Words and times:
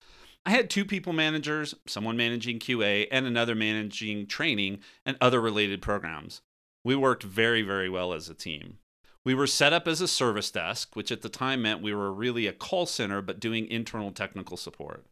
I 0.44 0.50
had 0.50 0.70
two 0.70 0.84
people 0.84 1.12
managers, 1.12 1.74
someone 1.86 2.16
managing 2.16 2.58
QA, 2.58 3.06
and 3.12 3.26
another 3.26 3.54
managing 3.54 4.26
training 4.26 4.80
and 5.04 5.16
other 5.20 5.40
related 5.40 5.82
programs. 5.82 6.40
We 6.84 6.96
worked 6.96 7.22
very, 7.22 7.62
very 7.62 7.88
well 7.90 8.12
as 8.12 8.28
a 8.28 8.34
team. 8.34 8.78
We 9.24 9.34
were 9.34 9.46
set 9.46 9.72
up 9.72 9.86
as 9.86 10.00
a 10.00 10.08
service 10.08 10.50
desk, 10.50 10.96
which 10.96 11.12
at 11.12 11.20
the 11.20 11.28
time 11.28 11.62
meant 11.62 11.82
we 11.82 11.92
were 11.92 12.12
really 12.12 12.46
a 12.46 12.52
call 12.52 12.86
center 12.86 13.20
but 13.20 13.38
doing 13.38 13.66
internal 13.66 14.12
technical 14.12 14.56
support. 14.56 15.04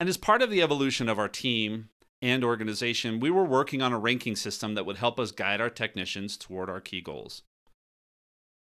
And 0.00 0.08
as 0.08 0.16
part 0.16 0.42
of 0.42 0.50
the 0.50 0.62
evolution 0.62 1.08
of 1.08 1.18
our 1.18 1.28
team 1.28 1.88
and 2.20 2.42
organization, 2.42 3.20
we 3.20 3.30
were 3.30 3.44
working 3.44 3.82
on 3.82 3.92
a 3.92 3.98
ranking 3.98 4.36
system 4.36 4.74
that 4.74 4.86
would 4.86 4.96
help 4.96 5.20
us 5.20 5.30
guide 5.30 5.60
our 5.60 5.70
technicians 5.70 6.36
toward 6.36 6.68
our 6.68 6.80
key 6.80 7.00
goals. 7.00 7.42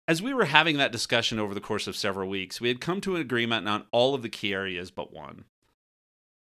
As 0.09 0.21
we 0.21 0.35
were 0.35 0.47
having 0.47 0.79
that 0.79 0.93
discussion 0.93 1.39
over 1.39 1.55
the 1.55 1.61
course 1.61 1.87
of 1.87 1.97
several 1.97 2.29
weeks, 2.29 2.61
we 2.61 2.69
had 2.69 2.81
come 2.81 3.01
to 3.03 3.15
an 3.15 3.21
agreement 3.21 3.69
on 3.69 3.87
all 3.93 4.15
of 4.15 4.23
the 4.23 4.29
key 4.29 4.53
areas 4.53 4.91
but 4.91 5.13
one. 5.13 5.45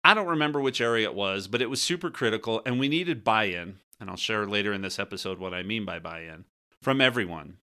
I 0.03 0.13
don't 0.13 0.27
remember 0.27 0.61
which 0.61 0.81
area 0.81 1.07
it 1.07 1.15
was, 1.15 1.47
but 1.47 1.61
it 1.61 1.69
was 1.69 1.81
super 1.81 2.11
critical 2.11 2.61
and 2.65 2.79
we 2.79 2.89
needed 2.89 3.23
buy 3.23 3.45
in, 3.45 3.79
and 3.99 4.09
I'll 4.09 4.17
share 4.17 4.45
later 4.45 4.73
in 4.73 4.81
this 4.81 4.99
episode 4.99 5.39
what 5.39 5.53
I 5.53 5.63
mean 5.63 5.85
by 5.85 5.99
buy 5.99 6.21
in, 6.21 6.45
from 6.81 7.01
everyone. 7.01 7.57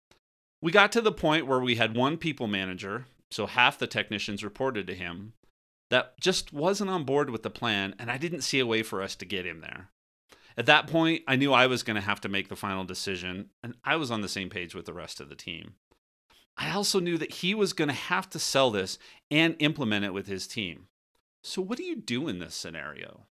We 0.62 0.72
got 0.72 0.92
to 0.92 1.00
the 1.00 1.12
point 1.12 1.46
where 1.46 1.60
we 1.60 1.74
had 1.74 1.96
one 1.96 2.16
people 2.16 2.46
manager, 2.46 3.06
so 3.30 3.46
half 3.46 3.78
the 3.78 3.86
technicians 3.86 4.44
reported 4.44 4.86
to 4.86 4.94
him, 4.94 5.32
that 5.90 6.18
just 6.20 6.52
wasn't 6.52 6.90
on 6.90 7.04
board 7.04 7.30
with 7.30 7.42
the 7.42 7.50
plan, 7.50 7.94
and 7.98 8.10
I 8.10 8.16
didn't 8.16 8.42
see 8.42 8.58
a 8.58 8.66
way 8.66 8.82
for 8.82 9.02
us 9.02 9.14
to 9.16 9.24
get 9.24 9.46
him 9.46 9.60
there. 9.60 9.90
At 10.56 10.66
that 10.66 10.86
point, 10.86 11.22
I 11.28 11.36
knew 11.36 11.52
I 11.52 11.66
was 11.66 11.82
going 11.82 11.96
to 11.96 12.00
have 12.00 12.20
to 12.22 12.28
make 12.28 12.48
the 12.48 12.56
final 12.56 12.84
decision, 12.84 13.50
and 13.62 13.74
I 13.84 13.96
was 13.96 14.10
on 14.10 14.20
the 14.20 14.28
same 14.28 14.50
page 14.50 14.74
with 14.74 14.86
the 14.86 14.94
rest 14.94 15.20
of 15.20 15.28
the 15.28 15.34
team. 15.34 15.74
I 16.56 16.70
also 16.70 17.00
knew 17.00 17.16
that 17.18 17.34
he 17.34 17.54
was 17.54 17.72
going 17.72 17.88
to 17.88 17.94
have 17.94 18.28
to 18.30 18.38
sell 18.38 18.70
this 18.70 18.98
and 19.30 19.56
implement 19.58 20.04
it 20.04 20.12
with 20.12 20.26
his 20.26 20.46
team. 20.46 20.88
So, 21.42 21.62
what 21.62 21.78
do 21.78 21.84
you 21.84 21.96
do 21.96 22.28
in 22.28 22.38
this 22.38 22.54
scenario? 22.54 23.26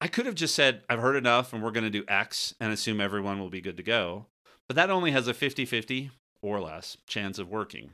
I 0.00 0.08
could 0.08 0.26
have 0.26 0.34
just 0.34 0.54
said, 0.54 0.82
I've 0.88 1.00
heard 1.00 1.16
enough 1.16 1.52
and 1.52 1.62
we're 1.62 1.72
going 1.72 1.84
to 1.84 1.90
do 1.90 2.04
X 2.08 2.54
and 2.60 2.72
assume 2.72 3.00
everyone 3.00 3.40
will 3.40 3.50
be 3.50 3.60
good 3.60 3.76
to 3.76 3.82
go, 3.82 4.26
but 4.66 4.76
that 4.76 4.90
only 4.90 5.10
has 5.10 5.26
a 5.26 5.34
50 5.34 5.66
50 5.66 6.10
or 6.40 6.60
less 6.60 6.96
chance 7.06 7.38
of 7.38 7.50
working. 7.50 7.90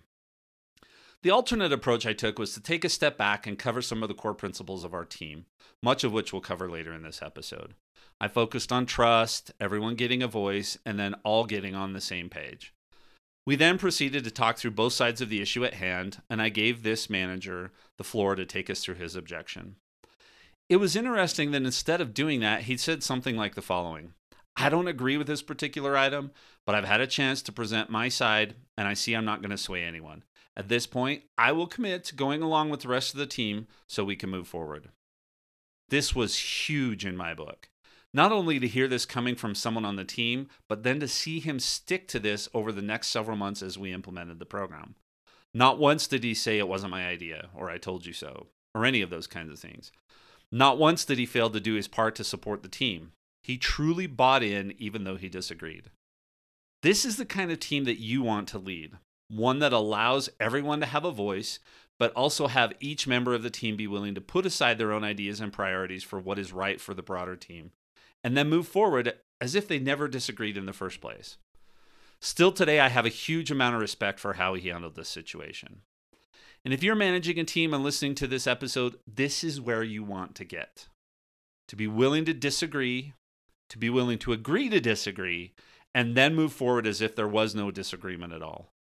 The 1.25 1.31
alternate 1.31 1.73
approach 1.73 2.05
I 2.05 2.13
took 2.13 2.39
was 2.39 2.53
to 2.53 2.61
take 2.61 2.85
a 2.85 2.91
step 2.91 3.17
back 3.17 3.47
and 3.47 3.59
cover 3.59 3.81
some 3.81 4.03
of 4.03 4.11
the 4.11 4.15
core 4.15 4.35
principles 4.35 4.85
of 4.85 4.93
our 4.93 5.07
team, 5.07 5.47
much 5.83 6.05
of 6.05 6.13
which 6.13 6.35
we'll 6.35 6.43
cover 6.43 6.71
later 6.71 6.93
in 6.93 7.03
this 7.03 7.23
episode. 7.23 7.73
I 8.21 8.29
focused 8.29 8.71
on 8.71 8.85
trust, 8.85 9.51
everyone 9.59 9.95
getting 9.95 10.23
a 10.23 10.29
voice, 10.29 10.77
and 10.85 10.99
then 10.99 11.15
all 11.25 11.47
getting 11.47 11.75
on 11.75 11.95
the 11.95 12.01
same 12.03 12.29
page. 12.29 12.75
We 13.47 13.57
then 13.57 13.79
proceeded 13.79 14.23
to 14.25 14.31
talk 14.31 14.59
through 14.59 14.73
both 14.73 14.93
sides 14.93 15.23
of 15.23 15.31
the 15.31 15.41
issue 15.41 15.65
at 15.65 15.73
hand, 15.73 16.21
and 16.29 16.43
I 16.43 16.51
gave 16.51 16.83
this 16.83 17.09
manager 17.09 17.73
the 17.97 18.05
floor 18.05 18.35
to 18.35 18.45
take 18.45 18.69
us 18.69 18.85
through 18.85 18.97
his 18.97 19.17
objection. 19.17 19.77
It 20.69 20.77
was 20.77 20.95
interesting 20.95 21.53
that 21.53 21.63
instead 21.63 22.03
of 22.03 22.13
doing 22.13 22.41
that, 22.41 22.65
he 22.65 22.77
said 22.77 23.03
something 23.03 23.35
like 23.35 23.55
the 23.55 23.63
following 23.63 24.13
I 24.59 24.69
don't 24.69 24.89
agree 24.89 25.17
with 25.17 25.27
this 25.27 25.43
particular 25.43 25.97
item, 25.97 26.33
but 26.67 26.75
I've 26.75 26.85
had 26.85 27.01
a 27.01 27.07
chance 27.07 27.41
to 27.43 27.53
present 27.53 27.89
my 27.89 28.11
side, 28.11 28.57
and 28.77 28.87
I 28.87 28.93
see 28.93 29.15
I'm 29.15 29.25
not 29.25 29.41
going 29.41 29.51
to 29.53 29.57
sway 29.57 29.85
anyone. 29.85 30.23
At 30.57 30.69
this 30.69 30.87
point, 30.87 31.25
I 31.37 31.53
will 31.53 31.67
commit 31.67 32.05
to 32.05 32.15
going 32.15 32.43
along 32.43 32.71
with 32.71 32.81
the 32.81 32.89
rest 32.89 33.13
of 33.13 33.19
the 33.19 33.27
team 33.27 33.67
so 33.89 34.05
we 34.05 34.17
can 34.17 34.31
move 34.31 34.47
forward. 34.47 34.91
This 35.89 36.15
was 36.15 36.69
huge 36.69 37.05
in 37.05 37.17
my 37.17 37.35
book. 37.35 37.69
Not 38.13 38.31
only 38.31 38.61
to 38.61 38.69
hear 38.69 38.87
this 38.87 39.05
coming 39.05 39.35
from 39.35 39.57
someone 39.57 39.85
on 39.85 39.97
the 39.97 40.05
team, 40.05 40.49
but 40.69 40.85
then 40.85 41.01
to 41.01 41.09
see 41.09 41.41
him 41.41 41.59
stick 41.59 42.07
to 42.09 42.21
this 42.21 42.49
over 42.55 42.71
the 42.71 42.83
next 42.83 43.09
several 43.09 43.37
months 43.37 43.61
as 43.61 43.77
we 43.77 43.93
implemented 43.93 44.39
the 44.39 44.47
program. 44.47 44.95
Not 45.53 45.79
once 45.79 46.07
did 46.07 46.23
he 46.23 46.35
say 46.35 46.59
it 46.59 46.69
wasn't 46.69 46.93
my 46.93 47.07
idea, 47.07 47.49
or 47.55 47.69
I 47.71 47.79
told 47.79 48.07
you 48.07 48.13
so, 48.13 48.47
or 48.73 48.85
any 48.85 49.03
of 49.03 49.11
those 49.11 49.27
kinds 49.27 49.53
of 49.53 49.59
things. 49.59 49.91
Not 50.53 50.79
once 50.79 51.05
did 51.05 51.19
he 51.19 51.27
fail 51.27 51.51
to 51.51 51.59
do 51.59 51.75
his 51.75 51.89
part 51.89 52.15
to 52.17 52.25
support 52.25 52.63
the 52.63 52.69
team. 52.69 53.13
He 53.43 53.59
truly 53.59 54.07
bought 54.07 54.45
in, 54.45 54.75
even 54.79 55.03
though 55.03 55.17
he 55.17 55.29
disagreed. 55.29 55.91
This 56.83 57.05
is 57.05 57.17
the 57.17 57.25
kind 57.25 57.51
of 57.51 57.59
team 57.59 57.85
that 57.85 58.01
you 58.01 58.23
want 58.23 58.47
to 58.49 58.59
lead 58.59 58.99
one 59.35 59.59
that 59.59 59.73
allows 59.73 60.31
everyone 60.39 60.81
to 60.81 60.87
have 60.87 61.05
a 61.05 61.11
voice, 61.11 61.59
but 61.99 62.13
also 62.13 62.47
have 62.49 62.73
each 62.81 63.07
member 63.07 63.35
of 63.35 63.43
the 63.43 63.51
team 63.51 63.77
be 63.77 63.87
willing 63.87 64.15
to 64.15 64.21
put 64.21 64.47
aside 64.47 64.79
their 64.79 64.93
own 64.93 65.05
ideas 65.05 65.41
and 65.41 65.53
priorities 65.53 66.03
for 66.03 66.19
what 66.19 66.39
is 66.39 66.53
right 66.53 66.81
for 66.81 66.95
the 66.95 67.03
broader 67.03 67.37
team, 67.37 67.73
and 68.23 68.37
then 68.37 68.49
move 68.49 68.67
forward 68.67 69.15
as 69.41 69.55
if 69.55 69.69
they 69.69 69.79
never 69.79 70.09
disagreed 70.09 70.57
in 70.57 70.67
the 70.67 70.73
first 70.73 71.01
place. 71.01 71.37
Still 72.21 72.53
today, 72.53 72.81
I 72.81 72.89
have 72.89 73.07
a 73.07 73.11
huge 73.11 73.51
amount 73.51 73.75
of 73.75 73.81
respect 73.81 74.19
for 74.19 74.35
how 74.35 74.55
he 74.55 74.69
handled 74.69 74.95
this 74.95 75.09
situation. 75.09 75.83
And 76.65 76.73
if 76.73 76.83
you're 76.83 76.95
managing 76.95 77.39
a 77.39 77.45
team 77.45 77.75
and 77.75 77.85
listening 77.85 78.15
to 78.17 78.27
this 78.27 78.47
episode, 78.47 78.97
this 79.07 79.45
is 79.45 79.61
where 79.61 79.83
you 79.83 80.03
want 80.03 80.35
to 80.37 80.45
get. 80.45 80.89
To 81.69 81.77
be 81.77 81.87
willing 81.87 82.25
to 82.25 82.33
disagree, 82.33 83.13
to 83.69 83.79
be 83.79 83.91
willing 83.91 84.19
to 84.21 84.33
agree 84.33 84.71
to 84.71 84.81
disagree, 84.81 85.53
and 85.95 86.17
then 86.17 86.35
move 86.35 86.53
forward 86.53 86.87
as 86.87 87.01
if 87.01 87.15
there 87.15 87.29
was 87.29 87.55
no 87.55 87.71
disagreement 87.71 88.33
at 88.33 88.43
all. 88.43 88.74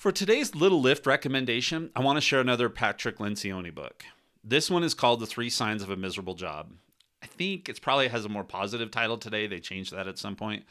For 0.00 0.10
today's 0.10 0.54
little 0.54 0.80
lift 0.80 1.06
recommendation, 1.06 1.90
I 1.94 2.00
want 2.00 2.16
to 2.16 2.22
share 2.22 2.40
another 2.40 2.70
Patrick 2.70 3.18
Lencioni 3.18 3.70
book. 3.74 4.06
This 4.42 4.70
one 4.70 4.82
is 4.82 4.94
called 4.94 5.20
The 5.20 5.26
Three 5.26 5.50
Signs 5.50 5.82
of 5.82 5.90
a 5.90 5.96
Miserable 5.96 6.32
Job. 6.32 6.72
I 7.22 7.26
think 7.26 7.68
it 7.68 7.82
probably 7.82 8.08
has 8.08 8.24
a 8.24 8.30
more 8.30 8.42
positive 8.42 8.90
title 8.90 9.18
today. 9.18 9.46
They 9.46 9.60
changed 9.60 9.92
that 9.92 10.08
at 10.08 10.16
some 10.16 10.36
point. 10.36 10.64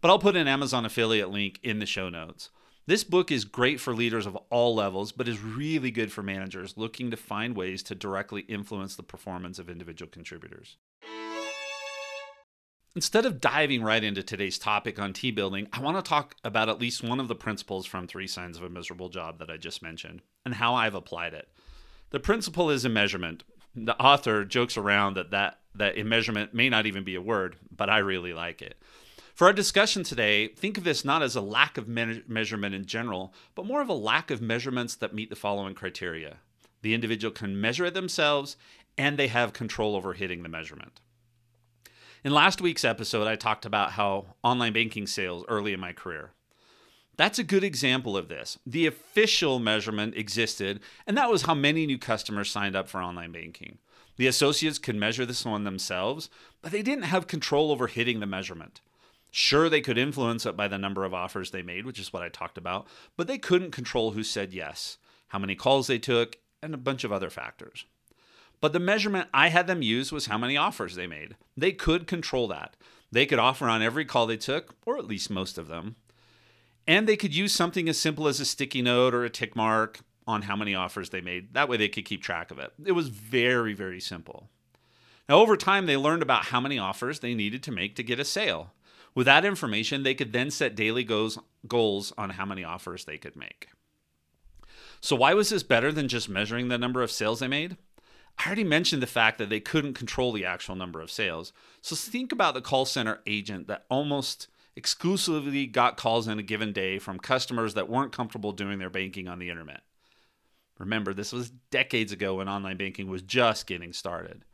But 0.00 0.12
I'll 0.12 0.20
put 0.20 0.36
an 0.36 0.46
Amazon 0.46 0.84
affiliate 0.84 1.30
link 1.30 1.58
in 1.64 1.80
the 1.80 1.84
show 1.84 2.08
notes. 2.08 2.50
This 2.86 3.02
book 3.02 3.32
is 3.32 3.44
great 3.44 3.80
for 3.80 3.92
leaders 3.92 4.24
of 4.24 4.36
all 4.50 4.76
levels, 4.76 5.10
but 5.10 5.26
is 5.26 5.42
really 5.42 5.90
good 5.90 6.12
for 6.12 6.22
managers 6.22 6.76
looking 6.76 7.10
to 7.10 7.16
find 7.16 7.56
ways 7.56 7.82
to 7.82 7.96
directly 7.96 8.42
influence 8.42 8.94
the 8.94 9.02
performance 9.02 9.58
of 9.58 9.68
individual 9.68 10.08
contributors. 10.08 10.76
Instead 12.96 13.26
of 13.26 13.42
diving 13.42 13.82
right 13.82 14.02
into 14.02 14.22
today's 14.22 14.58
topic 14.58 14.98
on 14.98 15.12
team 15.12 15.34
building, 15.34 15.68
I 15.70 15.80
want 15.80 16.02
to 16.02 16.08
talk 16.08 16.34
about 16.42 16.70
at 16.70 16.80
least 16.80 17.04
one 17.04 17.20
of 17.20 17.28
the 17.28 17.34
principles 17.34 17.84
from 17.84 18.06
Three 18.06 18.26
Signs 18.26 18.56
of 18.56 18.62
a 18.62 18.70
Miserable 18.70 19.10
Job 19.10 19.38
that 19.38 19.50
I 19.50 19.58
just 19.58 19.82
mentioned 19.82 20.22
and 20.46 20.54
how 20.54 20.74
I've 20.74 20.94
applied 20.94 21.34
it. 21.34 21.46
The 22.08 22.20
principle 22.20 22.70
is 22.70 22.86
immeasurement. 22.86 23.44
The 23.74 24.00
author 24.00 24.46
jokes 24.46 24.78
around 24.78 25.12
that 25.16 25.30
that, 25.32 25.58
that 25.74 25.98
measurement 26.06 26.54
may 26.54 26.70
not 26.70 26.86
even 26.86 27.04
be 27.04 27.16
a 27.16 27.20
word, 27.20 27.56
but 27.70 27.90
I 27.90 27.98
really 27.98 28.32
like 28.32 28.62
it. 28.62 28.80
For 29.34 29.46
our 29.46 29.52
discussion 29.52 30.02
today, 30.02 30.48
think 30.48 30.78
of 30.78 30.84
this 30.84 31.04
not 31.04 31.22
as 31.22 31.36
a 31.36 31.42
lack 31.42 31.76
of 31.76 31.86
me- 31.86 32.22
measurement 32.26 32.74
in 32.74 32.86
general, 32.86 33.34
but 33.54 33.66
more 33.66 33.82
of 33.82 33.90
a 33.90 33.94
lack 33.94 34.30
of 34.30 34.40
measurements 34.40 34.94
that 34.96 35.12
meet 35.12 35.28
the 35.28 35.36
following 35.36 35.74
criteria 35.74 36.38
the 36.82 36.94
individual 36.94 37.32
can 37.32 37.60
measure 37.60 37.86
it 37.86 37.94
themselves, 37.94 38.56
and 38.96 39.18
they 39.18 39.26
have 39.26 39.52
control 39.52 39.96
over 39.96 40.12
hitting 40.12 40.44
the 40.44 40.48
measurement. 40.48 41.00
In 42.24 42.32
last 42.32 42.60
week's 42.60 42.84
episode, 42.84 43.26
I 43.26 43.36
talked 43.36 43.66
about 43.66 43.92
how 43.92 44.34
online 44.42 44.72
banking 44.72 45.06
sales 45.06 45.44
early 45.48 45.72
in 45.72 45.80
my 45.80 45.92
career. 45.92 46.30
That's 47.16 47.38
a 47.38 47.44
good 47.44 47.62
example 47.62 48.16
of 48.16 48.28
this. 48.28 48.58
The 48.66 48.86
official 48.86 49.58
measurement 49.58 50.14
existed, 50.16 50.80
and 51.06 51.16
that 51.16 51.30
was 51.30 51.42
how 51.42 51.54
many 51.54 51.86
new 51.86 51.98
customers 51.98 52.50
signed 52.50 52.74
up 52.74 52.88
for 52.88 53.02
online 53.02 53.32
banking. 53.32 53.78
The 54.16 54.26
associates 54.26 54.78
could 54.78 54.96
measure 54.96 55.26
this 55.26 55.44
one 55.44 55.64
themselves, 55.64 56.30
but 56.62 56.72
they 56.72 56.82
didn't 56.82 57.04
have 57.04 57.26
control 57.26 57.70
over 57.70 57.86
hitting 57.86 58.20
the 58.20 58.26
measurement. 58.26 58.80
Sure, 59.30 59.68
they 59.68 59.82
could 59.82 59.98
influence 59.98 60.46
it 60.46 60.56
by 60.56 60.68
the 60.68 60.78
number 60.78 61.04
of 61.04 61.12
offers 61.12 61.50
they 61.50 61.62
made, 61.62 61.84
which 61.84 62.00
is 62.00 62.12
what 62.12 62.22
I 62.22 62.28
talked 62.28 62.56
about, 62.56 62.86
but 63.16 63.26
they 63.26 63.38
couldn't 63.38 63.72
control 63.72 64.12
who 64.12 64.22
said 64.22 64.54
yes, 64.54 64.96
how 65.28 65.38
many 65.38 65.54
calls 65.54 65.86
they 65.86 65.98
took, 65.98 66.36
and 66.62 66.72
a 66.72 66.78
bunch 66.78 67.04
of 67.04 67.12
other 67.12 67.30
factors. 67.30 67.84
But 68.60 68.72
the 68.72 68.80
measurement 68.80 69.28
I 69.34 69.48
had 69.48 69.66
them 69.66 69.82
use 69.82 70.12
was 70.12 70.26
how 70.26 70.38
many 70.38 70.56
offers 70.56 70.94
they 70.94 71.06
made. 71.06 71.36
They 71.56 71.72
could 71.72 72.06
control 72.06 72.48
that. 72.48 72.76
They 73.12 73.26
could 73.26 73.38
offer 73.38 73.68
on 73.68 73.82
every 73.82 74.04
call 74.04 74.26
they 74.26 74.36
took, 74.36 74.74
or 74.84 74.98
at 74.98 75.06
least 75.06 75.30
most 75.30 75.58
of 75.58 75.68
them. 75.68 75.96
And 76.86 77.06
they 77.06 77.16
could 77.16 77.34
use 77.34 77.54
something 77.54 77.88
as 77.88 77.98
simple 77.98 78.28
as 78.28 78.40
a 78.40 78.44
sticky 78.44 78.82
note 78.82 79.14
or 79.14 79.24
a 79.24 79.30
tick 79.30 79.56
mark 79.56 80.00
on 80.26 80.42
how 80.42 80.56
many 80.56 80.74
offers 80.74 81.10
they 81.10 81.20
made. 81.20 81.54
That 81.54 81.68
way 81.68 81.76
they 81.76 81.88
could 81.88 82.04
keep 82.04 82.22
track 82.22 82.50
of 82.50 82.58
it. 82.58 82.72
It 82.84 82.92
was 82.92 83.08
very, 83.08 83.74
very 83.74 84.00
simple. 84.00 84.48
Now, 85.28 85.36
over 85.36 85.56
time, 85.56 85.86
they 85.86 85.96
learned 85.96 86.22
about 86.22 86.46
how 86.46 86.60
many 86.60 86.78
offers 86.78 87.20
they 87.20 87.34
needed 87.34 87.62
to 87.64 87.72
make 87.72 87.96
to 87.96 88.02
get 88.02 88.20
a 88.20 88.24
sale. 88.24 88.72
With 89.14 89.26
that 89.26 89.44
information, 89.44 90.02
they 90.02 90.14
could 90.14 90.32
then 90.32 90.50
set 90.50 90.76
daily 90.76 91.02
goals, 91.02 91.38
goals 91.66 92.12
on 92.16 92.30
how 92.30 92.44
many 92.44 92.62
offers 92.62 93.04
they 93.04 93.18
could 93.18 93.34
make. 93.34 93.68
So, 95.00 95.16
why 95.16 95.34
was 95.34 95.48
this 95.48 95.62
better 95.62 95.90
than 95.90 96.08
just 96.08 96.28
measuring 96.28 96.68
the 96.68 96.78
number 96.78 97.02
of 97.02 97.10
sales 97.10 97.40
they 97.40 97.48
made? 97.48 97.76
I 98.38 98.46
already 98.46 98.64
mentioned 98.64 99.02
the 99.02 99.06
fact 99.06 99.38
that 99.38 99.48
they 99.48 99.60
couldn't 99.60 99.94
control 99.94 100.32
the 100.32 100.44
actual 100.44 100.76
number 100.76 101.00
of 101.00 101.10
sales. 101.10 101.52
So, 101.80 101.96
think 101.96 102.32
about 102.32 102.54
the 102.54 102.60
call 102.60 102.84
center 102.84 103.20
agent 103.26 103.66
that 103.68 103.86
almost 103.88 104.48
exclusively 104.76 105.66
got 105.66 105.96
calls 105.96 106.28
in 106.28 106.38
a 106.38 106.42
given 106.42 106.72
day 106.72 106.98
from 106.98 107.18
customers 107.18 107.74
that 107.74 107.88
weren't 107.88 108.12
comfortable 108.12 108.52
doing 108.52 108.78
their 108.78 108.90
banking 108.90 109.26
on 109.26 109.38
the 109.38 109.48
internet. 109.48 109.82
Remember, 110.78 111.14
this 111.14 111.32
was 111.32 111.50
decades 111.70 112.12
ago 112.12 112.34
when 112.34 112.48
online 112.48 112.76
banking 112.76 113.08
was 113.08 113.22
just 113.22 113.66
getting 113.66 113.94
started. 113.94 114.44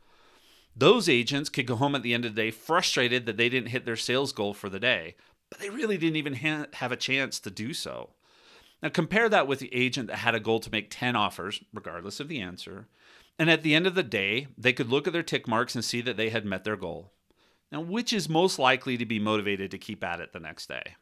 Those 0.75 1.09
agents 1.09 1.49
could 1.49 1.67
go 1.67 1.75
home 1.75 1.93
at 1.93 2.01
the 2.01 2.13
end 2.13 2.25
of 2.25 2.33
the 2.33 2.41
day 2.41 2.51
frustrated 2.51 3.25
that 3.25 3.37
they 3.37 3.49
didn't 3.49 3.69
hit 3.69 3.85
their 3.85 3.97
sales 3.97 4.31
goal 4.31 4.53
for 4.53 4.69
the 4.69 4.79
day, 4.79 5.15
but 5.49 5.59
they 5.59 5.69
really 5.69 5.97
didn't 5.97 6.15
even 6.15 6.35
ha- 6.35 6.67
have 6.73 6.91
a 6.91 6.97
chance 6.97 7.39
to 7.41 7.51
do 7.51 7.73
so. 7.73 8.11
Now, 8.81 8.89
compare 8.89 9.29
that 9.29 9.47
with 9.47 9.59
the 9.59 9.73
agent 9.73 10.07
that 10.07 10.17
had 10.17 10.35
a 10.35 10.39
goal 10.39 10.59
to 10.61 10.71
make 10.71 10.87
10 10.89 11.15
offers, 11.15 11.61
regardless 11.73 12.19
of 12.19 12.27
the 12.27 12.41
answer, 12.41 12.87
and 13.39 13.49
at 13.49 13.63
the 13.63 13.73
end 13.75 13.87
of 13.87 13.95
the 13.95 14.03
day, 14.03 14.47
they 14.57 14.73
could 14.73 14.89
look 14.89 15.07
at 15.07 15.13
their 15.13 15.23
tick 15.23 15.47
marks 15.47 15.75
and 15.75 15.83
see 15.83 16.01
that 16.01 16.17
they 16.17 16.29
had 16.29 16.45
met 16.45 16.63
their 16.63 16.77
goal. 16.77 17.13
Now, 17.71 17.81
which 17.81 18.13
is 18.13 18.29
most 18.29 18.59
likely 18.59 18.97
to 18.97 19.05
be 19.05 19.19
motivated 19.19 19.71
to 19.71 19.77
keep 19.77 20.03
at 20.03 20.19
it 20.19 20.31
the 20.31 20.39
next 20.39 20.67
day? 20.67 20.95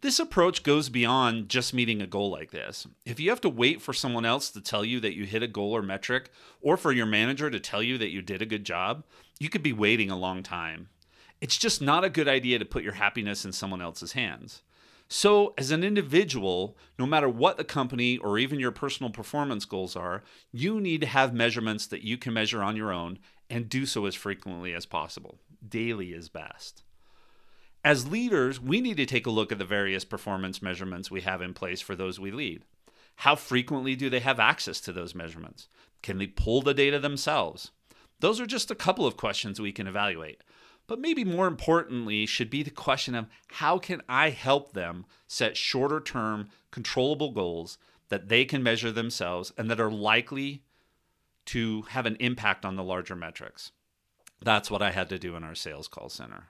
This 0.00 0.20
approach 0.20 0.62
goes 0.62 0.90
beyond 0.90 1.48
just 1.48 1.74
meeting 1.74 2.00
a 2.00 2.06
goal 2.06 2.30
like 2.30 2.52
this. 2.52 2.86
If 3.04 3.18
you 3.18 3.30
have 3.30 3.40
to 3.40 3.48
wait 3.48 3.82
for 3.82 3.92
someone 3.92 4.24
else 4.24 4.50
to 4.50 4.60
tell 4.60 4.84
you 4.84 5.00
that 5.00 5.16
you 5.16 5.24
hit 5.24 5.42
a 5.42 5.48
goal 5.48 5.74
or 5.74 5.82
metric, 5.82 6.30
or 6.60 6.76
for 6.76 6.92
your 6.92 7.06
manager 7.06 7.50
to 7.50 7.58
tell 7.58 7.82
you 7.82 7.98
that 7.98 8.12
you 8.12 8.22
did 8.22 8.40
a 8.40 8.46
good 8.46 8.64
job, 8.64 9.02
you 9.40 9.48
could 9.48 9.62
be 9.62 9.72
waiting 9.72 10.10
a 10.10 10.18
long 10.18 10.44
time. 10.44 10.88
It's 11.40 11.56
just 11.56 11.82
not 11.82 12.04
a 12.04 12.10
good 12.10 12.28
idea 12.28 12.60
to 12.60 12.64
put 12.64 12.84
your 12.84 12.92
happiness 12.92 13.44
in 13.44 13.52
someone 13.52 13.82
else's 13.82 14.12
hands. 14.12 14.62
So, 15.10 15.54
as 15.56 15.70
an 15.70 15.82
individual, 15.82 16.76
no 16.98 17.06
matter 17.06 17.30
what 17.30 17.56
the 17.56 17.64
company 17.64 18.18
or 18.18 18.38
even 18.38 18.60
your 18.60 18.70
personal 18.70 19.10
performance 19.10 19.64
goals 19.64 19.96
are, 19.96 20.22
you 20.52 20.80
need 20.80 21.00
to 21.00 21.06
have 21.06 21.32
measurements 21.32 21.86
that 21.86 22.02
you 22.02 22.18
can 22.18 22.34
measure 22.34 22.62
on 22.62 22.76
your 22.76 22.92
own 22.92 23.18
and 23.48 23.70
do 23.70 23.86
so 23.86 24.04
as 24.04 24.14
frequently 24.14 24.74
as 24.74 24.84
possible. 24.84 25.38
Daily 25.66 26.12
is 26.12 26.28
best. 26.28 26.82
As 27.82 28.08
leaders, 28.08 28.60
we 28.60 28.82
need 28.82 28.98
to 28.98 29.06
take 29.06 29.26
a 29.26 29.30
look 29.30 29.50
at 29.50 29.58
the 29.58 29.64
various 29.64 30.04
performance 30.04 30.60
measurements 30.60 31.10
we 31.10 31.22
have 31.22 31.40
in 31.40 31.54
place 31.54 31.80
for 31.80 31.96
those 31.96 32.20
we 32.20 32.30
lead. 32.30 32.64
How 33.16 33.34
frequently 33.34 33.96
do 33.96 34.10
they 34.10 34.20
have 34.20 34.38
access 34.38 34.78
to 34.82 34.92
those 34.92 35.14
measurements? 35.14 35.68
Can 36.02 36.18
they 36.18 36.26
pull 36.26 36.60
the 36.60 36.74
data 36.74 36.98
themselves? 36.98 37.70
Those 38.20 38.40
are 38.40 38.46
just 38.46 38.70
a 38.70 38.76
couple 38.76 39.06
of 39.06 39.16
questions 39.16 39.60
we 39.60 39.72
can 39.72 39.86
evaluate. 39.86 40.42
But 40.88 40.98
maybe 40.98 41.22
more 41.22 41.46
importantly, 41.46 42.26
should 42.26 42.50
be 42.50 42.64
the 42.64 42.70
question 42.70 43.14
of 43.14 43.28
how 43.48 43.78
can 43.78 44.02
I 44.08 44.30
help 44.30 44.72
them 44.72 45.04
set 45.28 45.56
shorter 45.56 46.00
term, 46.00 46.48
controllable 46.72 47.30
goals 47.30 47.78
that 48.08 48.28
they 48.28 48.44
can 48.44 48.62
measure 48.62 48.90
themselves 48.90 49.52
and 49.56 49.70
that 49.70 49.78
are 49.78 49.90
likely 49.90 50.64
to 51.46 51.82
have 51.90 52.06
an 52.06 52.16
impact 52.18 52.64
on 52.64 52.74
the 52.74 52.82
larger 52.82 53.14
metrics? 53.14 53.70
That's 54.42 54.70
what 54.70 54.82
I 54.82 54.90
had 54.90 55.10
to 55.10 55.18
do 55.18 55.36
in 55.36 55.44
our 55.44 55.54
sales 55.54 55.88
call 55.88 56.08
center. 56.08 56.48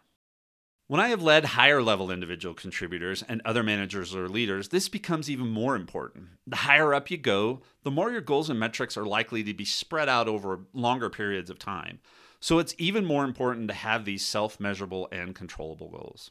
When 0.86 1.00
I 1.00 1.08
have 1.08 1.22
led 1.22 1.44
higher 1.44 1.82
level 1.82 2.10
individual 2.10 2.54
contributors 2.54 3.22
and 3.22 3.42
other 3.44 3.62
managers 3.62 4.14
or 4.14 4.28
leaders, 4.28 4.68
this 4.68 4.88
becomes 4.88 5.28
even 5.28 5.48
more 5.48 5.74
important. 5.76 6.28
The 6.46 6.56
higher 6.56 6.94
up 6.94 7.10
you 7.10 7.18
go, 7.18 7.60
the 7.82 7.90
more 7.90 8.10
your 8.10 8.22
goals 8.22 8.48
and 8.48 8.58
metrics 8.58 8.96
are 8.96 9.04
likely 9.04 9.42
to 9.44 9.52
be 9.52 9.66
spread 9.66 10.08
out 10.08 10.28
over 10.28 10.60
longer 10.72 11.10
periods 11.10 11.50
of 11.50 11.58
time. 11.58 11.98
So 12.40 12.58
it's 12.58 12.74
even 12.78 13.04
more 13.04 13.24
important 13.24 13.68
to 13.68 13.74
have 13.74 14.04
these 14.04 14.24
self 14.24 14.60
measurable 14.60 15.08
and 15.10 15.34
controllable 15.34 15.90
goals. 15.90 16.30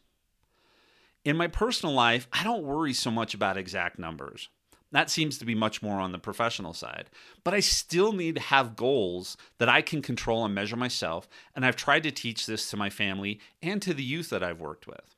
In 1.26 1.36
my 1.36 1.48
personal 1.48 1.94
life, 1.94 2.28
I 2.32 2.44
don't 2.44 2.64
worry 2.64 2.94
so 2.94 3.12
much 3.12 3.34
about 3.34 3.58
exact 3.58 4.00
numbers. 4.00 4.50
That 4.92 5.10
seems 5.10 5.38
to 5.38 5.46
be 5.46 5.56
much 5.56 5.82
more 5.82 6.00
on 6.00 6.14
the 6.14 6.18
professional 6.18 6.74
side. 6.74 7.10
But 7.44 7.54
I 7.54 7.60
still 7.60 8.14
need 8.14 8.36
to 8.36 8.42
have 8.42 8.78
goals 8.78 9.36
that 9.58 9.68
I 9.68 9.82
can 9.82 10.02
control 10.02 10.46
and 10.46 10.56
measure 10.56 10.78
myself, 10.78 11.28
and 11.56 11.66
I've 11.66 11.76
tried 11.76 12.04
to 12.04 12.12
teach 12.12 12.46
this 12.46 12.70
to 12.70 12.78
my 12.78 12.90
family 12.90 13.42
and 13.62 13.82
to 13.82 13.94
the 13.94 14.04
youth 14.04 14.30
that 14.30 14.44
I've 14.44 14.62
worked 14.62 14.88
with. 14.88 15.16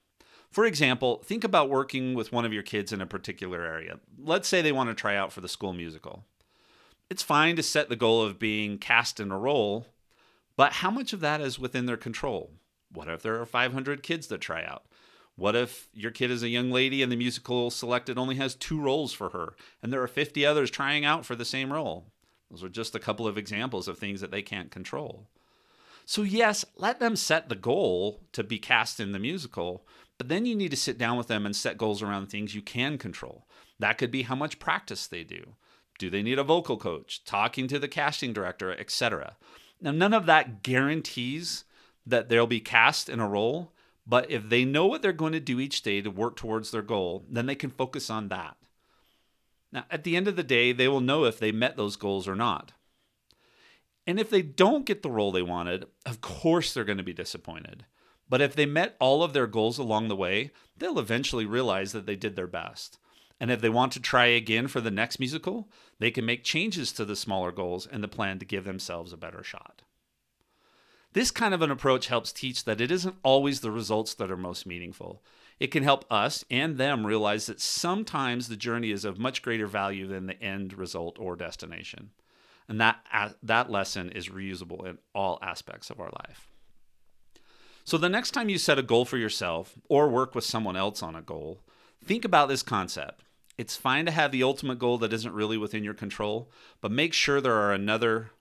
For 0.49 0.65
example, 0.65 1.21
think 1.23 1.43
about 1.43 1.69
working 1.69 2.15
with 2.15 2.31
one 2.31 2.45
of 2.45 2.53
your 2.53 2.63
kids 2.63 2.91
in 2.91 3.01
a 3.01 3.05
particular 3.05 3.63
area. 3.63 3.99
Let's 4.17 4.47
say 4.47 4.63
they 4.63 4.71
want 4.71 4.89
to 4.89 4.95
try 4.95 5.15
out 5.15 5.31
for 5.31 5.41
the 5.41 5.47
school 5.47 5.73
musical. 5.73 6.25
It's 7.09 7.21
fine 7.21 7.55
to 7.55 7.63
set 7.63 7.89
the 7.89 7.95
goal 7.95 8.23
of 8.23 8.39
being 8.39 8.79
cast 8.79 9.19
in 9.19 9.31
a 9.31 9.37
role, 9.37 9.85
but 10.59 10.73
how 10.73 10.91
much 10.91 11.13
of 11.13 11.21
that 11.21 11.39
is 11.39 11.57
within 11.57 11.85
their 11.85 11.95
control? 11.95 12.51
What 12.91 13.07
if 13.07 13.21
there 13.21 13.39
are 13.39 13.45
500 13.45 14.03
kids 14.03 14.27
that 14.27 14.41
try 14.41 14.61
out? 14.61 14.83
What 15.37 15.55
if 15.55 15.87
your 15.93 16.11
kid 16.11 16.31
is 16.31 16.43
a 16.43 16.49
young 16.49 16.69
lady 16.69 17.01
and 17.01 17.09
the 17.09 17.15
musical 17.15 17.71
selected 17.71 18.17
only 18.17 18.35
has 18.35 18.55
two 18.55 18.77
roles 18.81 19.13
for 19.13 19.29
her 19.29 19.55
and 19.81 19.93
there 19.93 20.03
are 20.03 20.07
50 20.07 20.45
others 20.45 20.69
trying 20.69 21.05
out 21.05 21.25
for 21.25 21.33
the 21.33 21.45
same 21.45 21.71
role? 21.71 22.07
Those 22.51 22.61
are 22.61 22.67
just 22.67 22.93
a 22.93 22.99
couple 22.99 23.25
of 23.25 23.37
examples 23.37 23.87
of 23.87 23.97
things 23.97 24.19
that 24.19 24.31
they 24.31 24.41
can't 24.41 24.69
control. 24.69 25.29
So, 26.05 26.23
yes, 26.23 26.65
let 26.75 26.99
them 26.99 27.15
set 27.15 27.47
the 27.47 27.55
goal 27.55 28.19
to 28.33 28.43
be 28.43 28.59
cast 28.59 28.99
in 28.99 29.13
the 29.13 29.17
musical, 29.17 29.87
but 30.17 30.27
then 30.27 30.45
you 30.45 30.55
need 30.55 30.71
to 30.71 30.75
sit 30.75 30.97
down 30.97 31.17
with 31.17 31.27
them 31.27 31.45
and 31.45 31.55
set 31.55 31.77
goals 31.77 32.01
around 32.01 32.27
things 32.27 32.53
you 32.53 32.61
can 32.61 32.97
control. 32.97 33.47
That 33.79 33.97
could 33.97 34.11
be 34.11 34.23
how 34.23 34.35
much 34.35 34.59
practice 34.59 35.07
they 35.07 35.23
do. 35.23 35.55
Do 35.97 36.09
they 36.09 36.21
need 36.21 36.37
a 36.37 36.43
vocal 36.43 36.75
coach, 36.75 37.23
talking 37.23 37.69
to 37.69 37.79
the 37.79 37.87
casting 37.87 38.33
director, 38.33 38.73
etc. 38.73 39.37
Now, 39.81 39.91
none 39.91 40.13
of 40.13 40.25
that 40.25 40.63
guarantees 40.63 41.63
that 42.05 42.29
they'll 42.29 42.47
be 42.47 42.59
cast 42.59 43.09
in 43.09 43.19
a 43.19 43.27
role, 43.27 43.73
but 44.05 44.29
if 44.29 44.49
they 44.49 44.65
know 44.65 44.85
what 44.87 45.01
they're 45.01 45.13
going 45.13 45.33
to 45.33 45.39
do 45.39 45.59
each 45.59 45.81
day 45.81 46.01
to 46.01 46.09
work 46.09 46.35
towards 46.35 46.71
their 46.71 46.81
goal, 46.81 47.25
then 47.29 47.45
they 47.45 47.55
can 47.55 47.69
focus 47.69 48.09
on 48.09 48.27
that. 48.29 48.57
Now, 49.71 49.85
at 49.91 50.03
the 50.03 50.15
end 50.15 50.27
of 50.27 50.35
the 50.35 50.43
day, 50.43 50.71
they 50.71 50.87
will 50.87 51.01
know 51.01 51.25
if 51.25 51.39
they 51.39 51.51
met 51.51 51.77
those 51.77 51.95
goals 51.95 52.27
or 52.27 52.35
not. 52.35 52.73
And 54.07 54.19
if 54.19 54.29
they 54.29 54.41
don't 54.41 54.85
get 54.85 55.03
the 55.03 55.11
role 55.11 55.31
they 55.31 55.43
wanted, 55.43 55.85
of 56.05 56.21
course 56.21 56.73
they're 56.73 56.83
going 56.83 56.97
to 56.97 57.03
be 57.03 57.13
disappointed. 57.13 57.85
But 58.27 58.41
if 58.41 58.55
they 58.55 58.65
met 58.65 58.95
all 58.99 59.21
of 59.21 59.33
their 59.33 59.47
goals 59.47 59.77
along 59.77 60.07
the 60.07 60.15
way, 60.15 60.51
they'll 60.77 60.99
eventually 60.99 61.45
realize 61.45 61.91
that 61.91 62.07
they 62.07 62.15
did 62.15 62.35
their 62.35 62.47
best. 62.47 62.97
And 63.39 63.51
if 63.51 63.61
they 63.61 63.69
want 63.69 63.93
to 63.93 64.01
try 64.01 64.25
again 64.25 64.67
for 64.67 64.81
the 64.81 64.91
next 64.91 65.19
musical, 65.19 65.69
they 65.99 66.11
can 66.11 66.25
make 66.25 66.43
changes 66.43 66.91
to 66.93 67.05
the 67.05 67.15
smaller 67.15 67.51
goals 67.51 67.87
and 67.87 68.03
the 68.03 68.07
plan 68.07 68.39
to 68.39 68.45
give 68.45 68.65
themselves 68.65 69.13
a 69.13 69.17
better 69.17 69.43
shot. 69.43 69.83
This 71.13 71.31
kind 71.31 71.53
of 71.53 71.61
an 71.61 71.71
approach 71.71 72.07
helps 72.07 72.31
teach 72.31 72.65
that 72.65 72.81
it 72.81 72.91
isn't 72.91 73.15
always 73.23 73.61
the 73.61 73.71
results 73.71 74.13
that 74.15 74.29
are 74.29 74.37
most 74.37 74.65
meaningful. 74.67 75.23
It 75.59 75.67
can 75.67 75.83
help 75.83 76.05
us 76.11 76.45
and 76.51 76.77
them 76.77 77.05
realize 77.05 77.47
that 77.47 77.59
sometimes 77.59 78.47
the 78.47 78.55
journey 78.55 78.91
is 78.91 79.05
of 79.05 79.17
much 79.17 79.41
greater 79.41 79.67
value 79.67 80.07
than 80.07 80.27
the 80.27 80.41
end 80.41 80.77
result 80.77 81.17
or 81.19 81.35
destination. 81.35 82.11
And 82.67 82.79
that, 82.79 82.99
that 83.41 83.71
lesson 83.71 84.11
is 84.11 84.29
reusable 84.29 84.85
in 84.85 84.99
all 85.15 85.39
aspects 85.41 85.89
of 85.89 85.99
our 85.99 86.11
life. 86.27 86.47
So, 87.83 87.97
the 87.97 88.09
next 88.09 88.31
time 88.31 88.49
you 88.49 88.59
set 88.59 88.77
a 88.77 88.83
goal 88.83 89.05
for 89.05 89.17
yourself 89.17 89.73
or 89.89 90.07
work 90.07 90.35
with 90.35 90.43
someone 90.43 90.75
else 90.75 91.01
on 91.01 91.15
a 91.15 91.23
goal, 91.23 91.61
think 92.05 92.23
about 92.23 92.47
this 92.47 92.61
concept. 92.61 93.23
It's 93.59 93.75
fine 93.75 94.05
to 94.05 94.11
have 94.11 94.31
the 94.31 94.41
ultimate 94.41 94.79
goal 94.79 94.97
that 94.99 95.11
isn't 95.11 95.33
really 95.33 95.57
within 95.57 95.83
your 95.83 95.93
control, 95.93 96.49
but 96.79 96.93
make 96.93 97.13
sure 97.13 97.41
there 97.41 97.55
are 97.55 97.73
another 97.73 98.31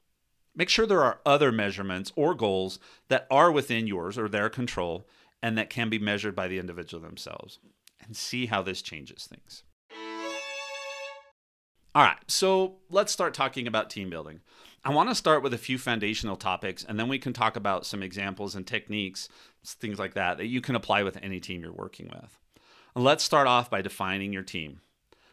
Make 0.55 0.69
sure 0.69 0.87
there 0.87 1.03
are 1.05 1.21
other 1.27 1.53
measurements 1.53 2.13
or 2.17 2.35
goals 2.35 2.79
that 3.09 3.27
are 3.31 3.51
within 3.51 3.87
yours 3.87 4.17
or 4.17 4.29
their 4.29 4.49
control 4.49 5.09
and 5.43 5.59
that 5.59 5.71
can 5.71 5.89
be 5.89 5.99
measured 5.99 6.35
by 6.35 6.49
the 6.49 6.59
individual 6.59 7.01
themselves, 7.01 7.59
and 8.05 8.17
see 8.17 8.47
how 8.47 8.63
this 8.63 8.83
changes 8.83 9.27
things. 9.27 9.63
All 11.95 12.03
right, 12.03 12.19
so 12.29 12.77
let's 12.91 13.13
start 13.13 13.35
talking 13.35 13.67
about 13.67 13.91
team 13.91 14.11
building. 14.11 14.41
I 14.85 14.93
want 14.93 15.09
to 15.09 15.15
start 15.15 15.45
with 15.45 15.55
a 15.55 15.59
few 15.59 15.79
foundational 15.79 16.37
topics, 16.37 16.85
and 16.85 16.99
then 16.99 17.09
we 17.09 17.19
can 17.19 17.33
talk 17.33 17.57
about 17.57 17.87
some 17.87 18.03
examples 18.03 18.57
and 18.57 18.67
techniques, 18.67 19.29
things 19.65 19.99
like 19.99 20.15
that, 20.15 20.39
that 20.39 20.47
you 20.47 20.61
can 20.61 20.75
apply 20.75 21.03
with 21.03 21.19
any 21.23 21.39
team 21.39 21.63
you're 21.63 21.73
working 21.73 22.09
with. 22.09 22.39
Let's 22.97 23.23
start 23.23 23.47
off 23.47 23.71
by 23.71 23.83
defining 23.83 24.33
your 24.33 24.43
team. 24.43 24.81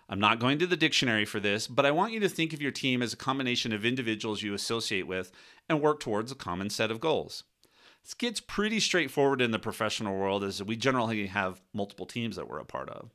I'm 0.08 0.20
not 0.20 0.40
going 0.40 0.60
to 0.60 0.68
the 0.68 0.78
dictionary 0.78 1.26
for 1.26 1.40
this, 1.40 1.68
but 1.68 1.86
I 1.86 1.92
want 1.92 2.14
you 2.14 2.20
to 2.20 2.30
think 2.30 2.54
of 2.54 2.62
your 2.62 2.72
team 2.72 3.02
as 3.02 3.14
a 3.14 3.18
combination 3.18 3.74
of 3.74 3.84
individuals 3.84 4.44
you 4.44 4.54
associate 4.54 5.08
with 5.08 5.32
and 5.68 5.82
work 5.82 6.00
towards 6.00 6.32
a 6.32 6.36
common 6.36 6.70
set 6.70 6.92
of 6.92 7.00
goals. 7.00 7.44
This 8.04 8.14
gets 8.14 8.40
pretty 8.40 8.80
straightforward 8.80 9.42
in 9.42 9.50
the 9.50 9.58
professional 9.58 10.16
world 10.16 10.44
as 10.44 10.62
we 10.62 10.76
generally 10.76 11.26
have 11.26 11.62
multiple 11.74 12.06
teams 12.06 12.36
that 12.36 12.48
we're 12.48 12.60
a 12.60 12.66
part 12.66 12.88
of. 12.90 13.10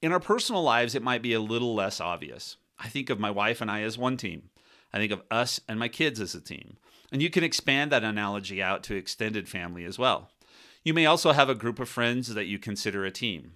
In 0.00 0.12
our 0.12 0.20
personal 0.20 0.62
lives, 0.62 0.94
it 0.94 1.02
might 1.02 1.20
be 1.20 1.32
a 1.32 1.40
little 1.40 1.74
less 1.74 2.00
obvious. 2.00 2.56
I 2.78 2.88
think 2.88 3.10
of 3.10 3.18
my 3.18 3.32
wife 3.32 3.60
and 3.60 3.68
I 3.68 3.82
as 3.82 3.98
one 3.98 4.16
team. 4.16 4.50
I 4.92 4.98
think 4.98 5.10
of 5.10 5.22
us 5.32 5.60
and 5.68 5.80
my 5.80 5.88
kids 5.88 6.20
as 6.20 6.36
a 6.36 6.40
team. 6.40 6.76
And 7.10 7.20
you 7.20 7.28
can 7.28 7.42
expand 7.42 7.90
that 7.90 8.04
analogy 8.04 8.62
out 8.62 8.84
to 8.84 8.94
extended 8.94 9.48
family 9.48 9.84
as 9.84 9.98
well. 9.98 10.30
You 10.84 10.94
may 10.94 11.06
also 11.06 11.32
have 11.32 11.50
a 11.50 11.54
group 11.56 11.80
of 11.80 11.88
friends 11.88 12.32
that 12.34 12.46
you 12.46 12.58
consider 12.58 13.04
a 13.04 13.10
team. 13.10 13.54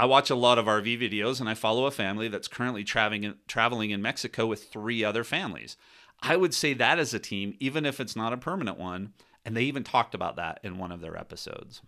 I 0.00 0.06
watch 0.06 0.30
a 0.30 0.34
lot 0.34 0.56
of 0.56 0.64
RV 0.64 0.98
videos 0.98 1.40
and 1.40 1.48
I 1.48 1.52
follow 1.52 1.84
a 1.84 1.90
family 1.90 2.26
that's 2.26 2.48
currently 2.48 2.84
traveling 2.84 3.24
in, 3.24 3.34
traveling 3.46 3.90
in 3.90 4.00
Mexico 4.00 4.46
with 4.46 4.64
three 4.64 5.04
other 5.04 5.24
families. 5.24 5.76
I 6.22 6.36
would 6.36 6.54
say 6.54 6.72
that 6.72 6.98
as 6.98 7.12
a 7.12 7.18
team, 7.18 7.54
even 7.60 7.84
if 7.84 8.00
it's 8.00 8.16
not 8.16 8.32
a 8.32 8.38
permanent 8.38 8.78
one. 8.78 9.12
And 9.44 9.54
they 9.54 9.64
even 9.64 9.84
talked 9.84 10.14
about 10.14 10.36
that 10.36 10.58
in 10.62 10.78
one 10.78 10.90
of 10.90 11.02
their 11.02 11.18
episodes. 11.18 11.82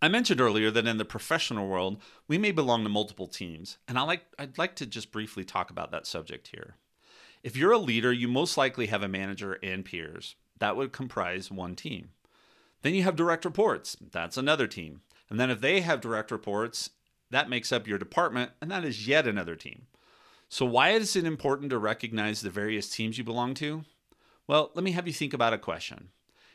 I 0.00 0.08
mentioned 0.08 0.40
earlier 0.40 0.70
that 0.70 0.86
in 0.86 0.96
the 0.96 1.04
professional 1.04 1.68
world, 1.68 2.00
we 2.26 2.38
may 2.38 2.52
belong 2.52 2.84
to 2.84 2.88
multiple 2.88 3.28
teams, 3.28 3.76
and 3.86 3.98
I 3.98 4.02
like, 4.02 4.24
I'd 4.38 4.56
like 4.56 4.74
to 4.76 4.86
just 4.86 5.12
briefly 5.12 5.44
talk 5.44 5.70
about 5.70 5.90
that 5.90 6.06
subject 6.06 6.48
here. 6.48 6.76
If 7.42 7.54
you're 7.54 7.72
a 7.72 7.78
leader, 7.78 8.14
you 8.14 8.28
most 8.28 8.56
likely 8.56 8.86
have 8.86 9.02
a 9.02 9.08
manager 9.08 9.58
and 9.62 9.84
peers. 9.84 10.36
That 10.58 10.76
would 10.76 10.92
comprise 10.92 11.50
one 11.50 11.76
team. 11.76 12.10
Then 12.80 12.94
you 12.94 13.02
have 13.02 13.16
direct 13.16 13.44
reports. 13.44 13.96
That's 14.00 14.38
another 14.38 14.66
team. 14.66 15.02
And 15.28 15.38
then 15.38 15.50
if 15.50 15.60
they 15.60 15.82
have 15.82 16.00
direct 16.00 16.30
reports 16.30 16.90
that 17.32 17.50
makes 17.50 17.72
up 17.72 17.88
your 17.88 17.98
department, 17.98 18.52
and 18.60 18.70
that 18.70 18.84
is 18.84 19.08
yet 19.08 19.26
another 19.26 19.56
team. 19.56 19.86
So, 20.48 20.66
why 20.66 20.90
is 20.90 21.16
it 21.16 21.24
important 21.24 21.70
to 21.70 21.78
recognize 21.78 22.40
the 22.42 22.50
various 22.50 22.88
teams 22.88 23.16
you 23.16 23.24
belong 23.24 23.54
to? 23.54 23.84
Well, 24.46 24.70
let 24.74 24.84
me 24.84 24.92
have 24.92 25.06
you 25.06 25.12
think 25.12 25.32
about 25.32 25.54
a 25.54 25.58
question. 25.58 26.10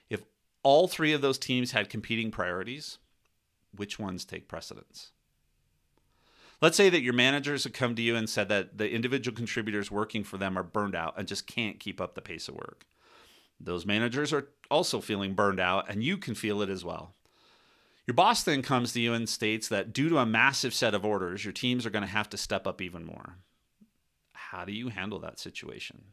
If 0.08 0.22
all 0.62 0.88
three 0.88 1.14
of 1.14 1.22
those 1.22 1.40
teams 1.40 1.72
had 1.72 1.90
competing 1.90 2.30
priorities, 2.30 3.00
which 3.76 3.98
ones 3.98 4.24
take 4.24 4.48
precedence? 4.48 5.12
Let's 6.62 6.78
say 6.78 6.90
that 6.90 7.02
your 7.02 7.14
managers 7.14 7.64
have 7.64 7.74
come 7.74 7.96
to 7.96 8.02
you 8.02 8.16
and 8.16 8.30
said 8.30 8.50
that 8.50 8.78
the 8.78 8.90
individual 8.90 9.36
contributors 9.36 9.92
working 9.92 10.24
for 10.24 10.38
them 10.38 10.58
are 10.58 10.64
burned 10.64 10.96
out 10.96 11.16
and 11.18 11.28
just 11.28 11.48
can't 11.48 11.80
keep 11.80 12.00
up 12.00 12.14
the 12.14 12.22
pace 12.22 12.48
of 12.48 12.56
work. 12.56 12.86
Those 13.60 13.86
managers 13.86 14.32
are 14.32 14.50
also 14.70 15.02
feeling 15.02 15.34
burned 15.34 15.60
out, 15.60 15.90
and 15.90 16.04
you 16.04 16.18
can 16.18 16.36
feel 16.36 16.62
it 16.62 16.70
as 16.70 16.86
well. 16.86 17.16
Your 18.08 18.14
boss 18.14 18.42
then 18.44 18.62
comes 18.62 18.94
to 18.94 19.02
you 19.02 19.14
and 19.14 19.28
states 19.28 19.68
that 19.68 19.92
due 19.92 20.08
to 20.08 20.18
a 20.18 20.26
massive 20.26 20.74
set 20.74 20.96
of 20.96 21.06
orders, 21.06 21.44
your 21.44 21.52
teams 21.52 21.86
are 21.86 21.90
going 21.90 22.06
to 22.06 22.08
have 22.08 22.30
to 22.30 22.38
step 22.38 22.66
up 22.66 22.82
even 22.82 23.06
more. 23.06 23.40
How 24.32 24.64
do 24.64 24.72
you 24.72 24.88
handle 24.88 25.20
that 25.20 25.40
situation? 25.40 26.06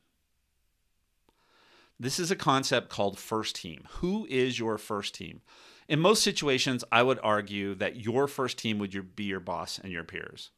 This 1.98 2.18
is 2.18 2.32
a 2.32 2.36
concept 2.36 2.88
called 2.88 3.16
first 3.16 3.54
team. 3.54 3.86
Who 4.00 4.26
is 4.28 4.58
your 4.58 4.76
first 4.76 5.14
team? 5.14 5.40
In 5.88 6.00
most 6.00 6.24
situations, 6.24 6.82
I 6.90 7.04
would 7.04 7.20
argue 7.22 7.76
that 7.76 8.04
your 8.04 8.26
first 8.26 8.58
team 8.58 8.80
would 8.80 9.14
be 9.14 9.24
your 9.24 9.38
boss 9.38 9.78
and 9.78 9.92
your 9.92 10.02
peers. 10.02 10.50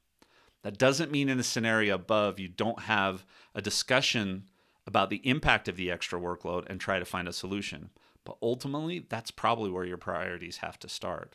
That 0.62 0.78
doesn't 0.78 1.12
mean 1.12 1.28
in 1.28 1.36
the 1.36 1.44
scenario 1.44 1.96
above 1.96 2.40
you 2.40 2.48
don't 2.48 2.80
have 2.80 3.26
a 3.54 3.60
discussion 3.60 4.48
about 4.86 5.10
the 5.10 5.20
impact 5.28 5.68
of 5.68 5.76
the 5.76 5.90
extra 5.90 6.18
workload 6.18 6.64
and 6.70 6.80
try 6.80 6.98
to 6.98 7.04
find 7.04 7.28
a 7.28 7.32
solution. 7.32 7.90
But 8.26 8.37
ultimately, 8.42 9.06
that's 9.09 9.30
probably 9.30 9.71
where 9.71 9.85
your 9.85 9.97
priorities 9.97 10.59
have 10.59 10.78
to 10.80 10.88
start. 10.88 11.35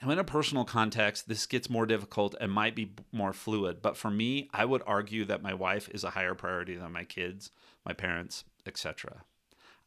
Now, 0.00 0.10
in 0.10 0.18
a 0.18 0.24
personal 0.24 0.64
context, 0.64 1.28
this 1.28 1.46
gets 1.46 1.68
more 1.68 1.86
difficult 1.86 2.34
and 2.40 2.50
might 2.50 2.74
be 2.74 2.94
more 3.12 3.32
fluid. 3.32 3.82
But 3.82 3.96
for 3.96 4.10
me, 4.10 4.48
I 4.52 4.64
would 4.64 4.82
argue 4.86 5.24
that 5.26 5.42
my 5.42 5.54
wife 5.54 5.88
is 5.90 6.02
a 6.02 6.10
higher 6.10 6.34
priority 6.34 6.76
than 6.76 6.92
my 6.92 7.04
kids, 7.04 7.50
my 7.84 7.92
parents, 7.92 8.44
etc. 8.66 9.24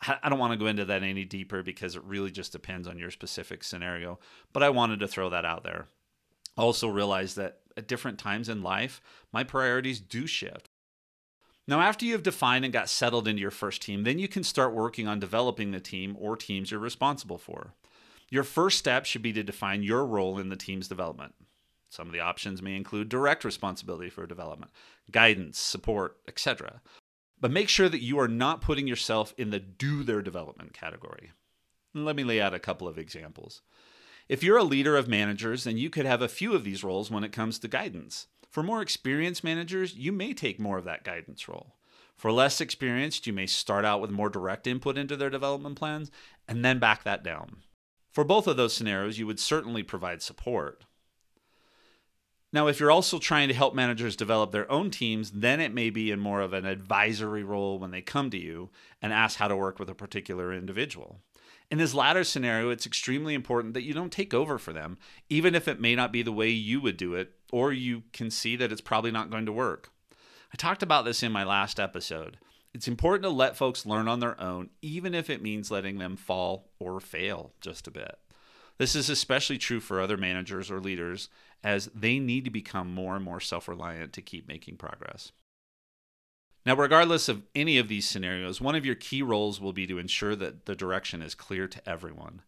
I 0.02 0.30
don't 0.30 0.40
want 0.40 0.54
to 0.54 0.60
go 0.60 0.68
into 0.68 0.86
that 0.86 1.04
any 1.04 1.25
deeper 1.25 1.64
because 1.64 1.96
it 1.96 2.04
really 2.04 2.32
just 2.32 2.52
depends 2.52 2.88
on 2.88 3.00
your 3.00 3.12
specific 3.12 3.64
scenario. 3.64 4.20
But 4.54 4.64
I 4.64 4.70
wanted 4.70 5.00
to 5.00 5.08
throw 5.08 5.30
that 5.30 5.46
out 5.46 5.64
there. 5.64 5.88
Also, 6.58 6.88
realize 6.88 7.36
that 7.36 7.60
at 7.75 7.88
different 7.88 8.20
times 8.20 8.48
in 8.48 8.62
life, 8.62 9.02
my 9.34 9.44
priorities 9.44 10.00
do 10.00 10.28
shift. 10.28 10.70
Now, 11.67 11.81
after 11.81 12.05
you 12.05 12.13
have 12.13 12.24
defined 12.24 12.63
and 12.63 12.74
got 12.74 12.89
settled 12.89 13.27
into 13.27 13.41
your 13.41 13.51
first 13.51 13.81
team, 13.81 14.03
then 14.03 14.19
you 14.19 14.27
can 14.27 14.43
start 14.43 14.74
working 14.74 15.07
on 15.07 15.19
developing 15.19 15.72
the 15.72 15.79
team 15.79 16.15
or 16.19 16.38
teams 16.38 16.69
you're 16.69 16.79
responsible 16.79 17.39
for. 17.39 17.74
Your 18.29 18.43
first 18.43 18.77
step 18.77 19.05
should 19.05 19.22
be 19.22 19.34
to 19.34 19.43
define 19.43 19.81
your 19.81 20.05
role 20.05 20.38
in 20.38 20.50
the 20.50 20.55
team's 20.55 20.88
development. 20.88 21.34
Some 21.89 22.07
of 22.07 22.13
the 22.13 22.19
options 22.19 22.62
may 22.62 22.75
include 22.75 23.10
direct 23.10 23.43
responsibility 23.43 24.10
for 24.10 24.27
development, 24.27 24.72
guidance, 25.12 25.57
support, 25.57 26.17
etc. 26.27 26.81
But 27.39 27.51
make 27.51 27.69
sure 27.69 27.89
that 27.89 28.01
you 28.01 28.19
are 28.19 28.27
not 28.27 28.62
putting 28.62 28.88
yourself 28.88 29.34
in 29.38 29.50
the 29.50 29.60
do 29.60 30.03
their 30.03 30.22
development 30.22 30.74
category. 30.74 31.31
Let 31.93 32.15
me 32.15 32.24
lay 32.24 32.41
out 32.41 32.53
a 32.53 32.60
couple 32.60 32.88
of 32.88 32.98
examples. 32.98 33.62
If 34.27 34.41
you're 34.41 34.58
a 34.58 34.63
leader 34.63 34.98
of 34.98 35.08
managers, 35.08 35.65
then 35.65 35.77
you 35.77 35.91
could 35.91 36.08
have 36.08 36.22
a 36.22 36.27
few 36.27 36.53
of 36.53 36.63
these 36.63 36.84
roles 36.84 37.12
when 37.12 37.24
it 37.24 37.32
comes 37.32 37.60
to 37.60 37.67
guidance. 37.67 38.25
For 38.50 38.63
more 38.63 38.82
experienced 38.82 39.44
managers, 39.44 39.96
you 39.96 40.12
may 40.12 40.34
take 40.34 40.60
more 40.60 40.79
of 40.79 40.86
that 40.86 41.03
guidance 41.03 41.48
role. 41.48 41.75
For 42.15 42.32
less 42.32 42.60
experienced, 42.60 43.27
you 43.27 43.34
may 43.34 43.46
start 43.46 43.86
out 43.86 44.01
with 44.01 44.10
more 44.10 44.29
direct 44.29 44.65
input 44.65 44.98
into 44.98 45.15
their 45.15 45.29
development 45.29 45.75
plans 45.75 46.10
and 46.48 46.65
then 46.65 46.79
back 46.79 47.03
that 47.03 47.24
down. 47.24 47.58
For 48.10 48.24
both 48.24 48.48
of 48.48 48.58
those 48.58 48.74
scenarios, 48.74 49.20
you 49.20 49.27
would 49.27 49.39
certainly 49.39 49.84
provide 49.84 50.22
support. 50.22 50.86
Now, 52.53 52.67
if 52.67 52.79
you're 52.79 52.91
also 52.91 53.20
trying 53.20 53.50
to 53.50 53.53
help 53.53 53.75
managers 53.75 54.15
develop 54.15 54.53
their 54.53 54.72
own 54.72 54.89
teams, 54.89 55.32
then 55.32 55.60
it 55.60 55.74
may 55.74 55.89
be 55.89 56.10
in 56.10 56.20
more 56.22 56.39
of 56.39 56.53
an 56.53 56.65
advisory 56.65 57.44
role 57.44 57.77
when 57.77 57.91
they 57.91 58.01
come 58.01 58.29
to 58.29 58.38
you 58.38 58.70
and 59.01 59.12
ask 59.12 59.38
how 59.38 59.50
to 59.50 59.58
work 59.58 59.77
with 59.77 59.89
a 59.89 59.96
particular 59.96 60.53
individual. 60.53 61.20
In 61.72 61.79
this 61.79 61.93
latter 61.93 62.24
scenario, 62.24 62.69
it's 62.69 62.86
extremely 62.86 63.34
important 63.34 63.74
that 63.74 63.84
you 63.84 63.93
don't 63.93 64.12
take 64.12 64.34
over 64.34 64.57
for 64.57 64.72
them, 64.72 64.98
even 65.29 65.55
if 65.55 65.67
it 65.67 65.81
may 65.81 65.95
not 65.95 66.12
be 66.12 66.22
the 66.22 66.31
way 66.31 66.50
you 66.50 66.79
would 66.81 66.98
do 66.98 67.15
it, 67.15 67.34
or 67.51 67.74
you 67.74 68.03
can 68.13 68.29
see 68.29 68.55
that 68.55 68.72
it's 68.72 68.81
probably 68.81 69.12
not 69.12 69.31
going 69.31 69.45
to 69.48 69.51
work. 69.51 69.89
I 70.53 70.57
talked 70.57 70.84
about 70.84 71.05
this 71.05 71.24
in 71.24 71.31
my 71.31 71.43
last 71.43 71.79
episode. 71.79 72.38
It's 72.74 72.88
important 72.88 73.24
to 73.24 73.29
let 73.29 73.57
folks 73.57 73.86
learn 73.86 74.07
on 74.07 74.19
their 74.19 74.39
own, 74.39 74.69
even 74.81 75.15
if 75.15 75.29
it 75.29 75.41
means 75.41 75.72
letting 75.72 75.98
them 75.98 76.17
fall 76.17 76.69
or 76.77 77.00
fail 77.00 77.53
just 77.62 77.88
a 77.88 77.91
bit. 77.91 78.15
This 78.77 78.95
is 78.95 79.10
especially 79.10 79.57
true 79.57 79.79
for 79.79 80.01
other 80.01 80.17
managers 80.17 80.69
or 80.69 80.79
leaders, 80.79 81.29
as 81.63 81.89
they 81.95 82.19
need 82.19 82.43
to 82.45 82.51
become 82.51 82.93
more 82.93 83.15
and 83.15 83.24
more 83.24 83.39
self 83.39 83.67
reliant 83.67 84.13
to 84.13 84.22
keep 84.22 84.48
making 84.48 84.75
progress. 84.77 85.31
Now, 86.65 86.75
regardless 86.75 87.29
of 87.29 87.43
any 87.53 87.77
of 87.77 87.88
these 87.88 88.07
scenarios, 88.07 88.60
one 88.60 88.74
of 88.74 88.86
your 88.86 88.95
key 88.95 89.22
roles 89.22 89.62
will 89.62 89.74
be 89.74 89.86
to 89.86 90.00
ensure 90.00 90.36
that 90.36 90.65
the 90.65 90.75
direction 90.75 91.22
is 91.22 91.36
clear 91.36 91.67
to 91.67 91.89
everyone. 91.89 92.41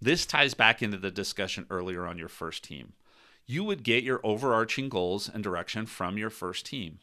This 0.00 0.24
ties 0.24 0.54
back 0.54 0.82
into 0.82 0.96
the 0.96 1.10
discussion 1.10 1.66
earlier 1.68 2.06
on 2.06 2.16
your 2.16 2.28
first 2.28 2.64
team. 2.64 2.94
You 3.46 3.64
would 3.64 3.82
get 3.82 4.04
your 4.04 4.20
overarching 4.24 4.88
goals 4.88 5.28
and 5.28 5.42
direction 5.42 5.84
from 5.84 6.16
your 6.16 6.30
first 6.30 6.64
team. 6.64 7.00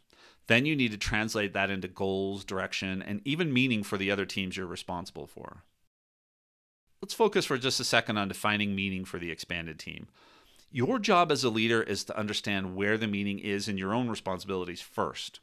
Then 0.48 0.66
you 0.66 0.76
need 0.76 0.92
to 0.92 0.98
translate 0.98 1.54
that 1.54 1.70
into 1.70 1.88
goals, 1.88 2.44
direction, 2.44 3.02
and 3.02 3.22
even 3.26 3.54
meaning 3.54 3.84
for 3.84 3.98
the 3.98 4.10
other 4.10 4.26
teams 4.26 4.58
you're 4.58 4.66
responsible 4.66 5.28
for. 5.28 5.64
Let's 7.02 7.14
focus 7.14 7.46
for 7.46 7.58
just 7.58 7.80
a 7.80 7.84
second 7.84 8.18
on 8.18 8.28
defining 8.28 8.76
meaning 8.76 9.06
for 9.06 9.20
the 9.20 9.32
expanded 9.32 9.78
team. 9.78 10.08
Your 10.72 10.98
job 10.98 11.32
as 11.32 11.44
a 11.44 11.50
leader 11.50 11.84
is 11.84 12.04
to 12.06 12.18
understand 12.18 12.76
where 12.76 12.98
the 12.98 13.08
meaning 13.08 13.40
is 13.40 13.68
in 13.68 13.78
your 13.78 13.94
own 13.94 14.10
responsibilities 14.10 14.82
first. 14.82 15.40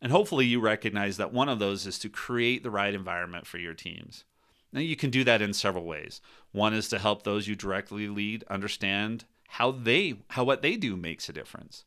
And 0.00 0.12
hopefully, 0.12 0.46
you 0.46 0.60
recognize 0.60 1.16
that 1.16 1.32
one 1.32 1.48
of 1.48 1.58
those 1.58 1.86
is 1.86 1.98
to 2.00 2.08
create 2.08 2.62
the 2.62 2.70
right 2.70 2.94
environment 2.94 3.46
for 3.46 3.58
your 3.58 3.74
teams. 3.74 4.24
Now, 4.72 4.80
you 4.80 4.96
can 4.96 5.10
do 5.10 5.24
that 5.24 5.40
in 5.40 5.52
several 5.52 5.84
ways. 5.84 6.20
One 6.52 6.74
is 6.74 6.88
to 6.88 6.98
help 6.98 7.22
those 7.22 7.48
you 7.48 7.56
directly 7.56 8.08
lead 8.08 8.44
understand 8.50 9.24
how 9.48 9.70
they 9.70 10.16
how 10.28 10.44
what 10.44 10.62
they 10.62 10.76
do 10.76 10.96
makes 10.96 11.28
a 11.28 11.32
difference. 11.32 11.84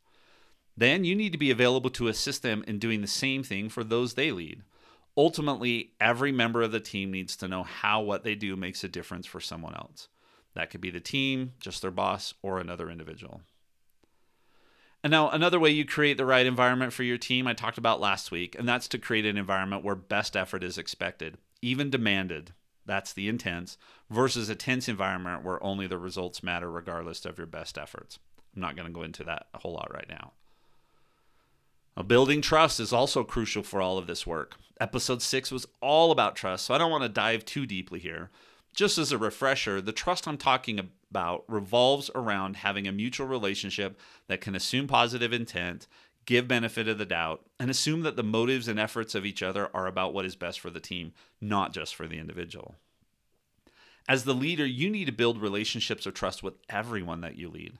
Then 0.76 1.04
you 1.04 1.14
need 1.14 1.34
to 1.34 1.38
be 1.38 1.52
available 1.52 1.90
to 1.92 2.08
assist 2.08 2.42
them 2.42 2.64
in 2.66 2.80
doing 2.80 3.02
the 3.02 3.08
same 3.08 3.44
thing 3.44 3.70
for 3.70 3.84
those 3.84 4.14
they 4.14 4.32
lead. 4.32 4.64
Ultimately, 5.18 5.92
every 6.00 6.32
member 6.32 6.62
of 6.62 6.72
the 6.72 6.80
team 6.80 7.12
needs 7.12 7.36
to 7.38 7.48
know 7.48 7.64
how 7.64 8.02
what 8.02 8.24
they 8.24 8.36
do 8.36 8.56
makes 8.56 8.84
a 8.84 8.88
difference 8.88 9.26
for 9.28 9.42
someone 9.42 9.76
else. 9.76 10.08
That 10.56 10.70
could 10.70 10.82
be 10.82 10.90
the 10.90 11.02
team, 11.02 11.54
just 11.60 11.82
their 11.82 11.92
boss, 11.92 12.34
or 12.42 12.60
another 12.60 12.90
individual. 12.90 13.42
And 15.04 15.12
now, 15.12 15.30
another 15.30 15.60
way 15.60 15.70
you 15.70 15.86
create 15.86 16.18
the 16.18 16.26
right 16.26 16.46
environment 16.46 16.92
for 16.92 17.04
your 17.04 17.18
team, 17.18 17.48
I 17.48 17.54
talked 17.54 17.78
about 17.78 18.02
last 18.02 18.32
week, 18.32 18.56
and 18.60 18.68
that's 18.68 18.88
to 18.90 18.98
create 18.98 19.26
an 19.26 19.38
environment 19.38 19.84
where 19.84 19.96
best 19.96 20.36
effort 20.36 20.64
is 20.64 20.78
expected, 20.78 21.38
even 21.62 21.90
demanded. 21.90 22.52
that's 22.90 23.14
the 23.14 23.30
intense, 23.30 23.78
versus 24.10 24.50
a 24.50 24.56
tense 24.56 24.90
environment 24.90 25.46
where 25.46 25.64
only 25.64 25.88
the 25.88 25.98
results 25.98 26.44
matter 26.44 26.70
regardless 26.70 27.24
of 27.24 27.38
your 27.38 27.48
best 27.48 27.78
efforts. 27.78 28.20
I'm 28.56 28.62
not 28.62 28.76
going 28.76 28.88
to 28.88 28.94
go 28.94 29.04
into 29.04 29.24
that 29.26 29.48
a 29.54 29.60
whole 29.60 29.74
lot 29.74 29.94
right 29.94 30.10
now. 30.10 30.34
Now, 31.96 32.04
building 32.04 32.42
trust 32.42 32.80
is 32.80 32.92
also 32.92 33.24
crucial 33.24 33.64
for 33.64 33.82
all 33.82 33.98
of 33.98 34.08
this 34.08 34.26
work. 34.26 34.58
Episode 34.82 35.22
6 35.22 35.52
was 35.52 35.68
all 35.82 36.12
about 36.12 36.36
trust, 36.36 36.66
so 36.66 36.74
I 36.74 36.78
don't 36.78 36.92
want 36.92 37.04
to 37.04 37.10
dive 37.10 37.46
too 37.46 37.66
deeply 37.66 38.00
here. 38.00 38.32
Just 38.74 38.98
as 38.98 39.12
a 39.12 39.18
refresher, 39.18 39.82
the 39.82 39.92
trust 39.92 40.28
I'm 40.28 40.38
talking 40.38 40.80
about 41.10 41.44
revolves 41.48 42.10
around 42.16 42.58
having 42.58 42.88
a 42.88 42.92
mutual 42.92 43.28
relationship 43.28 44.00
that 44.28 44.42
can 44.42 44.56
assume 44.56 44.88
positive 44.88 45.34
intent, 45.34 45.88
give 46.26 46.48
benefit 46.48 46.88
of 46.88 46.98
the 46.98 47.06
doubt, 47.06 47.46
and 47.60 47.70
assume 47.70 48.02
that 48.02 48.16
the 48.16 48.24
motives 48.24 48.68
and 48.68 48.80
efforts 48.80 49.16
of 49.16 49.26
each 49.26 49.42
other 49.42 49.70
are 49.74 49.88
about 49.88 50.14
what 50.14 50.26
is 50.26 50.36
best 50.36 50.60
for 50.60 50.70
the 50.70 50.80
team, 50.80 51.12
not 51.42 51.74
just 51.74 51.96
for 51.96 52.08
the 52.08 52.20
individual. 52.20 52.76
As 54.08 54.24
the 54.24 54.34
leader, 54.34 54.66
you 54.66 54.90
need 54.90 55.06
to 55.06 55.12
build 55.12 55.42
relationships 55.42 56.06
of 56.06 56.14
trust 56.14 56.42
with 56.42 56.56
everyone 56.70 57.22
that 57.22 57.36
you 57.36 57.50
lead. 57.50 57.78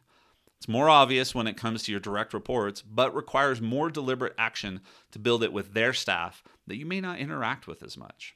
It's 0.58 0.68
more 0.68 0.90
obvious 0.90 1.34
when 1.34 1.48
it 1.48 1.56
comes 1.56 1.84
to 1.84 1.92
your 1.92 2.02
direct 2.02 2.34
reports, 2.34 2.82
but 2.82 3.16
requires 3.16 3.62
more 3.62 3.90
deliberate 3.90 4.36
action 4.38 4.82
to 5.12 5.20
build 5.20 5.42
it 5.42 5.54
with 5.54 5.74
their 5.74 5.94
staff 5.94 6.44
that 6.68 6.76
you 6.76 6.86
may 6.86 7.00
not 7.00 7.20
interact 7.20 7.66
with 7.66 7.82
as 7.82 7.96
much. 7.96 8.36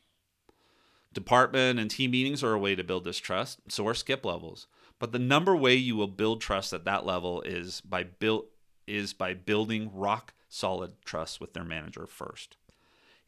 Department 1.13 1.79
and 1.79 1.89
team 1.89 2.12
meetings 2.12 2.43
are 2.43 2.53
a 2.53 2.60
way 2.60 2.75
to 2.75 2.84
build 2.84 3.03
this 3.03 3.17
trust, 3.17 3.60
so 3.70 3.88
are 3.88 3.93
skip 3.93 4.25
levels. 4.25 4.67
But 5.00 5.12
the 5.12 5.20
number 5.20 5.55
way 5.55 5.75
you 5.75 5.96
will 5.96 6.08
build 6.08 6.41
trust 6.41 6.74
at 6.74 6.86
that 6.86 7.05
level 7.05 7.41
is 7.41 7.82
by 7.82 8.03
build 8.03 8.46
is 8.86 9.13
by 9.13 9.34
building 9.34 9.89
rock 9.93 10.34
solid 10.50 10.93
trust 11.05 11.39
with 11.39 11.53
their 11.53 11.63
manager 11.63 12.05
first. 12.05 12.58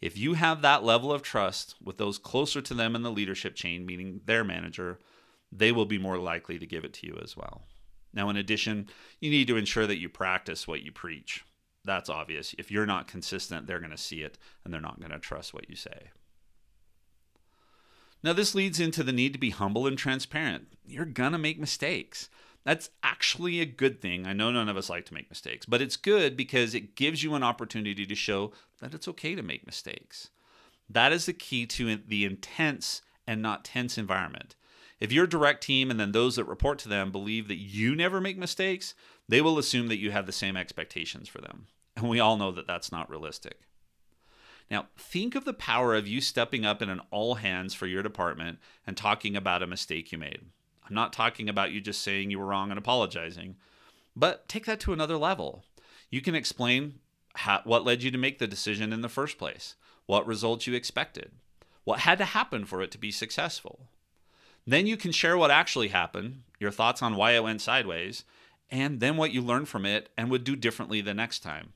If 0.01 0.17
you 0.17 0.33
have 0.33 0.61
that 0.61 0.83
level 0.83 1.11
of 1.11 1.21
trust 1.21 1.75
with 1.83 1.97
those 1.97 2.17
closer 2.17 2.61
to 2.61 2.73
them 2.73 2.95
in 2.95 3.03
the 3.03 3.11
leadership 3.11 3.55
chain, 3.55 3.85
meaning 3.85 4.21
their 4.25 4.43
manager, 4.43 4.99
they 5.51 5.71
will 5.71 5.85
be 5.85 5.97
more 5.97 6.17
likely 6.17 6.59
to 6.59 6.65
give 6.65 6.83
it 6.83 6.93
to 6.95 7.07
you 7.07 7.17
as 7.23 7.37
well. 7.37 7.63
Now, 8.13 8.29
in 8.29 8.37
addition, 8.37 8.87
you 9.19 9.29
need 9.29 9.47
to 9.47 9.57
ensure 9.57 9.87
that 9.87 9.99
you 9.99 10.09
practice 10.09 10.67
what 10.67 10.83
you 10.83 10.91
preach. 10.91 11.43
That's 11.83 12.09
obvious. 12.09 12.53
If 12.57 12.71
you're 12.71 12.85
not 12.85 13.07
consistent, 13.07 13.67
they're 13.67 13.79
going 13.79 13.91
to 13.91 13.97
see 13.97 14.21
it 14.21 14.37
and 14.63 14.73
they're 14.73 14.81
not 14.81 14.99
going 14.99 15.11
to 15.11 15.19
trust 15.19 15.53
what 15.53 15.69
you 15.69 15.75
say. 15.75 16.11
Now, 18.25 18.33
this 18.33 18.55
leads 18.55 18.79
into 18.79 19.03
the 19.03 19.11
need 19.11 19.33
to 19.33 19.39
be 19.39 19.51
humble 19.51 19.85
and 19.85 19.95
transparent. 19.95 20.69
You're 20.83 21.05
going 21.05 21.33
to 21.33 21.37
make 21.37 21.59
mistakes. 21.59 22.27
That's 22.63 22.89
actually 23.03 23.61
a 23.61 23.67
good 23.67 24.01
thing. 24.01 24.25
I 24.25 24.33
know 24.33 24.49
none 24.49 24.67
of 24.67 24.77
us 24.77 24.89
like 24.89 25.05
to 25.05 25.13
make 25.13 25.29
mistakes, 25.29 25.67
but 25.67 25.79
it's 25.79 25.95
good 25.95 26.35
because 26.35 26.73
it 26.73 26.95
gives 26.95 27.21
you 27.21 27.35
an 27.35 27.43
opportunity 27.43 28.03
to 28.03 28.15
show 28.15 28.51
that 28.81 28.95
it's 28.95 29.07
okay 29.09 29.35
to 29.35 29.43
make 29.43 29.67
mistakes. 29.67 30.31
That 30.89 31.13
is 31.13 31.27
the 31.27 31.33
key 31.33 31.67
to 31.67 31.97
the 31.97 32.25
intense 32.25 33.03
and 33.27 33.43
not 33.43 33.63
tense 33.63 33.95
environment. 33.95 34.55
If 34.99 35.11
your 35.11 35.27
direct 35.27 35.61
team 35.61 35.91
and 35.91 35.99
then 35.99 36.11
those 36.11 36.37
that 36.37 36.45
report 36.45 36.79
to 36.79 36.89
them 36.89 37.11
believe 37.11 37.47
that 37.47 37.57
you 37.59 37.95
never 37.95 38.19
make 38.19 38.39
mistakes, 38.39 38.95
they 39.29 39.39
will 39.39 39.59
assume 39.59 39.87
that 39.89 39.99
you 39.99 40.09
have 40.09 40.25
the 40.25 40.31
same 40.31 40.57
expectations 40.57 41.29
for 41.29 41.41
them. 41.41 41.67
And 41.95 42.09
we 42.09 42.19
all 42.19 42.37
know 42.37 42.51
that 42.53 42.65
that's 42.65 42.91
not 42.91 43.07
realistic. 43.07 43.59
Now, 44.69 44.87
think 44.97 45.35
of 45.35 45.45
the 45.45 45.53
power 45.53 45.95
of 45.95 46.07
you 46.07 46.21
stepping 46.21 46.65
up 46.65 46.81
in 46.81 46.89
an 46.89 47.01
all 47.11 47.35
hands 47.35 47.73
for 47.73 47.85
your 47.85 48.01
department 48.01 48.59
and 48.85 48.97
talking 48.97 49.35
about 49.35 49.61
a 49.61 49.67
mistake 49.67 50.11
you 50.11 50.17
made. 50.17 50.41
I'm 50.87 50.95
not 50.95 51.13
talking 51.13 51.49
about 51.49 51.71
you 51.71 51.81
just 51.81 52.01
saying 52.01 52.31
you 52.31 52.39
were 52.39 52.45
wrong 52.45 52.71
and 52.71 52.77
apologizing, 52.77 53.55
but 54.15 54.47
take 54.47 54.65
that 54.65 54.79
to 54.81 54.93
another 54.93 55.17
level. 55.17 55.63
You 56.09 56.21
can 56.21 56.35
explain 56.35 56.95
how, 57.35 57.61
what 57.63 57.83
led 57.83 58.03
you 58.03 58.11
to 58.11 58.17
make 58.17 58.39
the 58.39 58.47
decision 58.47 58.93
in 58.93 59.01
the 59.01 59.09
first 59.09 59.37
place, 59.37 59.75
what 60.05 60.27
results 60.27 60.67
you 60.67 60.73
expected, 60.73 61.31
what 61.83 61.99
had 61.99 62.17
to 62.19 62.25
happen 62.25 62.65
for 62.65 62.81
it 62.81 62.91
to 62.91 62.97
be 62.97 63.11
successful. 63.11 63.87
Then 64.65 64.87
you 64.87 64.97
can 64.97 65.11
share 65.11 65.37
what 65.37 65.51
actually 65.51 65.89
happened, 65.89 66.43
your 66.59 66.71
thoughts 66.71 67.01
on 67.01 67.15
why 67.15 67.31
it 67.31 67.43
went 67.43 67.61
sideways, 67.61 68.23
and 68.71 68.99
then 68.99 69.17
what 69.17 69.31
you 69.31 69.41
learned 69.41 69.69
from 69.69 69.85
it 69.85 70.09
and 70.17 70.31
would 70.31 70.43
do 70.43 70.55
differently 70.55 71.01
the 71.01 71.13
next 71.13 71.39
time. 71.39 71.73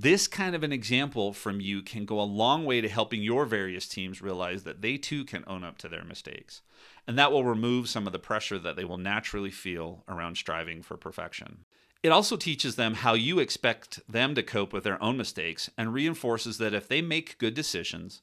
This 0.00 0.28
kind 0.28 0.54
of 0.54 0.62
an 0.62 0.70
example 0.70 1.32
from 1.32 1.60
you 1.60 1.82
can 1.82 2.04
go 2.04 2.20
a 2.20 2.22
long 2.22 2.64
way 2.64 2.80
to 2.80 2.88
helping 2.88 3.20
your 3.20 3.44
various 3.44 3.88
teams 3.88 4.22
realize 4.22 4.62
that 4.62 4.80
they 4.80 4.96
too 4.96 5.24
can 5.24 5.42
own 5.48 5.64
up 5.64 5.76
to 5.78 5.88
their 5.88 6.04
mistakes. 6.04 6.62
And 7.08 7.18
that 7.18 7.32
will 7.32 7.42
remove 7.42 7.88
some 7.88 8.06
of 8.06 8.12
the 8.12 8.20
pressure 8.20 8.60
that 8.60 8.76
they 8.76 8.84
will 8.84 8.96
naturally 8.96 9.50
feel 9.50 10.04
around 10.06 10.36
striving 10.36 10.82
for 10.84 10.96
perfection. 10.96 11.64
It 12.04 12.12
also 12.12 12.36
teaches 12.36 12.76
them 12.76 12.94
how 12.94 13.14
you 13.14 13.40
expect 13.40 13.98
them 14.08 14.36
to 14.36 14.42
cope 14.44 14.72
with 14.72 14.84
their 14.84 15.02
own 15.02 15.16
mistakes 15.16 15.68
and 15.76 15.92
reinforces 15.92 16.58
that 16.58 16.74
if 16.74 16.86
they 16.86 17.02
make 17.02 17.36
good 17.38 17.54
decisions, 17.54 18.22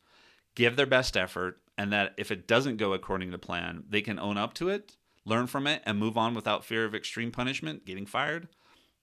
give 0.55 0.77
their 0.77 0.85
best 0.85 1.17
effort, 1.17 1.59
and 1.77 1.91
that 1.91 2.13
if 2.15 2.31
it 2.31 2.47
doesn't 2.47 2.77
go 2.77 2.93
according 2.93 3.31
to 3.31 3.37
plan, 3.37 3.83
they 3.89 4.01
can 4.01 4.17
own 4.17 4.37
up 4.37 4.53
to 4.53 4.69
it, 4.69 4.95
learn 5.25 5.45
from 5.45 5.67
it, 5.67 5.83
and 5.85 5.99
move 5.99 6.17
on 6.17 6.35
without 6.35 6.63
fear 6.63 6.85
of 6.85 6.95
extreme 6.95 7.33
punishment, 7.33 7.85
getting 7.85 8.05
fired. 8.05 8.47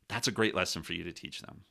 That's 0.09 0.27
a 0.27 0.33
great 0.33 0.55
lesson 0.55 0.83
for 0.83 0.95
you 0.95 1.05
to 1.05 1.13
teach 1.13 1.43
them. 1.43 1.65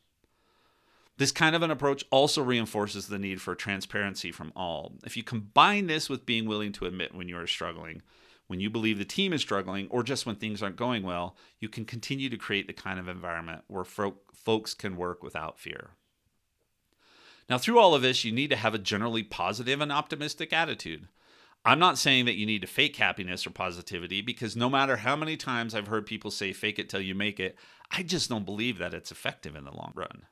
This 1.21 1.31
kind 1.31 1.55
of 1.55 1.61
an 1.61 1.69
approach 1.69 2.03
also 2.09 2.41
reinforces 2.41 3.05
the 3.05 3.19
need 3.19 3.43
for 3.43 3.53
transparency 3.53 4.31
from 4.31 4.51
all. 4.55 4.93
If 5.05 5.15
you 5.15 5.21
combine 5.21 5.85
this 5.85 6.09
with 6.09 6.25
being 6.25 6.47
willing 6.47 6.71
to 6.71 6.87
admit 6.87 7.13
when 7.13 7.29
you 7.29 7.37
are 7.37 7.45
struggling, 7.45 8.01
when 8.47 8.59
you 8.59 8.71
believe 8.71 8.97
the 8.97 9.05
team 9.05 9.31
is 9.31 9.41
struggling, 9.41 9.87
or 9.91 10.01
just 10.01 10.25
when 10.25 10.37
things 10.37 10.63
aren't 10.63 10.77
going 10.77 11.03
well, 11.03 11.37
you 11.59 11.69
can 11.69 11.85
continue 11.85 12.27
to 12.27 12.37
create 12.37 12.65
the 12.65 12.73
kind 12.73 12.99
of 12.99 13.07
environment 13.07 13.61
where 13.67 13.83
folks 13.83 14.73
can 14.73 14.97
work 14.97 15.21
without 15.21 15.59
fear. 15.59 15.91
Now, 17.47 17.59
through 17.59 17.77
all 17.77 17.93
of 17.93 18.01
this, 18.01 18.25
you 18.25 18.31
need 18.31 18.49
to 18.49 18.55
have 18.55 18.73
a 18.73 18.79
generally 18.79 19.21
positive 19.21 19.79
and 19.79 19.91
optimistic 19.91 20.51
attitude. 20.51 21.07
I'm 21.63 21.77
not 21.77 21.99
saying 21.99 22.25
that 22.25 22.37
you 22.37 22.47
need 22.47 22.61
to 22.61 22.67
fake 22.67 22.95
happiness 22.95 23.45
or 23.45 23.51
positivity 23.51 24.23
because 24.23 24.55
no 24.55 24.71
matter 24.71 24.97
how 24.97 25.15
many 25.15 25.37
times 25.37 25.75
I've 25.75 25.85
heard 25.85 26.07
people 26.07 26.31
say 26.31 26.51
fake 26.51 26.79
it 26.79 26.89
till 26.89 26.99
you 26.99 27.13
make 27.13 27.39
it, 27.39 27.55
I 27.91 28.01
just 28.01 28.27
don't 28.27 28.43
believe 28.43 28.79
that 28.79 28.95
it's 28.95 29.11
effective 29.11 29.55
in 29.55 29.65
the 29.65 29.75
long 29.75 29.91
run. 29.93 30.23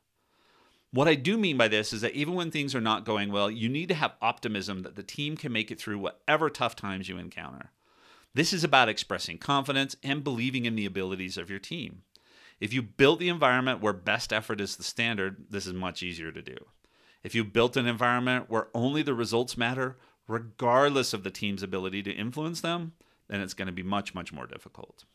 What 0.91 1.07
I 1.07 1.15
do 1.15 1.37
mean 1.37 1.55
by 1.55 1.67
this 1.67 1.93
is 1.93 2.01
that 2.01 2.15
even 2.15 2.33
when 2.33 2.49
things 2.49 2.73
are 2.73 2.81
not 2.81 3.05
going 3.05 3.31
well, 3.31 3.51
you 3.51 3.69
need 3.69 3.89
to 3.89 3.95
have 3.95 4.15
optimism 4.21 4.81
that 4.81 4.95
the 4.95 5.03
team 5.03 5.37
can 5.37 5.51
make 5.51 5.69
it 5.69 5.79
through 5.79 5.99
whatever 5.99 6.49
tough 6.49 6.75
times 6.75 7.07
you 7.07 7.17
encounter. 7.17 7.71
This 8.33 8.53
is 8.53 8.63
about 8.63 8.89
expressing 8.89 9.37
confidence 9.37 9.95
and 10.03 10.23
believing 10.23 10.65
in 10.65 10.75
the 10.75 10.85
abilities 10.85 11.37
of 11.37 11.49
your 11.49 11.59
team. 11.59 12.01
If 12.59 12.73
you 12.73 12.81
built 12.81 13.19
the 13.19 13.29
environment 13.29 13.81
where 13.81 13.93
best 13.93 14.33
effort 14.33 14.59
is 14.59 14.75
the 14.75 14.83
standard, 14.83 15.45
this 15.49 15.67
is 15.67 15.73
much 15.73 16.01
easier 16.01 16.31
to 16.31 16.41
do. 16.41 16.57
If 17.23 17.35
you 17.35 17.43
built 17.43 17.77
an 17.77 17.87
environment 17.87 18.49
where 18.49 18.69
only 18.73 19.03
the 19.03 19.13
results 19.13 19.57
matter, 19.57 19.97
regardless 20.27 21.13
of 21.13 21.23
the 21.23 21.31
team's 21.31 21.63
ability 21.63 22.01
to 22.03 22.11
influence 22.11 22.61
them, 22.61 22.93
then 23.27 23.41
it's 23.41 23.53
going 23.53 23.67
to 23.67 23.71
be 23.71 23.83
much, 23.83 24.15
much 24.15 24.33
more 24.33 24.47
difficult. 24.47 25.05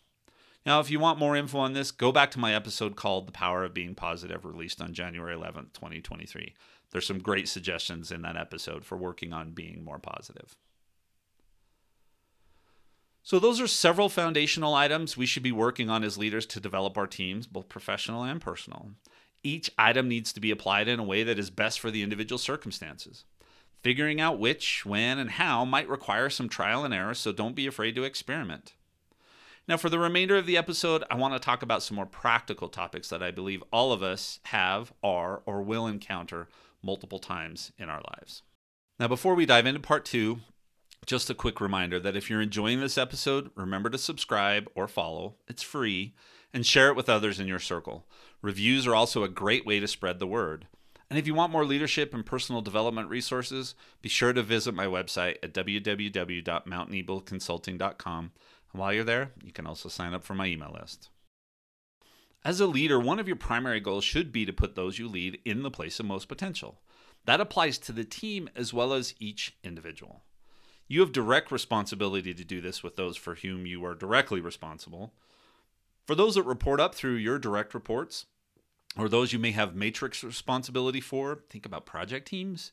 Now, 0.67 0.81
if 0.81 0.91
you 0.91 0.99
want 0.99 1.19
more 1.19 1.37
info 1.37 1.59
on 1.59 1.75
this, 1.75 1.91
go 1.91 2.11
back 2.11 2.31
to 2.33 2.39
my 2.39 2.55
episode 2.55 2.97
called 2.97 3.27
The 3.27 3.33
Power 3.33 3.65
of 3.65 3.75
Being 3.75 3.95
Positive, 3.95 4.45
released 4.47 4.81
on 4.81 4.95
January 4.95 5.37
11th, 5.37 5.75
2023. 5.75 6.55
There's 6.91 7.07
some 7.07 7.19
great 7.19 7.49
suggestions 7.49 8.11
in 8.11 8.23
that 8.23 8.37
episode 8.37 8.85
for 8.85 8.97
working 8.97 9.33
on 9.33 9.51
being 9.51 9.85
more 9.85 9.99
positive. 9.99 10.57
So, 13.23 13.39
those 13.39 13.61
are 13.61 13.67
several 13.67 14.09
foundational 14.09 14.75
items 14.75 15.17
we 15.17 15.27
should 15.27 15.43
be 15.43 15.53
working 15.53 15.91
on 15.91 16.05
as 16.05 16.19
leaders 16.19 16.47
to 16.47 16.61
develop 16.61 16.97
our 16.97 17.07
teams, 17.07 17.47
both 17.47 17.69
professional 17.69 18.23
and 18.23 18.41
personal. 18.41 18.91
Each 19.43 19.71
item 19.77 20.09
needs 20.09 20.33
to 20.33 20.41
be 20.41 20.51
applied 20.51 20.89
in 20.89 20.99
a 20.99 21.05
way 21.05 21.23
that 21.25 21.39
is 21.39 21.51
best 21.51 21.81
for 21.81 21.91
the 21.91 22.03
individual 22.03 22.39
circumstances. 22.39 23.25
Figuring 23.83 24.21
out 24.21 24.39
which, 24.39 24.87
when, 24.87 25.19
and 25.19 25.33
how 25.33 25.65
might 25.67 25.89
require 25.89 26.31
some 26.31 26.49
trial 26.49 26.85
and 26.85 26.95
error, 26.95 27.13
so 27.13 27.33
don't 27.33 27.55
be 27.55 27.67
afraid 27.67 27.95
to 27.97 28.05
experiment. 28.05 28.73
Now, 29.67 29.79
for 29.79 29.89
the 29.89 29.99
remainder 29.99 30.37
of 30.37 30.45
the 30.45 30.59
episode, 30.59 31.05
I 31.11 31.15
want 31.15 31.33
to 31.33 31.41
talk 31.41 31.63
about 31.63 31.83
some 31.83 31.97
more 31.97 32.05
practical 32.05 32.69
topics 32.69 33.09
that 33.09 33.23
I 33.23 33.31
believe 33.31 33.65
all 33.73 33.93
of 33.93 34.03
us 34.03 34.39
have, 34.45 34.93
are, 35.03 35.41
or 35.47 35.63
will 35.63 35.87
encounter 35.87 36.49
multiple 36.83 37.19
times 37.19 37.73
in 37.79 37.89
our 37.89 38.03
lives. 38.13 38.43
Now, 39.01 39.09
before 39.09 39.35
we 39.35 39.47
dive 39.47 39.65
into 39.65 39.81
part 39.81 40.05
two, 40.05 40.41
just 41.07 41.31
a 41.31 41.35
quick 41.35 41.63
reminder 41.63 41.99
that 41.99 42.17
if 42.17 42.29
you're 42.29 42.43
enjoying 42.43 42.81
this 42.81 42.99
episode, 42.99 43.51
remember 43.55 43.89
to 43.89 43.97
subscribe 43.97 44.69
or 44.75 44.87
follow. 44.87 45.37
It's 45.49 45.63
free, 45.63 46.15
and 46.53 46.67
share 46.67 46.89
it 46.89 46.97
with 46.97 47.09
others 47.09 47.41
in 47.41 47.47
your 47.47 47.59
circle. 47.59 48.07
Reviews 48.43 48.87
are 48.87 48.95
also 48.95 49.25
a 49.25 49.29
great 49.29 49.65
way 49.65 49.81
to 49.81 49.89
spread 49.89 50.19
the 50.19 50.27
word. 50.27 50.67
And 51.11 51.19
if 51.19 51.27
you 51.27 51.35
want 51.35 51.53
more 51.53 51.65
leadership 51.65 52.15
and 52.15 52.25
personal 52.25 52.63
development 52.63 53.11
resources, 53.11 53.75
be 54.03 54.09
sure 54.09 54.33
to 54.33 54.43
visit 54.43 54.75
my 54.75 54.87
website 54.87 55.37
at 55.43 55.53
www.mountneboconsulting.com 55.55 58.25
and 58.25 58.33
while 58.75 58.93
you're 58.93 59.05
there, 59.05 59.31
you 59.43 59.53
can 59.53 59.67
also 59.67 59.89
sign 59.89 60.15
up 60.15 60.25
for 60.25 60.35
my 60.35 60.47
email 60.47 60.73
list. 60.79 61.09
As 62.45 62.61
a 62.61 62.67
leader, 62.67 63.01
one 63.01 63.19
of 63.19 63.27
your 63.27 63.37
primary 63.37 63.81
goals 63.81 64.05
should 64.05 64.31
be 64.31 64.45
to 64.45 64.53
put 64.53 64.75
those 64.75 64.99
you 64.99 65.09
lead 65.09 65.39
in 65.45 65.63
the 65.63 65.71
place 65.71 65.99
of 65.99 66.07
most 66.07 66.29
potential. 66.29 66.81
That 67.25 67.41
applies 67.41 67.79
to 67.79 67.93
the 67.93 68.05
team 68.05 68.51
as 68.55 68.75
well 68.75 68.93
as 68.93 69.15
each 69.19 69.57
individual. 69.65 70.23
You 70.87 71.01
have 71.01 71.13
direct 71.13 71.51
responsibility 71.51 72.35
to 72.35 72.45
do 72.45 72.61
this 72.61 72.83
with 72.83 72.97
those 72.97 73.17
for 73.17 73.37
whom 73.37 73.67
you 73.67 73.85
are 73.87 73.95
directly 73.95 74.41
responsible. 74.41 75.15
For 76.07 76.15
those 76.15 76.35
that 76.35 76.43
report 76.43 76.81
up 76.81 76.95
through 76.95 77.15
your 77.15 77.39
direct 77.39 77.73
reports, 77.73 78.27
or 78.97 79.09
those 79.09 79.33
you 79.33 79.39
may 79.39 79.53
have 79.53 79.75
matrix 79.75 80.23
responsibility 80.23 81.01
for, 81.01 81.41
think 81.49 81.65
about 81.65 81.87
project 81.87 82.29
teams. 82.29 82.73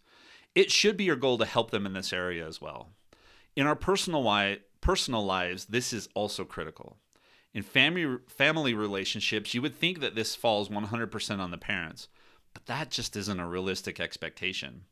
It 0.53 0.69
should 0.69 0.97
be 0.97 1.05
your 1.05 1.15
goal 1.15 1.37
to 1.37 1.45
help 1.45 1.71
them 1.71 1.85
in 1.85 1.93
this 1.93 2.11
area 2.11 2.45
as 2.45 2.59
well. 2.59 2.89
In 3.55 3.65
our 3.65 3.75
personal, 3.75 4.21
personal 4.81 5.23
lives, 5.23 5.65
this 5.65 5.93
is 5.93 6.09
also 6.13 6.43
critical. 6.43 6.97
In 7.53 7.63
family, 7.63 8.17
family 8.27 8.73
relationships, 8.73 9.53
you 9.53 9.61
would 9.61 9.75
think 9.75 9.99
that 9.99 10.15
this 10.15 10.35
falls 10.35 10.69
100% 10.69 11.39
on 11.39 11.51
the 11.51 11.57
parents, 11.57 12.07
but 12.53 12.65
that 12.65 12.89
just 12.89 13.15
isn't 13.15 13.39
a 13.39 13.47
realistic 13.47 13.99
expectation. 13.99 14.85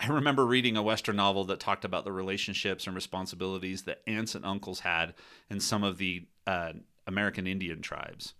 I 0.00 0.08
remember 0.08 0.44
reading 0.44 0.76
a 0.76 0.82
Western 0.82 1.16
novel 1.16 1.44
that 1.44 1.60
talked 1.60 1.84
about 1.84 2.04
the 2.04 2.12
relationships 2.12 2.86
and 2.86 2.94
responsibilities 2.94 3.82
that 3.82 4.02
aunts 4.06 4.34
and 4.34 4.44
uncles 4.44 4.80
had 4.80 5.14
in 5.48 5.60
some 5.60 5.84
of 5.84 5.98
the 5.98 6.26
uh, 6.46 6.72
American 7.06 7.46
Indian 7.46 7.82
tribes. 7.82 8.34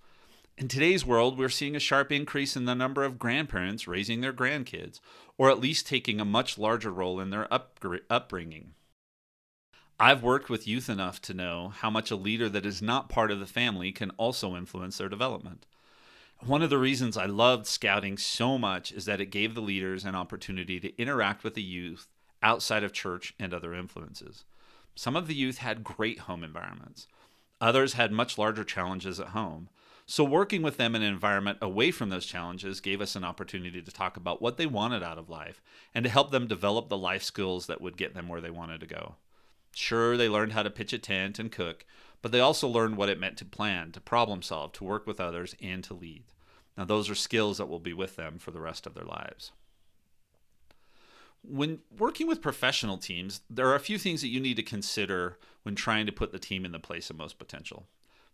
In 0.59 0.69
today's 0.69 1.07
world, 1.07 1.39
we're 1.39 1.49
seeing 1.49 1.77
a 1.77 1.81
sharp 1.81 2.11
increase 2.11 2.57
in 2.57 2.65
the 2.65 2.75
number 2.75 3.05
of 3.05 3.19
grandparents 3.19 3.87
raising 3.87 4.21
their 4.21 4.33
grandkids, 4.33 5.01
or 5.39 5.51
at 5.51 5.61
least 5.61 5.87
taking 5.87 6.21
a 6.21 6.25
much 6.25 6.59
larger 6.59 6.91
role 6.91 7.21
in 7.21 7.31
their 7.31 7.49
upbringing. 7.53 8.75
I've 10.03 10.25
worked 10.25 10.51
with 10.51 10.67
youth 10.67 10.89
enough 10.89 11.23
to 11.23 11.33
know 11.33 11.69
how 11.77 11.89
much 11.89 12.11
a 12.11 12.17
leader 12.17 12.49
that 12.49 12.67
is 12.67 12.83
not 12.83 13.09
part 13.09 13.31
of 13.31 13.39
the 13.39 13.47
family 13.47 13.93
can 13.93 14.11
also 14.17 14.57
influence 14.57 14.99
their 14.99 15.09
development. 15.09 15.65
One 16.41 16.61
of 16.61 16.71
the 16.71 16.79
reasons 16.79 17.17
I 17.17 17.27
loved 17.27 17.69
scouting 17.69 18.19
so 18.19 18.59
much 18.59 18.91
is 18.91 19.05
that 19.05 19.21
it 19.21 19.27
gave 19.27 19.55
the 19.55 19.61
leaders 19.61 20.05
an 20.05 20.17
opportunity 20.17 20.81
to 20.81 21.01
interact 21.01 21.45
with 21.45 21.55
the 21.55 21.63
youth 21.63 22.09
outside 22.43 22.83
of 22.83 22.93
church 22.93 23.33
and 23.39 23.55
other 23.55 23.73
influences. 23.75 24.43
Some 24.97 25.15
of 25.15 25.29
the 25.29 25.37
youth 25.37 25.59
had 25.59 25.85
great 25.85 26.19
home 26.19 26.43
environments, 26.43 27.07
others 27.61 27.93
had 27.93 28.11
much 28.11 28.37
larger 28.37 28.65
challenges 28.65 29.21
at 29.21 29.29
home. 29.29 29.69
So, 30.05 30.25
working 30.25 30.63
with 30.63 30.79
them 30.79 30.97
in 30.97 31.03
an 31.03 31.15
environment 31.15 31.59
away 31.63 31.93
from 31.93 32.09
those 32.09 32.27
challenges 32.27 32.81
gave 32.81 33.01
us 33.01 33.15
an 33.15 33.23
opportunity 33.23 33.81
to 33.81 33.93
talk 33.93 34.17
about 34.17 34.43
what 34.43 34.57
they 34.57 34.67
wanted 34.67 35.05
out 35.05 35.17
of 35.17 35.31
life 35.31 35.63
and 35.95 36.03
to 36.03 36.11
help 36.11 36.33
them 36.33 36.49
develop 36.49 36.89
the 36.89 36.99
life 36.99 37.23
skills 37.23 37.69
that 37.69 37.81
would 37.81 37.97
get 37.97 38.15
them 38.15 38.27
where 38.27 38.41
they 38.41 38.51
wanted 38.51 38.81
to 38.81 38.87
go. 38.87 39.15
Sure, 39.75 40.17
they 40.17 40.29
learned 40.29 40.53
how 40.53 40.63
to 40.63 40.71
pitch 40.71 40.93
a 40.93 40.99
tent 40.99 41.39
and 41.39 41.51
cook, 41.51 41.85
but 42.21 42.31
they 42.31 42.41
also 42.41 42.69
learned 42.69 42.97
what 42.97 43.09
it 43.09 43.19
meant 43.19 43.37
to 43.39 43.45
plan, 43.45 43.91
to 43.93 44.01
problem 44.01 44.43
solve, 44.43 44.73
to 44.73 44.85
work 44.85 45.07
with 45.07 45.21
others, 45.21 45.55
and 45.61 45.83
to 45.85 45.95
lead. 45.95 46.25
Now, 46.77 46.85
those 46.85 47.11
are 47.11 47.15
skills 47.15 47.59
that 47.59 47.69
will 47.69 47.81
be 47.81 47.93
with 47.93 48.17
them 48.17 48.39
for 48.39 48.51
the 48.51 48.61
rest 48.61 48.87
of 48.87 48.95
their 48.95 49.05
lives. 49.05 49.53
When 51.43 51.81
working 51.99 52.29
with 52.29 52.41
professional 52.41 52.99
teams, 52.99 53.41
there 53.51 53.67
are 53.67 53.75
a 53.75 53.81
few 53.81 53.99
things 53.99 54.21
that 54.21 54.29
you 54.29 54.41
need 54.41 54.57
to 54.57 54.63
consider 54.63 55.39
when 55.65 55.75
trying 55.75 56.07
to 56.07 56.13
put 56.13 56.33
the 56.33 56.39
team 56.39 56.65
in 56.65 56.73
the 56.73 56.79
place 56.79 57.11
of 57.11 57.17
most 57.17 57.39
potential. 57.39 57.89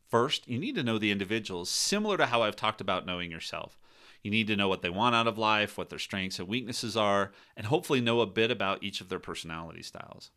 First, 0.08 0.46
you 0.48 0.58
need 0.58 0.74
to 0.74 0.82
know 0.82 0.98
the 0.98 1.10
individuals, 1.10 1.70
similar 1.70 2.16
to 2.16 2.26
how 2.26 2.42
I've 2.42 2.56
talked 2.56 2.80
about 2.80 3.06
knowing 3.06 3.30
yourself. 3.30 3.78
You 4.22 4.30
need 4.30 4.46
to 4.48 4.56
know 4.56 4.68
what 4.68 4.82
they 4.82 4.90
want 4.90 5.14
out 5.14 5.26
of 5.26 5.38
life, 5.38 5.78
what 5.78 5.90
their 5.90 5.98
strengths 5.98 6.38
and 6.38 6.48
weaknesses 6.48 6.96
are, 6.96 7.32
and 7.56 7.66
hopefully 7.66 8.00
know 8.00 8.20
a 8.20 8.26
bit 8.26 8.50
about 8.50 8.82
each 8.82 9.00
of 9.00 9.08
their 9.08 9.18
personality 9.18 9.82
styles. 9.82 10.30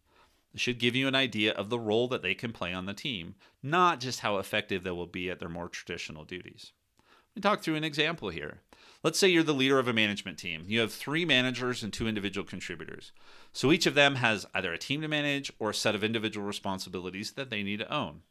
Should 0.55 0.79
give 0.79 0.95
you 0.95 1.07
an 1.07 1.15
idea 1.15 1.53
of 1.53 1.69
the 1.69 1.79
role 1.79 2.07
that 2.09 2.21
they 2.21 2.35
can 2.35 2.51
play 2.51 2.73
on 2.73 2.85
the 2.85 2.93
team, 2.93 3.35
not 3.63 4.01
just 4.01 4.19
how 4.19 4.37
effective 4.37 4.83
they 4.83 4.91
will 4.91 5.07
be 5.07 5.29
at 5.29 5.39
their 5.39 5.47
more 5.47 5.69
traditional 5.69 6.25
duties. 6.25 6.73
Let 6.99 7.35
me 7.35 7.41
talk 7.41 7.61
through 7.61 7.75
an 7.75 7.85
example 7.85 8.29
here. 8.29 8.59
Let's 9.03 9.17
say 9.17 9.29
you're 9.29 9.43
the 9.43 9.53
leader 9.53 9.79
of 9.79 9.87
a 9.87 9.93
management 9.93 10.37
team. 10.37 10.65
You 10.67 10.81
have 10.81 10.91
three 10.91 11.23
managers 11.23 11.81
and 11.81 11.93
two 11.93 12.07
individual 12.07 12.45
contributors. 12.45 13.13
So 13.53 13.71
each 13.71 13.85
of 13.85 13.95
them 13.95 14.15
has 14.15 14.45
either 14.53 14.73
a 14.73 14.77
team 14.77 15.01
to 15.01 15.07
manage 15.07 15.51
or 15.57 15.69
a 15.69 15.73
set 15.73 15.95
of 15.95 16.03
individual 16.03 16.45
responsibilities 16.45 17.31
that 17.31 17.49
they 17.49 17.63
need 17.63 17.79
to 17.79 17.93
own. 17.93 18.23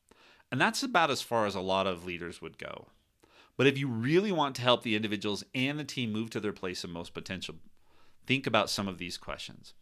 And 0.53 0.61
that's 0.61 0.83
about 0.83 1.11
as 1.11 1.23
far 1.23 1.47
as 1.47 1.55
a 1.55 1.61
lot 1.61 1.87
of 1.87 2.05
leaders 2.05 2.43
would 2.43 2.59
go. 2.59 2.89
But 3.57 3.67
if 3.67 3.79
you 3.79 3.89
really 3.89 4.33
want 4.33 4.55
to 4.57 4.63
help 4.63 4.83
the 4.83 4.97
individuals 4.97 5.45
and 5.55 5.79
the 5.79 5.85
team 5.85 6.13
move 6.13 6.31
to 6.31 6.41
their 6.41 6.53
place 6.53 6.85
of 6.85 6.91
most 6.91 7.15
potential, 7.15 7.57
think 8.27 8.47
about 8.47 8.71
some 8.71 8.89
of 8.89 8.99
these 8.99 9.17
questions. 9.17 9.75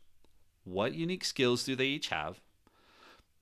What 0.68 0.94
unique 0.94 1.24
skills 1.24 1.64
do 1.64 1.74
they 1.74 1.86
each 1.86 2.08
have? 2.08 2.42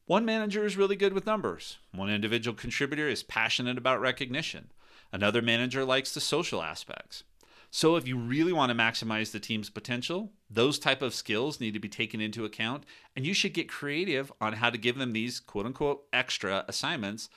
One 0.04 0.24
manager 0.24 0.64
is 0.64 0.76
really 0.76 0.94
good 0.94 1.12
with 1.12 1.26
numbers. 1.26 1.78
One 1.92 2.08
individual 2.08 2.56
contributor 2.56 3.08
is 3.08 3.24
passionate 3.24 3.76
about 3.76 4.00
recognition. 4.00 4.70
Another 5.12 5.42
manager 5.42 5.84
likes 5.84 6.14
the 6.14 6.20
social 6.20 6.62
aspects. 6.62 7.24
So 7.72 7.96
if 7.96 8.06
you 8.06 8.16
really 8.16 8.52
want 8.52 8.70
to 8.70 8.78
maximize 8.78 9.32
the 9.32 9.40
team's 9.40 9.70
potential, 9.70 10.30
those 10.48 10.78
type 10.78 11.02
of 11.02 11.14
skills 11.14 11.58
need 11.58 11.74
to 11.74 11.80
be 11.80 11.88
taken 11.88 12.20
into 12.20 12.44
account 12.44 12.84
and 13.16 13.26
you 13.26 13.34
should 13.34 13.54
get 13.54 13.68
creative 13.68 14.32
on 14.40 14.52
how 14.52 14.70
to 14.70 14.78
give 14.78 14.96
them 14.96 15.12
these 15.12 15.40
quote 15.40 15.66
unquote 15.66 16.04
extra 16.12 16.64
assignments 16.68 17.28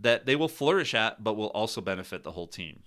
that 0.00 0.24
they 0.24 0.36
will 0.36 0.48
flourish 0.48 0.94
at 0.94 1.24
but 1.24 1.36
will 1.36 1.48
also 1.48 1.80
benefit 1.80 2.22
the 2.22 2.32
whole 2.32 2.46
team. 2.46 2.84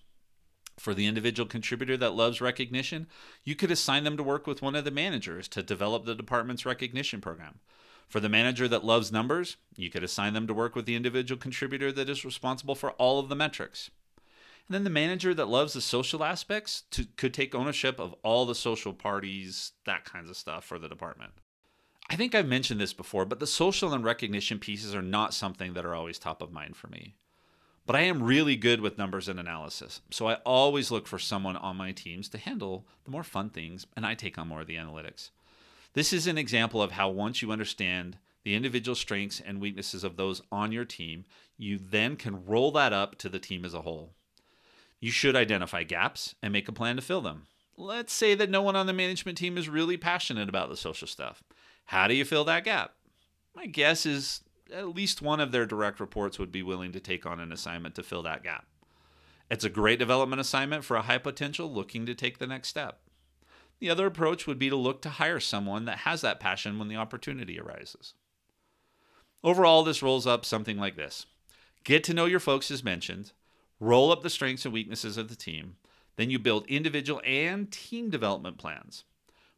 For 0.79 0.93
the 0.93 1.07
individual 1.07 1.45
contributor 1.45 1.97
that 1.97 2.15
loves 2.15 2.39
recognition, 2.39 3.07
you 3.43 3.53
could 3.53 3.69
assign 3.69 4.05
them 4.05 4.15
to 4.15 4.23
work 4.23 4.47
with 4.47 4.61
one 4.61 4.75
of 4.75 4.85
the 4.85 4.91
managers 4.91 5.49
to 5.49 5.61
develop 5.61 6.05
the 6.05 6.15
department's 6.15 6.65
recognition 6.65 7.19
program. 7.19 7.59
For 8.07 8.21
the 8.21 8.29
manager 8.29 8.65
that 8.69 8.85
loves 8.85 9.11
numbers, 9.11 9.57
you 9.75 9.89
could 9.89 10.05
assign 10.05 10.33
them 10.33 10.47
to 10.47 10.53
work 10.53 10.75
with 10.75 10.85
the 10.85 10.95
individual 10.95 11.37
contributor 11.37 11.91
that 11.91 12.09
is 12.09 12.23
responsible 12.23 12.75
for 12.75 12.91
all 12.91 13.19
of 13.19 13.27
the 13.27 13.35
metrics. 13.35 13.91
And 14.15 14.73
then 14.73 14.85
the 14.85 14.89
manager 14.89 15.33
that 15.33 15.49
loves 15.49 15.73
the 15.73 15.81
social 15.81 16.23
aspects 16.23 16.83
to, 16.91 17.05
could 17.17 17.33
take 17.33 17.53
ownership 17.53 17.99
of 17.99 18.15
all 18.23 18.45
the 18.45 18.55
social 18.55 18.93
parties, 18.93 19.73
that 19.85 20.05
kinds 20.05 20.29
of 20.29 20.37
stuff 20.37 20.63
for 20.63 20.79
the 20.79 20.87
department. 20.87 21.33
I 22.09 22.15
think 22.15 22.33
I've 22.33 22.47
mentioned 22.47 22.79
this 22.79 22.93
before, 22.93 23.25
but 23.25 23.39
the 23.39 23.47
social 23.47 23.93
and 23.93 24.03
recognition 24.03 24.59
pieces 24.59 24.95
are 24.95 25.01
not 25.01 25.33
something 25.33 25.73
that 25.73 25.85
are 25.85 25.93
always 25.93 26.17
top 26.17 26.41
of 26.41 26.53
mind 26.53 26.77
for 26.77 26.87
me. 26.87 27.15
But 27.89 27.95
I 27.95 28.01
am 28.01 28.21
really 28.21 28.55
good 28.55 28.81
with 28.81 28.99
numbers 28.99 29.27
and 29.27 29.39
analysis, 29.39 30.01
so 30.11 30.27
I 30.27 30.35
always 30.45 30.91
look 30.91 31.07
for 31.07 31.17
someone 31.17 31.55
on 31.55 31.75
my 31.75 31.91
teams 31.91 32.29
to 32.29 32.37
handle 32.37 32.85
the 33.03 33.09
more 33.09 33.23
fun 33.23 33.49
things, 33.49 33.87
and 33.95 34.05
I 34.05 34.13
take 34.13 34.37
on 34.37 34.47
more 34.47 34.61
of 34.61 34.67
the 34.67 34.75
analytics. 34.75 35.31
This 35.93 36.13
is 36.13 36.27
an 36.27 36.37
example 36.37 36.83
of 36.83 36.91
how 36.91 37.09
once 37.09 37.41
you 37.41 37.51
understand 37.51 38.19
the 38.43 38.53
individual 38.53 38.93
strengths 38.93 39.39
and 39.39 39.59
weaknesses 39.59 40.03
of 40.03 40.17
those 40.17 40.43
on 40.51 40.71
your 40.71 40.85
team, 40.85 41.25
you 41.57 41.79
then 41.79 42.15
can 42.15 42.45
roll 42.45 42.71
that 42.73 42.93
up 42.93 43.17
to 43.17 43.27
the 43.27 43.39
team 43.39 43.65
as 43.65 43.73
a 43.73 43.81
whole. 43.81 44.13
You 44.99 45.09
should 45.09 45.35
identify 45.35 45.81
gaps 45.81 46.35
and 46.43 46.53
make 46.53 46.67
a 46.67 46.71
plan 46.71 46.97
to 46.97 47.01
fill 47.01 47.21
them. 47.21 47.47
Let's 47.75 48.13
say 48.13 48.35
that 48.35 48.51
no 48.51 48.61
one 48.61 48.75
on 48.75 48.85
the 48.85 48.93
management 48.93 49.39
team 49.39 49.57
is 49.57 49.67
really 49.67 49.97
passionate 49.97 50.47
about 50.47 50.69
the 50.69 50.77
social 50.77 51.07
stuff. 51.07 51.41
How 51.85 52.07
do 52.07 52.13
you 52.13 52.23
fill 52.23 52.43
that 52.43 52.65
gap? 52.65 52.93
My 53.55 53.65
guess 53.65 54.05
is 54.05 54.41
at 54.73 54.95
least 54.95 55.21
one 55.21 55.39
of 55.39 55.51
their 55.51 55.65
direct 55.65 55.99
reports 55.99 56.39
would 56.39 56.51
be 56.51 56.63
willing 56.63 56.91
to 56.91 56.99
take 56.99 57.25
on 57.25 57.39
an 57.39 57.51
assignment 57.51 57.95
to 57.95 58.03
fill 58.03 58.23
that 58.23 58.43
gap. 58.43 58.65
It's 59.49 59.63
a 59.63 59.69
great 59.69 59.99
development 59.99 60.39
assignment 60.39 60.83
for 60.83 60.95
a 60.95 61.01
high 61.01 61.17
potential 61.17 61.71
looking 61.71 62.05
to 62.05 62.13
take 62.13 62.37
the 62.37 62.47
next 62.47 62.67
step. 62.67 62.99
The 63.79 63.89
other 63.89 64.05
approach 64.05 64.45
would 64.45 64.59
be 64.59 64.69
to 64.69 64.75
look 64.75 65.01
to 65.01 65.09
hire 65.09 65.39
someone 65.39 65.85
that 65.85 65.99
has 65.99 66.21
that 66.21 66.39
passion 66.39 66.77
when 66.77 66.87
the 66.87 66.97
opportunity 66.97 67.59
arises. 67.59 68.13
Overall, 69.43 69.83
this 69.83 70.03
rolls 70.03 70.27
up 70.27 70.45
something 70.45 70.77
like 70.77 70.95
this 70.95 71.25
Get 71.83 72.03
to 72.05 72.13
know 72.13 72.25
your 72.25 72.41
folks 72.41 72.69
as 72.69 72.83
mentioned, 72.83 73.31
roll 73.79 74.11
up 74.11 74.21
the 74.21 74.29
strengths 74.29 74.65
and 74.65 74.73
weaknesses 74.73 75.17
of 75.17 75.29
the 75.29 75.35
team, 75.35 75.77
then 76.17 76.29
you 76.29 76.37
build 76.37 76.67
individual 76.67 77.21
and 77.25 77.71
team 77.71 78.09
development 78.09 78.57
plans. 78.57 79.05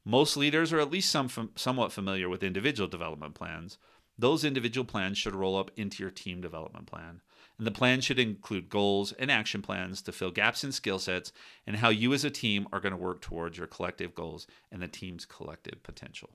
Most 0.05 0.37
leaders 0.37 0.71
are 0.71 0.79
at 0.79 0.91
least 0.91 1.09
some, 1.09 1.51
somewhat 1.55 1.91
familiar 1.91 2.29
with 2.29 2.43
individual 2.43 2.87
development 2.87 3.33
plans, 3.33 3.77
those 4.17 4.43
individual 4.43 4.85
plans 4.85 5.17
should 5.17 5.35
roll 5.35 5.57
up 5.57 5.71
into 5.75 6.03
your 6.03 6.11
team 6.11 6.41
development 6.41 6.87
plan. 6.87 7.21
And 7.57 7.67
the 7.67 7.71
plan 7.71 8.01
should 8.01 8.19
include 8.19 8.69
goals 8.69 9.11
and 9.13 9.29
action 9.29 9.61
plans 9.61 10.01
to 10.03 10.11
fill 10.11 10.31
gaps 10.31 10.63
in 10.63 10.71
skill 10.71 10.99
sets 10.99 11.31
and 11.67 11.75
how 11.75 11.89
you 11.89 12.13
as 12.13 12.25
a 12.25 12.29
team 12.29 12.67
are 12.71 12.79
going 12.79 12.91
to 12.91 12.97
work 12.97 13.21
towards 13.21 13.57
your 13.57 13.67
collective 13.67 14.15
goals 14.15 14.47
and 14.71 14.81
the 14.81 14.87
team's 14.87 15.25
collective 15.25 15.83
potential. 15.83 16.31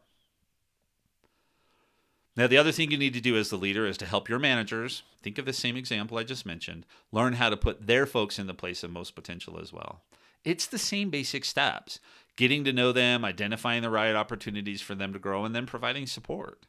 Now, 2.37 2.47
the 2.47 2.59
other 2.59 2.71
thing 2.71 2.91
you 2.91 2.99
need 2.99 3.15
to 3.15 3.21
do 3.21 3.37
as 3.37 3.49
the 3.49 3.57
leader 3.57 3.87
is 3.87 3.97
to 3.99 4.07
help 4.07 4.29
your 4.29 4.39
managers, 4.39 5.03
think 5.23 5.39
of 5.39 5.47
the 5.47 5.55
same 5.55 5.77
example 5.77 6.19
I 6.19 6.23
just 6.23 6.45
mentioned, 6.45 6.85
learn 7.11 7.33
how 7.33 7.49
to 7.49 7.57
put 7.57 7.87
their 7.87 8.05
folks 8.05 8.39
in 8.39 8.47
the 8.47 8.55
place 8.55 8.85
of 8.85 8.91
most 8.91 9.15
potential 9.15 9.59
as 9.59 9.73
well. 9.73 10.03
It's 10.45 10.67
the 10.67 10.79
same 10.79 11.09
basic 11.09 11.45
steps 11.45 11.99
getting 12.37 12.63
to 12.65 12.73
know 12.73 12.93
them, 12.93 13.25
identifying 13.25 13.83
the 13.83 13.91
right 13.91 14.15
opportunities 14.15 14.83
for 14.83 14.95
them 14.95 15.13
to 15.15 15.19
grow, 15.19 15.45
and 15.45 15.55
then 15.55 15.67
providing 15.67 16.07
support. 16.07 16.67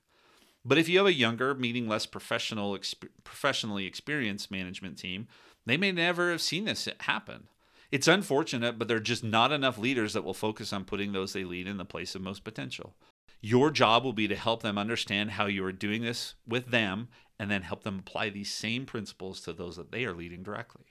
But 0.68 0.78
if 0.78 0.90
you 0.90 0.98
have 0.98 1.08
a 1.08 1.14
younger, 1.14 1.56
meaning 1.56 1.88
less 1.88 2.06
professional, 2.06 2.78
exp- 2.78 3.08
professionally 3.24 3.86
experienced 3.86 4.52
management 4.52 4.98
team, 4.98 5.28
they 5.66 5.78
may 5.78 5.94
never 5.94 6.30
have 6.30 6.42
seen 6.42 6.66
this 6.66 6.90
happen. 7.00 7.48
It's 7.90 8.08
unfortunate, 8.08 8.78
but 8.78 8.90
there 8.90 8.98
are 8.98 9.02
just 9.02 9.24
not 9.24 9.54
enough 9.54 9.78
leaders 9.78 10.12
that 10.12 10.26
will 10.26 10.34
focus 10.34 10.74
on 10.74 10.84
putting 10.84 11.14
those 11.14 11.32
they 11.32 11.46
lead 11.46 11.68
in 11.68 11.78
the 11.78 11.86
place 11.86 12.16
of 12.16 12.22
most 12.22 12.44
potential. 12.44 12.96
Your 13.40 13.72
job 13.72 14.04
will 14.04 14.12
be 14.12 14.28
to 14.28 14.36
help 14.36 14.62
them 14.62 14.78
understand 14.78 15.32
how 15.32 15.46
you 15.46 15.64
are 15.64 15.72
doing 15.72 16.02
this 16.02 16.36
with 16.46 16.68
them 16.70 17.08
and 17.40 17.50
then 17.50 17.62
help 17.62 17.84
them 17.84 18.00
apply 18.00 18.30
these 18.30 18.52
same 18.52 18.86
principles 18.86 19.40
to 19.42 19.54
those 19.54 19.78
that 19.78 19.94
they 19.94 20.04
are 20.04 20.14
leading 20.14 20.44
directly. 20.44 20.84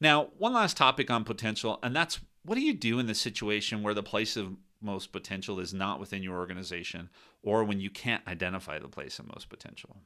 Now, 0.00 0.30
one 0.36 0.52
last 0.52 0.76
topic 0.76 1.12
on 1.12 1.22
potential, 1.22 1.78
and 1.80 1.94
that's 1.94 2.18
what 2.42 2.56
do 2.56 2.60
you 2.60 2.74
do 2.74 2.98
in 2.98 3.06
the 3.06 3.14
situation 3.14 3.84
where 3.84 3.94
the 3.94 4.02
place 4.02 4.36
of 4.36 4.56
most 4.80 5.12
potential 5.12 5.58
is 5.58 5.74
not 5.74 6.00
within 6.00 6.22
your 6.22 6.38
organization 6.38 7.10
or 7.42 7.64
when 7.64 7.80
you 7.80 7.90
can't 7.90 8.26
identify 8.26 8.78
the 8.78 8.88
place 8.88 9.18
of 9.18 9.28
most 9.28 9.48
potential. 9.48 9.96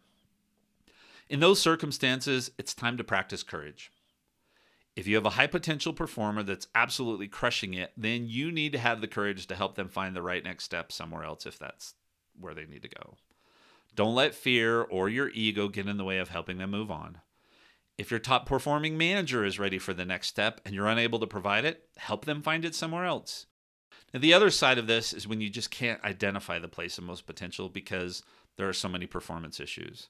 In 1.28 1.40
those 1.40 1.60
circumstances, 1.60 2.50
it's 2.58 2.74
time 2.74 2.96
to 2.96 3.04
practice 3.04 3.42
courage. 3.42 3.92
If 4.96 5.06
you 5.06 5.14
have 5.14 5.26
a 5.26 5.30
high 5.30 5.46
potential 5.46 5.92
performer 5.92 6.42
that's 6.42 6.66
absolutely 6.74 7.28
crushing 7.28 7.74
it, 7.74 7.92
then 7.96 8.26
you 8.28 8.50
need 8.50 8.72
to 8.72 8.78
have 8.78 9.00
the 9.00 9.06
courage 9.06 9.46
to 9.46 9.54
help 9.54 9.76
them 9.76 9.88
find 9.88 10.14
the 10.14 10.22
right 10.22 10.42
next 10.42 10.64
step 10.64 10.90
somewhere 10.90 11.24
else 11.24 11.46
if 11.46 11.58
that's 11.58 11.94
where 12.38 12.54
they 12.54 12.66
need 12.66 12.82
to 12.82 12.88
go. 12.88 13.14
Don't 13.94 14.14
let 14.14 14.34
fear 14.34 14.82
or 14.82 15.08
your 15.08 15.28
ego 15.30 15.68
get 15.68 15.86
in 15.86 15.96
the 15.96 16.04
way 16.04 16.18
of 16.18 16.28
helping 16.28 16.58
them 16.58 16.70
move 16.70 16.90
on. 16.90 17.18
If 17.96 18.10
your 18.10 18.20
top 18.20 18.46
performing 18.46 18.96
manager 18.96 19.44
is 19.44 19.58
ready 19.58 19.78
for 19.78 19.92
the 19.92 20.04
next 20.04 20.28
step 20.28 20.60
and 20.64 20.74
you're 20.74 20.86
unable 20.86 21.18
to 21.18 21.26
provide 21.26 21.64
it, 21.64 21.88
help 21.96 22.24
them 22.24 22.42
find 22.42 22.64
it 22.64 22.74
somewhere 22.74 23.04
else. 23.04 23.46
Now, 24.12 24.20
the 24.20 24.34
other 24.34 24.50
side 24.50 24.78
of 24.78 24.86
this 24.86 25.12
is 25.12 25.28
when 25.28 25.40
you 25.40 25.48
just 25.48 25.70
can't 25.70 26.02
identify 26.04 26.58
the 26.58 26.68
place 26.68 26.98
of 26.98 27.04
most 27.04 27.26
potential 27.26 27.68
because 27.68 28.22
there 28.56 28.68
are 28.68 28.72
so 28.72 28.88
many 28.88 29.06
performance 29.06 29.60
issues. 29.60 30.08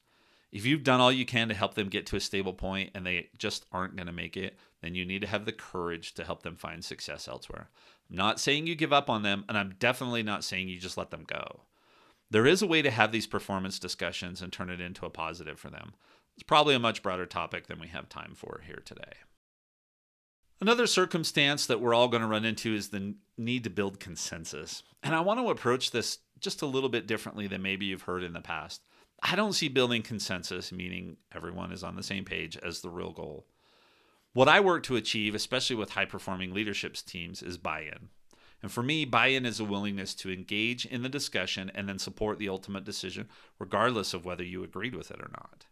If 0.51 0.67
you've 0.67 0.83
done 0.83 1.01
all 1.01 1.13
you 1.13 1.27
can 1.27 1.49
to 1.49 1.55
help 1.55 1.75
them 1.75 1.89
get 1.89 2.07
to 2.07 2.17
a 2.17 2.21
stable 2.21 2.55
point 2.55 2.91
and 2.95 3.07
they 3.07 3.29
just 3.39 3.67
aren't 3.71 3.97
going 3.97 4.09
to 4.09 4.13
make 4.13 4.37
it, 4.37 4.59
then 4.83 4.95
you 4.95 5.05
need 5.05 5.21
to 5.21 5.29
have 5.29 5.45
the 5.45 5.53
courage 5.53 6.15
to 6.15 6.25
help 6.25 6.43
them 6.43 6.57
find 6.57 6.85
success 6.85 7.29
elsewhere. 7.29 7.69
I'm 8.11 8.17
not 8.17 8.41
saying 8.41 8.67
you 8.67 8.75
give 8.75 8.93
up 8.93 9.09
on 9.09 9.23
them, 9.23 9.45
and 9.49 9.57
I'm 9.57 9.77
definitely 9.79 10.25
not 10.25 10.43
saying 10.43 10.69
you 10.69 10.81
just 10.81 10.97
let 10.97 11.11
them 11.11 11.25
go. 11.25 11.63
There 12.31 12.47
is 12.47 12.63
a 12.63 12.67
way 12.67 12.83
to 12.83 12.91
have 12.91 13.13
these 13.13 13.27
performance 13.27 13.79
discussions 13.79 14.43
and 14.43 14.53
turn 14.53 14.71
it 14.71 14.81
into 14.81 15.07
a 15.07 15.11
positive 15.11 15.59
for 15.59 15.71
them. 15.71 15.95
It's 16.35 16.43
probably 16.43 16.75
a 16.75 16.81
much 16.81 17.03
broader 17.03 17.27
topic 17.27 17.67
than 17.67 17.79
we 17.79 17.89
have 17.89 18.09
time 18.09 18.33
for 18.35 18.63
here 18.67 18.83
today. 18.85 19.13
Another 20.61 20.87
circumstance 20.87 21.67
that 21.67 21.81
we're 21.81 21.95
all 21.95 22.09
going 22.09 22.21
to 22.21 22.29
run 22.29 22.45
into 22.45 22.75
is 22.75 22.91
the 22.91 23.15
need 23.39 23.65
to 23.65 23.71
build 23.71 23.99
consensus. 23.99 24.83
And 25.03 25.15
I 25.15 25.21
want 25.21 25.41
to 25.41 25.49
approach 25.49 25.91
this 25.91 26.19
just 26.39 26.61
a 26.61 26.67
little 26.67 26.91
bit 26.91 27.07
differently 27.07 27.47
than 27.47 27.63
maybe 27.63 27.87
you've 27.87 28.03
heard 28.03 28.23
in 28.23 28.35
the 28.35 28.41
past. 28.41 28.83
I 29.23 29.37
don't 29.37 29.55
see 29.55 29.69
building 29.69 30.03
consensus, 30.03 30.71
meaning 30.71 31.17
everyone 31.35 31.73
is 31.73 31.83
on 31.83 31.97
the 31.97 32.03
same 32.03 32.25
page, 32.25 32.59
as 32.59 32.81
the 32.81 32.91
real 32.91 33.13
goal. 33.13 33.47
What 34.33 34.49
I 34.49 34.61
work 34.61 34.83
to 34.85 34.97
achieve, 34.97 35.35
especially 35.35 35.77
with 35.77 35.91
high 35.91 36.05
performing 36.05 36.53
leadership 36.53 36.95
teams, 36.97 37.43
is 37.43 37.59
buy 37.59 37.81
in. 37.81 38.09
And 38.63 38.71
for 38.71 38.83
me, 38.83 39.07
buy 39.07 39.29
in 39.29 39.47
is 39.47 39.61
a 39.61 39.65
willingness 39.65 40.15
to 40.17 40.31
engage 40.31 40.85
in 40.85 41.03
the 41.03 41.09
discussion 41.09 41.71
and 41.75 41.89
then 41.89 41.99
support 41.99 42.39
the 42.39 42.51
ultimate 42.51 42.85
decision, 42.85 43.29
regardless 43.59 44.13
of 44.13 44.27
whether 44.27 44.45
you 44.45 44.63
agreed 44.63 44.95
with 44.95 45.11
it 45.11 45.21
or 45.21 45.31
not. 45.33 45.67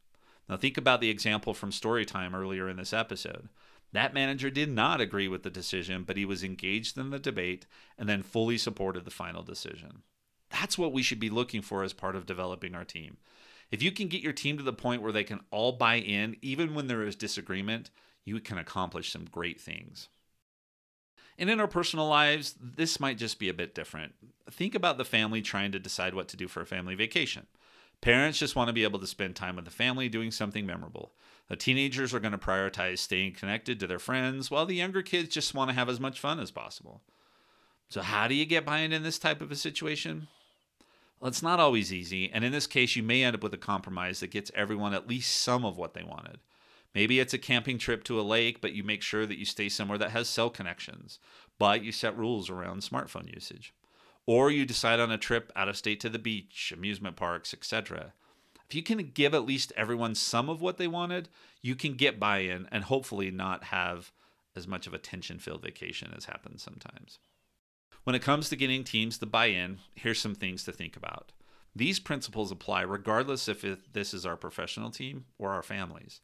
Now, 0.48 0.56
think 0.56 0.78
about 0.78 1.02
the 1.02 1.10
example 1.10 1.52
from 1.52 1.70
Storytime 1.70 2.34
earlier 2.34 2.68
in 2.68 2.78
this 2.78 2.94
episode. 2.94 3.50
That 3.92 4.14
manager 4.14 4.50
did 4.50 4.70
not 4.70 5.00
agree 5.00 5.28
with 5.28 5.42
the 5.42 5.50
decision, 5.50 6.04
but 6.04 6.16
he 6.16 6.24
was 6.24 6.44
engaged 6.44 6.98
in 6.98 7.10
the 7.10 7.18
debate 7.18 7.66
and 7.96 8.08
then 8.08 8.22
fully 8.22 8.58
supported 8.58 9.04
the 9.04 9.10
final 9.10 9.42
decision. 9.42 10.02
That's 10.50 10.78
what 10.78 10.92
we 10.92 11.02
should 11.02 11.20
be 11.20 11.30
looking 11.30 11.62
for 11.62 11.82
as 11.82 11.92
part 11.92 12.16
of 12.16 12.26
developing 12.26 12.74
our 12.74 12.84
team. 12.84 13.16
If 13.70 13.82
you 13.82 13.92
can 13.92 14.08
get 14.08 14.22
your 14.22 14.32
team 14.32 14.56
to 14.56 14.62
the 14.62 14.72
point 14.72 15.02
where 15.02 15.12
they 15.12 15.24
can 15.24 15.40
all 15.50 15.72
buy 15.72 15.96
in, 15.96 16.36
even 16.42 16.74
when 16.74 16.86
there 16.86 17.02
is 17.02 17.16
disagreement, 17.16 17.90
you 18.24 18.40
can 18.40 18.58
accomplish 18.58 19.12
some 19.12 19.24
great 19.24 19.60
things. 19.60 20.08
And 21.38 21.48
in 21.48 21.60
our 21.60 21.68
personal 21.68 22.08
lives, 22.08 22.54
this 22.60 22.98
might 22.98 23.16
just 23.16 23.38
be 23.38 23.48
a 23.48 23.54
bit 23.54 23.74
different. 23.74 24.14
Think 24.50 24.74
about 24.74 24.98
the 24.98 25.04
family 25.04 25.40
trying 25.40 25.72
to 25.72 25.78
decide 25.78 26.14
what 26.14 26.28
to 26.28 26.36
do 26.36 26.48
for 26.48 26.60
a 26.60 26.66
family 26.66 26.94
vacation. 26.94 27.46
Parents 28.00 28.38
just 28.38 28.56
want 28.56 28.68
to 28.68 28.72
be 28.72 28.84
able 28.84 28.98
to 29.00 29.06
spend 29.06 29.36
time 29.36 29.56
with 29.56 29.64
the 29.64 29.70
family 29.70 30.08
doing 30.08 30.30
something 30.30 30.66
memorable. 30.66 31.12
The 31.48 31.56
teenagers 31.56 32.12
are 32.12 32.20
going 32.20 32.32
to 32.32 32.38
prioritize 32.38 32.98
staying 32.98 33.32
connected 33.32 33.80
to 33.80 33.86
their 33.86 33.98
friends, 33.98 34.50
while 34.50 34.66
the 34.66 34.74
younger 34.74 35.02
kids 35.02 35.34
just 35.34 35.54
want 35.54 35.70
to 35.70 35.74
have 35.74 35.88
as 35.88 35.98
much 35.98 36.20
fun 36.20 36.38
as 36.40 36.50
possible. 36.50 37.02
So, 37.88 38.02
how 38.02 38.28
do 38.28 38.34
you 38.34 38.44
get 38.44 38.66
buy 38.66 38.78
in 38.78 38.92
in 38.92 39.02
this 39.02 39.18
type 39.18 39.40
of 39.40 39.50
a 39.50 39.56
situation? 39.56 40.28
Well, 41.20 41.28
it's 41.28 41.42
not 41.42 41.58
always 41.58 41.92
easy, 41.92 42.30
and 42.30 42.44
in 42.44 42.52
this 42.52 42.66
case, 42.66 42.94
you 42.94 43.02
may 43.02 43.24
end 43.24 43.34
up 43.34 43.42
with 43.42 43.54
a 43.54 43.58
compromise 43.58 44.20
that 44.20 44.30
gets 44.30 44.52
everyone 44.54 44.94
at 44.94 45.08
least 45.08 45.36
some 45.38 45.64
of 45.64 45.78
what 45.78 45.94
they 45.94 46.04
wanted. 46.04 46.38
Maybe 46.94 47.18
it's 47.18 47.34
a 47.34 47.38
camping 47.38 47.78
trip 47.78 48.04
to 48.04 48.20
a 48.20 48.22
lake, 48.22 48.60
but 48.60 48.72
you 48.72 48.84
make 48.84 49.02
sure 49.02 49.26
that 49.26 49.38
you 49.38 49.44
stay 49.44 49.68
somewhere 49.68 49.98
that 49.98 50.10
has 50.10 50.28
cell 50.28 50.50
connections, 50.50 51.18
but 51.58 51.82
you 51.82 51.92
set 51.92 52.16
rules 52.16 52.50
around 52.50 52.82
smartphone 52.82 53.32
usage. 53.32 53.74
Or 54.26 54.50
you 54.50 54.66
decide 54.66 55.00
on 55.00 55.10
a 55.10 55.18
trip 55.18 55.50
out 55.56 55.68
of 55.68 55.76
state 55.76 56.00
to 56.00 56.08
the 56.08 56.18
beach, 56.18 56.72
amusement 56.76 57.16
parks, 57.16 57.54
etc. 57.54 58.12
If 58.68 58.74
you 58.74 58.82
can 58.82 58.98
give 59.14 59.34
at 59.34 59.46
least 59.46 59.72
everyone 59.76 60.14
some 60.14 60.50
of 60.50 60.60
what 60.60 60.76
they 60.76 60.88
wanted, 60.88 61.30
you 61.62 61.74
can 61.74 61.94
get 61.94 62.20
buy 62.20 62.40
in 62.40 62.68
and 62.70 62.84
hopefully 62.84 63.30
not 63.30 63.64
have 63.64 64.12
as 64.54 64.68
much 64.68 64.86
of 64.86 64.92
a 64.92 64.98
tension 64.98 65.38
filled 65.38 65.62
vacation 65.62 66.12
as 66.14 66.26
happens 66.26 66.62
sometimes. 66.62 67.18
When 68.04 68.14
it 68.14 68.22
comes 68.22 68.48
to 68.48 68.56
getting 68.56 68.84
teams 68.84 69.18
to 69.18 69.26
buy 69.26 69.46
in, 69.46 69.78
here's 69.94 70.18
some 70.18 70.34
things 70.34 70.64
to 70.64 70.72
think 70.72 70.96
about. 70.96 71.32
These 71.74 72.00
principles 72.00 72.50
apply 72.50 72.82
regardless 72.82 73.48
if 73.48 73.64
this 73.92 74.12
is 74.12 74.26
our 74.26 74.36
professional 74.36 74.90
team 74.90 75.24
or 75.38 75.52
our 75.52 75.62
families. 75.62 76.20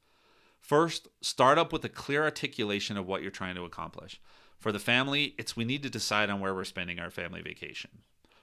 First, 0.60 1.08
start 1.20 1.58
up 1.58 1.72
with 1.72 1.84
a 1.84 1.90
clear 1.90 2.24
articulation 2.24 2.96
of 2.96 3.06
what 3.06 3.22
you're 3.22 3.30
trying 3.30 3.54
to 3.54 3.64
accomplish. 3.64 4.20
For 4.58 4.72
the 4.72 4.78
family, 4.78 5.34
it's 5.38 5.56
we 5.56 5.64
need 5.64 5.82
to 5.82 5.90
decide 5.90 6.30
on 6.30 6.40
where 6.40 6.54
we're 6.54 6.64
spending 6.64 6.98
our 6.98 7.10
family 7.10 7.42
vacation. 7.42 7.90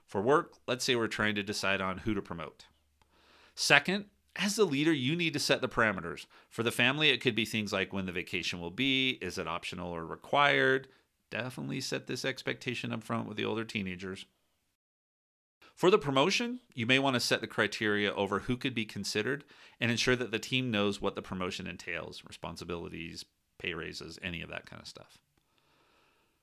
For 0.06 0.22
work, 0.22 0.54
let's 0.68 0.86
say 0.86 0.96
we're 0.96 1.08
trying 1.08 1.36
to 1.36 1.44
decide 1.44 1.82
on 1.82 2.00
who 2.00 2.14
to 2.14 2.22
promote. 2.22 2.66
Second, 3.62 4.06
as 4.38 4.56
the 4.56 4.65
leader, 4.65 4.91
you 4.91 5.15
need 5.15 5.34
to 5.34 5.39
set 5.39 5.62
the 5.62 5.69
parameters. 5.69 6.26
For 6.50 6.63
the 6.63 6.71
family, 6.71 7.12
it 7.12 7.21
could 7.21 7.36
be 7.36 7.45
things 7.45 7.71
like 7.71 7.93
when 7.93 8.08
the 8.08 8.12
vacation 8.12 8.60
will 8.60 8.71
be, 8.71 9.19
is 9.21 9.38
it 9.38 9.47
optional 9.47 9.91
or 9.91 10.04
required, 10.04 10.88
definitely 11.30 11.80
set 11.80 12.08
this 12.08 12.26
expectation 12.26 12.91
up 12.91 13.04
front 13.04 13.28
with 13.28 13.38
the 13.38 13.45
older 13.45 13.63
teenagers. 13.63 14.26
For 15.76 15.91
the 15.91 16.00
promotion, 16.00 16.62
you 16.74 16.88
may 16.88 16.97
want 16.97 17.13
to 17.13 17.19
set 17.19 17.39
the 17.39 17.45
criteria 17.45 18.12
over 18.12 18.39
who 18.39 18.58
could 18.58 18.74
be 18.74 18.84
considered 18.84 19.43
and 19.80 19.91
ensure 19.91 20.15
that 20.15 20.32
the 20.32 20.39
team 20.39 20.71
knows 20.71 21.00
what 21.00 21.13
the 21.13 21.21
promotion 21.21 21.67
entails 21.67 22.24
responsibilities, 22.28 23.26
pay 23.60 23.76
raises, 23.76 24.17
any 24.24 24.41
of 24.41 24.50
that 24.50 24.65
kind 24.65 24.82
of 24.82 24.88
stuff. 24.88 25.19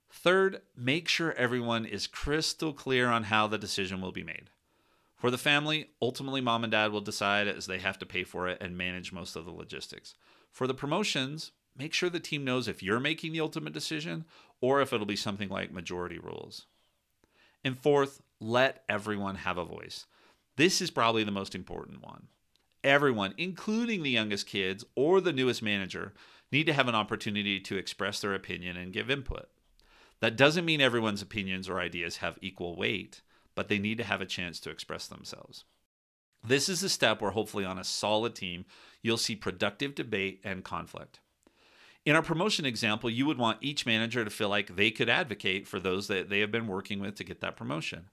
Third, 0.09 0.62
make 0.76 1.09
sure 1.09 1.33
everyone 1.33 1.85
is 1.85 2.07
crystal 2.07 2.72
clear 2.72 3.09
on 3.09 3.24
how 3.24 3.48
the 3.48 3.59
decision 3.59 4.00
will 4.00 4.12
be 4.12 4.22
made. 4.22 4.50
For 5.18 5.33
the 5.33 5.38
family, 5.38 5.90
ultimately 6.00 6.40
mom 6.40 6.62
and 6.62 6.70
dad 6.70 6.92
will 6.92 7.00
decide 7.00 7.48
as 7.48 7.66
they 7.66 7.81
have 7.81 7.98
to 7.98 8.07
pay 8.07 8.22
for 8.22 8.48
it 8.48 8.59
and 8.61 8.78
manage 8.78 9.12
most 9.12 9.35
of 9.35 9.44
the 9.44 9.50
logistics. 9.50 10.14
For 10.52 10.68
the 10.68 10.74
promotions, 10.74 11.50
make 11.76 11.92
sure 11.92 12.09
the 12.09 12.20
team 12.20 12.44
knows 12.44 12.68
if 12.68 12.85
you're 12.85 13.00
making 13.00 13.33
the 13.33 13.40
ultimate 13.40 13.72
decision 13.72 14.24
or 14.61 14.81
if 14.81 14.92
it'll 14.92 15.07
be 15.07 15.16
something 15.16 15.48
like 15.48 15.72
majority 15.72 16.18
rules. 16.18 16.66
And 17.64 17.76
fourth, 17.76 18.22
let 18.40 18.85
everyone 18.88 19.35
have 19.35 19.59
a 19.59 19.64
voice. 19.64 20.07
This 20.57 20.81
is 20.81 20.92
probably 20.92 21.24
the 21.24 21.33
most 21.33 21.54
important 21.54 22.00
one. 22.00 22.28
Everyone, 22.85 23.35
including 23.37 24.04
the 24.04 24.11
youngest 24.11 24.46
kids 24.46 24.85
or 24.94 25.20
the 25.20 25.33
newest 25.33 25.62
manager, 25.62 26.14
need 26.52 26.64
to 26.66 26.72
have 26.72 26.87
an 26.87 26.94
opportunity 26.94 27.59
to 27.59 27.76
express 27.76 28.20
their 28.20 28.35
opinion 28.35 28.76
and 28.76 28.92
give 28.92 29.11
input. 29.11 29.48
That 30.20 30.37
doesn't 30.37 30.64
mean 30.64 30.81
everyone's 30.81 31.22
opinions 31.22 31.68
or 31.68 31.81
ideas 31.81 32.18
have 32.18 32.38
equal 32.40 32.76
weight, 32.76 33.20
but 33.59 33.66
they 33.66 33.81
need 33.81 33.99
to 33.99 34.05
have 34.05 34.21
a 34.21 34.25
chance 34.25 34.61
to 34.61 34.71
express 34.71 35.09
themselves. 35.09 35.64
This 36.47 36.68
is 36.68 36.85
a 36.85 36.88
step 36.88 37.21
where, 37.21 37.33
hopefully, 37.33 37.64
on 37.64 37.77
a 37.77 37.83
solid 37.83 38.37
team, 38.37 38.66
you'll 39.03 39.16
see 39.16 39.35
productive 39.35 39.97
debate 39.97 40.40
and 40.44 40.62
conflict. 40.62 41.18
In 42.07 42.14
our 42.14 42.23
promotion 42.23 42.64
example, 42.64 43.11
you 43.11 43.27
would 43.27 43.37
want 43.37 43.59
each 43.61 43.85
manager 43.85 44.25
to 44.25 44.31
feel 44.31 44.49
like 44.49 44.77
they 44.77 44.92
could 44.92 45.09
advocate 45.09 45.66
for 45.66 45.81
those 45.81 46.07
that 46.07 46.31
they 46.31 46.38
have 46.38 46.53
been 46.53 46.68
working 46.68 47.01
with 47.01 47.16
to 47.16 47.25
get 47.25 47.40
that 47.40 47.57
promotion. 47.57 48.11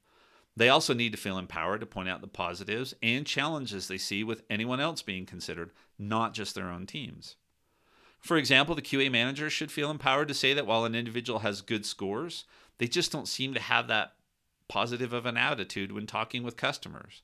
They 0.57 0.67
also 0.67 0.95
need 0.95 1.11
to 1.11 1.17
feel 1.19 1.37
empowered 1.37 1.81
to 1.81 1.85
point 1.85 2.09
out 2.09 2.21
the 2.21 2.27
positives 2.27 2.95
and 3.03 3.27
challenges 3.27 3.87
they 3.87 3.99
see 3.99 4.23
with 4.23 4.41
anyone 4.49 4.79
else 4.79 5.03
being 5.03 5.27
considered, 5.27 5.69
not 5.99 6.33
just 6.33 6.55
their 6.55 6.71
own 6.71 6.87
teams. 6.87 7.35
For 8.19 8.37
example, 8.37 8.73
the 8.73 8.81
QA 8.81 9.11
manager 9.11 9.51
should 9.51 9.71
feel 9.71 9.91
empowered 9.91 10.27
to 10.29 10.33
say 10.33 10.55
that 10.55 10.65
while 10.65 10.85
an 10.85 10.95
individual 10.95 11.41
has 11.41 11.61
good 11.61 11.85
scores, 11.85 12.45
they 12.79 12.87
just 12.87 13.11
don't 13.11 13.27
seem 13.27 13.53
to 13.53 13.59
have 13.59 13.87
that 13.89 14.15
positive 14.67 15.13
of 15.13 15.25
an 15.25 15.37
attitude 15.37 15.91
when 15.91 16.07
talking 16.07 16.43
with 16.43 16.57
customers. 16.57 17.21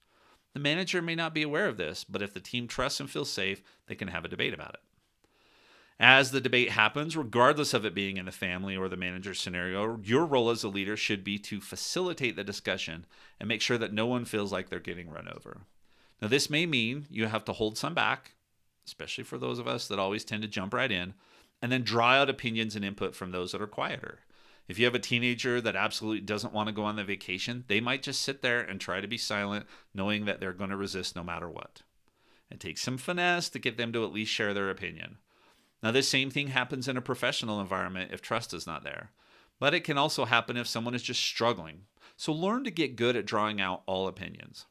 The 0.54 0.60
manager 0.60 1.02
may 1.02 1.16
not 1.16 1.34
be 1.34 1.44
aware 1.44 1.68
of 1.68 1.78
this, 1.78 2.04
but 2.04 2.22
if 2.22 2.34
the 2.34 2.40
team 2.40 2.68
trusts 2.68 3.00
and 3.00 3.10
feels 3.10 3.32
safe, 3.32 3.62
they 3.88 3.96
can 3.96 4.10
have 4.10 4.26
a 4.26 4.30
debate 4.30 4.54
about 4.54 4.74
it. 4.74 4.82
As 6.04 6.32
the 6.32 6.42
debate 6.42 6.72
happens, 6.72 7.16
regardless 7.16 7.76
of 7.76 7.86
it 7.86 7.94
being 7.94 8.18
in 8.18 8.26
the 8.26 8.32
family 8.32 8.76
or 8.76 8.90
the 8.90 8.98
manager 8.98 9.36
scenario, 9.36 10.00
your 10.04 10.26
role 10.26 10.50
as 10.50 10.64
a 10.64 10.68
leader 10.68 10.98
should 10.98 11.24
be 11.24 11.38
to 11.38 11.62
facilitate 11.62 12.36
the 12.36 12.44
discussion 12.44 13.06
and 13.40 13.48
make 13.48 13.62
sure 13.62 13.78
that 13.78 13.94
no 13.94 14.08
one 14.08 14.26
feels 14.26 14.52
like 14.52 14.70
they're 14.70 14.80
getting 14.80 15.12
run 15.12 15.28
over. 15.28 15.62
Now, 16.20 16.28
this 16.28 16.50
may 16.50 16.66
mean 16.66 17.06
you 17.12 17.28
have 17.28 17.46
to 17.46 17.54
hold 17.54 17.78
some 17.78 17.94
back, 17.94 18.32
especially 18.86 19.24
for 19.24 19.38
those 19.38 19.60
of 19.60 19.68
us 19.68 19.88
that 19.88 20.00
always 20.00 20.26
tend 20.26 20.42
to 20.42 20.48
jump 20.48 20.74
right 20.74 20.92
in, 20.92 21.14
and 21.62 21.72
then 21.72 21.84
draw 21.84 22.14
out 22.14 22.30
opinions 22.32 22.76
and 22.76 22.84
input 22.84 23.16
from 23.16 23.32
those 23.32 23.52
that 23.52 23.62
are 23.62 23.68
quieter. 23.68 24.22
If 24.72 24.80
you 24.80 24.86
have 24.86 24.96
a 24.96 25.00
teenager 25.00 25.60
that 25.60 25.76
absolutely 25.76 26.22
doesn't 26.22 26.54
want 26.54 26.68
to 26.68 26.74
go 26.74 26.86
on 26.86 26.96
the 26.96 27.04
vacation, 27.04 27.66
they 27.68 27.82
might 27.82 28.04
just 28.04 28.22
sit 28.22 28.42
there 28.42 28.62
and 28.62 28.80
try 28.80 29.02
to 29.02 29.08
be 29.08 29.18
silent, 29.18 29.66
knowing 29.94 30.24
that 30.24 30.40
they're 30.40 30.54
going 30.54 30.70
to 30.70 30.78
resist 30.78 31.14
no 31.14 31.26
matter 31.26 31.50
what. 31.50 31.82
It 32.50 32.62
takes 32.62 32.82
some 32.82 32.98
finesse 32.98 33.50
to 33.50 33.60
get 33.60 33.76
them 33.76 33.92
to 33.92 34.06
at 34.06 34.14
least 34.14 34.32
share 34.32 34.54
their 34.54 34.70
opinion. 34.70 35.18
Now, 35.84 35.92
this 35.92 36.08
same 36.08 36.30
thing 36.30 36.48
happens 36.48 36.88
in 36.88 36.96
a 36.96 37.02
professional 37.02 37.60
environment 37.60 38.12
if 38.14 38.22
trust 38.22 38.54
is 38.54 38.66
not 38.66 38.86
there, 38.86 39.12
but 39.60 39.74
it 39.74 39.84
can 39.84 39.98
also 39.98 40.24
happen 40.24 40.56
if 40.56 40.68
someone 40.68 40.96
is 40.96 41.04
just 41.04 41.22
struggling. 41.22 41.82
So, 42.16 42.32
learn 42.32 42.64
to 42.64 42.72
get 42.72 42.96
good 42.96 43.18
at 43.18 43.26
drawing 43.26 43.60
out 43.60 43.84
all 43.88 44.08
opinions. 44.08 44.68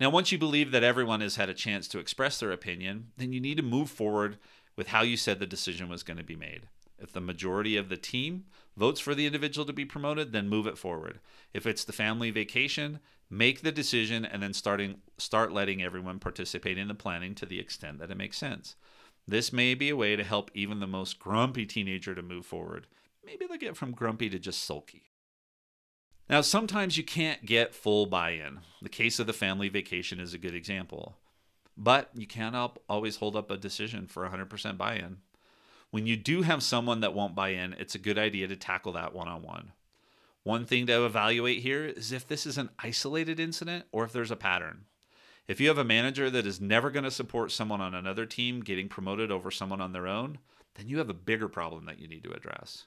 Now, 0.00 0.10
once 0.10 0.32
you 0.32 0.38
believe 0.38 0.72
that 0.72 0.82
everyone 0.82 1.20
has 1.20 1.36
had 1.36 1.48
a 1.48 1.54
chance 1.54 1.86
to 1.86 2.00
express 2.00 2.40
their 2.40 2.50
opinion, 2.50 3.12
then 3.18 3.32
you 3.32 3.40
need 3.40 3.58
to 3.58 3.62
move 3.62 3.88
forward 3.88 4.38
with 4.74 4.88
how 4.88 5.02
you 5.02 5.16
said 5.16 5.38
the 5.38 5.46
decision 5.46 5.88
was 5.88 6.02
going 6.02 6.16
to 6.16 6.24
be 6.24 6.34
made. 6.34 6.66
If 7.02 7.12
the 7.12 7.20
majority 7.20 7.76
of 7.76 7.88
the 7.88 7.96
team 7.96 8.44
votes 8.76 9.00
for 9.00 9.14
the 9.14 9.26
individual 9.26 9.66
to 9.66 9.72
be 9.72 9.84
promoted, 9.84 10.32
then 10.32 10.48
move 10.48 10.66
it 10.66 10.78
forward. 10.78 11.20
If 11.52 11.66
it's 11.66 11.84
the 11.84 11.92
family 11.92 12.30
vacation, 12.30 13.00
Make 13.32 13.62
the 13.62 13.72
decision 13.72 14.26
and 14.26 14.42
then 14.42 14.52
starting 14.52 14.96
start 15.16 15.52
letting 15.52 15.82
everyone 15.82 16.18
participate 16.18 16.76
in 16.76 16.88
the 16.88 16.94
planning 16.94 17.34
to 17.36 17.46
the 17.46 17.58
extent 17.58 17.98
that 17.98 18.10
it 18.10 18.18
makes 18.18 18.36
sense. 18.36 18.76
This 19.26 19.54
may 19.54 19.72
be 19.72 19.88
a 19.88 19.96
way 19.96 20.16
to 20.16 20.22
help 20.22 20.50
even 20.52 20.80
the 20.80 20.86
most 20.86 21.18
grumpy 21.18 21.64
teenager 21.64 22.14
to 22.14 22.20
move 22.20 22.44
forward. 22.44 22.86
Maybe 23.24 23.46
they'll 23.46 23.56
get 23.56 23.74
from 23.74 23.92
grumpy 23.92 24.28
to 24.28 24.38
just 24.38 24.62
sulky. 24.62 25.04
Now, 26.28 26.42
sometimes 26.42 26.98
you 26.98 27.04
can't 27.04 27.46
get 27.46 27.74
full 27.74 28.04
buy 28.04 28.32
in. 28.32 28.60
The 28.82 28.90
case 28.90 29.18
of 29.18 29.26
the 29.26 29.32
family 29.32 29.70
vacation 29.70 30.20
is 30.20 30.34
a 30.34 30.38
good 30.38 30.54
example. 30.54 31.16
But 31.74 32.10
you 32.12 32.26
can't 32.26 32.76
always 32.86 33.16
hold 33.16 33.34
up 33.34 33.50
a 33.50 33.56
decision 33.56 34.08
for 34.08 34.28
100% 34.28 34.76
buy 34.76 34.96
in. 34.96 35.18
When 35.92 36.06
you 36.06 36.16
do 36.16 36.40
have 36.40 36.62
someone 36.62 37.00
that 37.00 37.12
won't 37.12 37.34
buy 37.34 37.50
in, 37.50 37.74
it's 37.74 37.94
a 37.94 37.98
good 37.98 38.18
idea 38.18 38.48
to 38.48 38.56
tackle 38.56 38.92
that 38.92 39.14
one 39.14 39.28
on 39.28 39.42
one. 39.42 39.72
One 40.42 40.64
thing 40.64 40.86
to 40.86 41.04
evaluate 41.04 41.60
here 41.62 41.84
is 41.84 42.12
if 42.12 42.26
this 42.26 42.46
is 42.46 42.56
an 42.56 42.70
isolated 42.78 43.38
incident 43.38 43.84
or 43.92 44.02
if 44.04 44.10
there's 44.10 44.30
a 44.30 44.36
pattern. 44.36 44.86
If 45.46 45.60
you 45.60 45.68
have 45.68 45.76
a 45.76 45.84
manager 45.84 46.30
that 46.30 46.46
is 46.46 46.62
never 46.62 46.90
going 46.90 47.04
to 47.04 47.10
support 47.10 47.52
someone 47.52 47.82
on 47.82 47.94
another 47.94 48.24
team 48.24 48.62
getting 48.62 48.88
promoted 48.88 49.30
over 49.30 49.50
someone 49.50 49.82
on 49.82 49.92
their 49.92 50.06
own, 50.06 50.38
then 50.76 50.88
you 50.88 50.96
have 50.96 51.10
a 51.10 51.14
bigger 51.14 51.46
problem 51.46 51.84
that 51.84 51.98
you 51.98 52.08
need 52.08 52.24
to 52.24 52.32
address. 52.32 52.86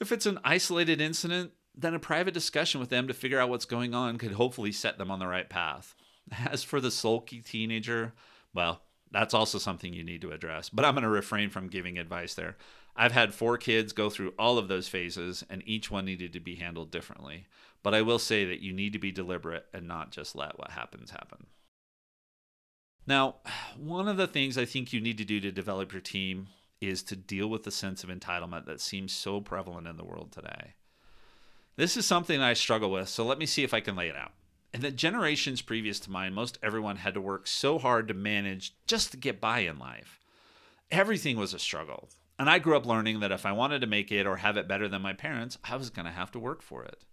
If 0.00 0.10
it's 0.10 0.24
an 0.24 0.38
isolated 0.44 1.02
incident, 1.02 1.52
then 1.74 1.92
a 1.92 1.98
private 1.98 2.32
discussion 2.32 2.80
with 2.80 2.88
them 2.88 3.08
to 3.08 3.14
figure 3.14 3.38
out 3.38 3.50
what's 3.50 3.66
going 3.66 3.94
on 3.94 4.16
could 4.16 4.32
hopefully 4.32 4.72
set 4.72 4.96
them 4.96 5.10
on 5.10 5.18
the 5.18 5.26
right 5.26 5.50
path. 5.50 5.94
As 6.46 6.64
for 6.64 6.80
the 6.80 6.90
sulky 6.90 7.42
teenager, 7.42 8.14
well, 8.54 8.80
that's 9.12 9.34
also 9.34 9.58
something 9.58 9.92
you 9.92 10.04
need 10.04 10.22
to 10.22 10.32
address. 10.32 10.68
But 10.68 10.84
I'm 10.84 10.94
going 10.94 11.02
to 11.02 11.08
refrain 11.08 11.50
from 11.50 11.68
giving 11.68 11.98
advice 11.98 12.34
there. 12.34 12.56
I've 12.96 13.12
had 13.12 13.34
four 13.34 13.56
kids 13.56 13.92
go 13.92 14.10
through 14.10 14.34
all 14.38 14.58
of 14.58 14.68
those 14.68 14.88
phases, 14.88 15.44
and 15.48 15.62
each 15.66 15.90
one 15.90 16.04
needed 16.04 16.32
to 16.32 16.40
be 16.40 16.56
handled 16.56 16.90
differently. 16.90 17.46
But 17.82 17.94
I 17.94 18.02
will 18.02 18.18
say 18.18 18.44
that 18.44 18.60
you 18.60 18.72
need 18.72 18.92
to 18.92 18.98
be 18.98 19.12
deliberate 19.12 19.66
and 19.72 19.88
not 19.88 20.10
just 20.10 20.36
let 20.36 20.58
what 20.58 20.72
happens 20.72 21.10
happen. 21.10 21.46
Now, 23.06 23.36
one 23.76 24.08
of 24.08 24.16
the 24.16 24.26
things 24.26 24.56
I 24.56 24.64
think 24.64 24.92
you 24.92 25.00
need 25.00 25.18
to 25.18 25.24
do 25.24 25.40
to 25.40 25.50
develop 25.50 25.92
your 25.92 26.02
team 26.02 26.48
is 26.80 27.02
to 27.04 27.16
deal 27.16 27.48
with 27.48 27.64
the 27.64 27.70
sense 27.70 28.04
of 28.04 28.10
entitlement 28.10 28.66
that 28.66 28.80
seems 28.80 29.12
so 29.12 29.40
prevalent 29.40 29.86
in 29.86 29.96
the 29.96 30.04
world 30.04 30.32
today. 30.32 30.74
This 31.76 31.96
is 31.96 32.06
something 32.06 32.40
I 32.40 32.52
struggle 32.52 32.90
with, 32.90 33.08
so 33.08 33.24
let 33.24 33.38
me 33.38 33.46
see 33.46 33.64
if 33.64 33.72
I 33.72 33.80
can 33.80 33.96
lay 33.96 34.08
it 34.08 34.16
out. 34.16 34.32
In 34.74 34.80
that 34.80 34.96
generations 34.96 35.60
previous 35.60 36.00
to 36.00 36.10
mine, 36.10 36.32
most 36.32 36.58
everyone 36.62 36.96
had 36.96 37.14
to 37.14 37.20
work 37.20 37.46
so 37.46 37.78
hard 37.78 38.08
to 38.08 38.14
manage 38.14 38.74
just 38.86 39.10
to 39.10 39.16
get 39.18 39.40
by 39.40 39.60
in 39.60 39.78
life. 39.78 40.18
Everything 40.90 41.36
was 41.36 41.52
a 41.52 41.58
struggle. 41.58 42.08
And 42.38 42.48
I 42.48 42.58
grew 42.58 42.76
up 42.76 42.86
learning 42.86 43.20
that 43.20 43.32
if 43.32 43.44
I 43.44 43.52
wanted 43.52 43.80
to 43.82 43.86
make 43.86 44.10
it 44.10 44.26
or 44.26 44.36
have 44.36 44.56
it 44.56 44.66
better 44.66 44.88
than 44.88 45.02
my 45.02 45.12
parents, 45.12 45.58
I 45.62 45.76
was 45.76 45.90
going 45.90 46.06
to 46.06 46.12
have 46.12 46.32
to 46.32 46.38
work 46.38 46.62
for 46.62 46.84
it. 46.84 47.04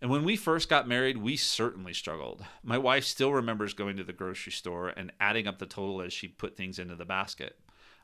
And 0.00 0.10
when 0.10 0.24
we 0.24 0.34
first 0.34 0.70
got 0.70 0.88
married, 0.88 1.18
we 1.18 1.36
certainly 1.36 1.92
struggled. 1.92 2.44
My 2.62 2.78
wife 2.78 3.04
still 3.04 3.32
remembers 3.32 3.74
going 3.74 3.98
to 3.98 4.04
the 4.04 4.14
grocery 4.14 4.52
store 4.52 4.88
and 4.88 5.12
adding 5.20 5.46
up 5.46 5.58
the 5.58 5.66
total 5.66 6.00
as 6.00 6.14
she 6.14 6.26
put 6.26 6.56
things 6.56 6.78
into 6.78 6.96
the 6.96 7.04
basket. 7.04 7.58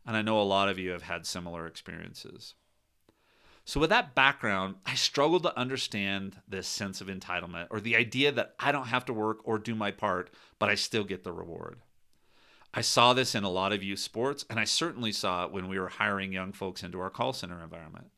And 0.04 0.14
I 0.14 0.22
know 0.22 0.40
a 0.40 0.42
lot 0.42 0.68
of 0.68 0.78
you 0.78 0.90
have 0.90 1.02
had 1.02 1.24
similar 1.24 1.66
experiences. 1.66 2.54
So, 3.68 3.80
with 3.80 3.90
that 3.90 4.14
background, 4.14 4.76
I 4.86 4.94
struggled 4.94 5.42
to 5.42 5.58
understand 5.58 6.36
this 6.46 6.68
sense 6.68 7.00
of 7.00 7.08
entitlement 7.08 7.66
or 7.70 7.80
the 7.80 7.96
idea 7.96 8.30
that 8.30 8.54
I 8.60 8.70
don't 8.70 8.86
have 8.86 9.04
to 9.06 9.12
work 9.12 9.38
or 9.42 9.58
do 9.58 9.74
my 9.74 9.90
part, 9.90 10.30
but 10.60 10.68
I 10.68 10.76
still 10.76 11.02
get 11.02 11.24
the 11.24 11.32
reward. 11.32 11.80
I 12.72 12.80
saw 12.82 13.12
this 13.12 13.34
in 13.34 13.42
a 13.42 13.50
lot 13.50 13.72
of 13.72 13.82
youth 13.82 13.98
sports, 13.98 14.44
and 14.48 14.60
I 14.60 14.64
certainly 14.64 15.10
saw 15.10 15.44
it 15.44 15.50
when 15.50 15.66
we 15.66 15.80
were 15.80 15.88
hiring 15.88 16.32
young 16.32 16.52
folks 16.52 16.84
into 16.84 17.00
our 17.00 17.10
call 17.10 17.32
center 17.32 17.60
environment. 17.60 18.12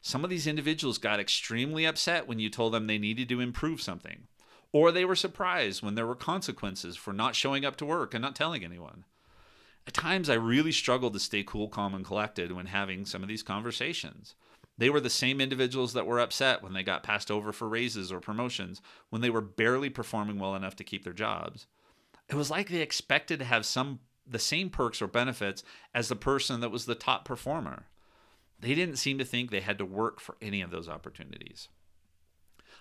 Some 0.00 0.24
of 0.24 0.30
these 0.30 0.46
individuals 0.46 0.96
got 0.96 1.20
extremely 1.20 1.84
upset 1.84 2.26
when 2.26 2.38
you 2.38 2.48
told 2.48 2.72
them 2.72 2.86
they 2.86 2.96
needed 2.96 3.28
to 3.28 3.40
improve 3.40 3.82
something, 3.82 4.28
or 4.72 4.90
they 4.90 5.04
were 5.04 5.14
surprised 5.14 5.82
when 5.82 5.94
there 5.94 6.06
were 6.06 6.14
consequences 6.14 6.96
for 6.96 7.12
not 7.12 7.36
showing 7.36 7.66
up 7.66 7.76
to 7.76 7.84
work 7.84 8.14
and 8.14 8.22
not 8.22 8.34
telling 8.34 8.64
anyone. 8.64 9.04
At 9.86 9.92
times, 9.92 10.30
I 10.30 10.34
really 10.34 10.72
struggled 10.72 11.12
to 11.12 11.20
stay 11.20 11.42
cool, 11.42 11.68
calm, 11.68 11.94
and 11.94 12.04
collected 12.04 12.52
when 12.52 12.66
having 12.66 13.04
some 13.04 13.22
of 13.22 13.28
these 13.28 13.42
conversations. 13.42 14.34
They 14.78 14.90
were 14.90 15.00
the 15.00 15.10
same 15.10 15.40
individuals 15.40 15.94
that 15.94 16.06
were 16.06 16.20
upset 16.20 16.62
when 16.62 16.74
they 16.74 16.82
got 16.82 17.02
passed 17.02 17.30
over 17.30 17.52
for 17.52 17.68
raises 17.68 18.12
or 18.12 18.20
promotions 18.20 18.82
when 19.08 19.22
they 19.22 19.30
were 19.30 19.40
barely 19.40 19.88
performing 19.88 20.38
well 20.38 20.54
enough 20.54 20.76
to 20.76 20.84
keep 20.84 21.04
their 21.04 21.12
jobs. 21.12 21.66
It 22.28 22.34
was 22.34 22.50
like 22.50 22.68
they 22.68 22.82
expected 22.82 23.38
to 23.38 23.44
have 23.44 23.64
some 23.64 24.00
the 24.26 24.38
same 24.38 24.70
perks 24.70 25.00
or 25.00 25.06
benefits 25.06 25.62
as 25.94 26.08
the 26.08 26.16
person 26.16 26.60
that 26.60 26.70
was 26.70 26.84
the 26.84 26.96
top 26.96 27.24
performer. 27.24 27.84
They 28.58 28.74
didn't 28.74 28.96
seem 28.96 29.18
to 29.18 29.24
think 29.24 29.50
they 29.50 29.60
had 29.60 29.78
to 29.78 29.84
work 29.84 30.20
for 30.20 30.36
any 30.42 30.62
of 30.62 30.70
those 30.70 30.88
opportunities. 30.88 31.68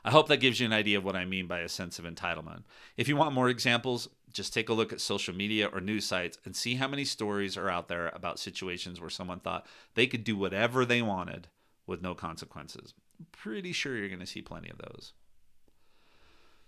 I 0.04 0.12
hope 0.12 0.28
that 0.28 0.38
gives 0.38 0.60
you 0.60 0.66
an 0.66 0.74
idea 0.74 0.98
of 0.98 1.04
what 1.04 1.16
I 1.16 1.26
mean 1.26 1.48
by 1.48 1.60
a 1.60 1.70
sense 1.70 2.00
of 2.00 2.06
entitlement. 2.06 2.64
If 2.98 3.08
you 3.08 3.16
want 3.16 3.34
more 3.34 3.50
examples, 3.50 4.10
just 4.34 4.54
take 4.54 4.70
a 4.70 4.74
look 4.74 4.92
at 4.92 5.02
social 5.02 5.36
media 5.36 5.68
or 5.68 5.82
news 5.82 6.06
sites 6.06 6.38
and 6.46 6.56
see 6.56 6.76
how 6.76 6.88
many 6.88 7.06
stories 7.06 7.58
are 7.58 7.70
out 7.70 7.88
there 7.88 8.10
about 8.10 8.40
situations 8.40 9.00
where 9.00 9.10
someone 9.10 9.40
thought 9.40 9.68
they 9.94 10.08
could 10.08 10.24
do 10.24 10.36
whatever 10.36 10.86
they 10.86 11.02
wanted 11.02 11.48
with 11.88 12.02
no 12.02 12.16
consequences. 12.16 12.94
Pretty 13.32 13.72
sure 13.72 13.96
you're 13.96 14.10
going 14.10 14.20
to 14.20 14.26
see 14.26 14.42
plenty 14.42 14.70
of 14.70 14.78
those. 14.78 15.14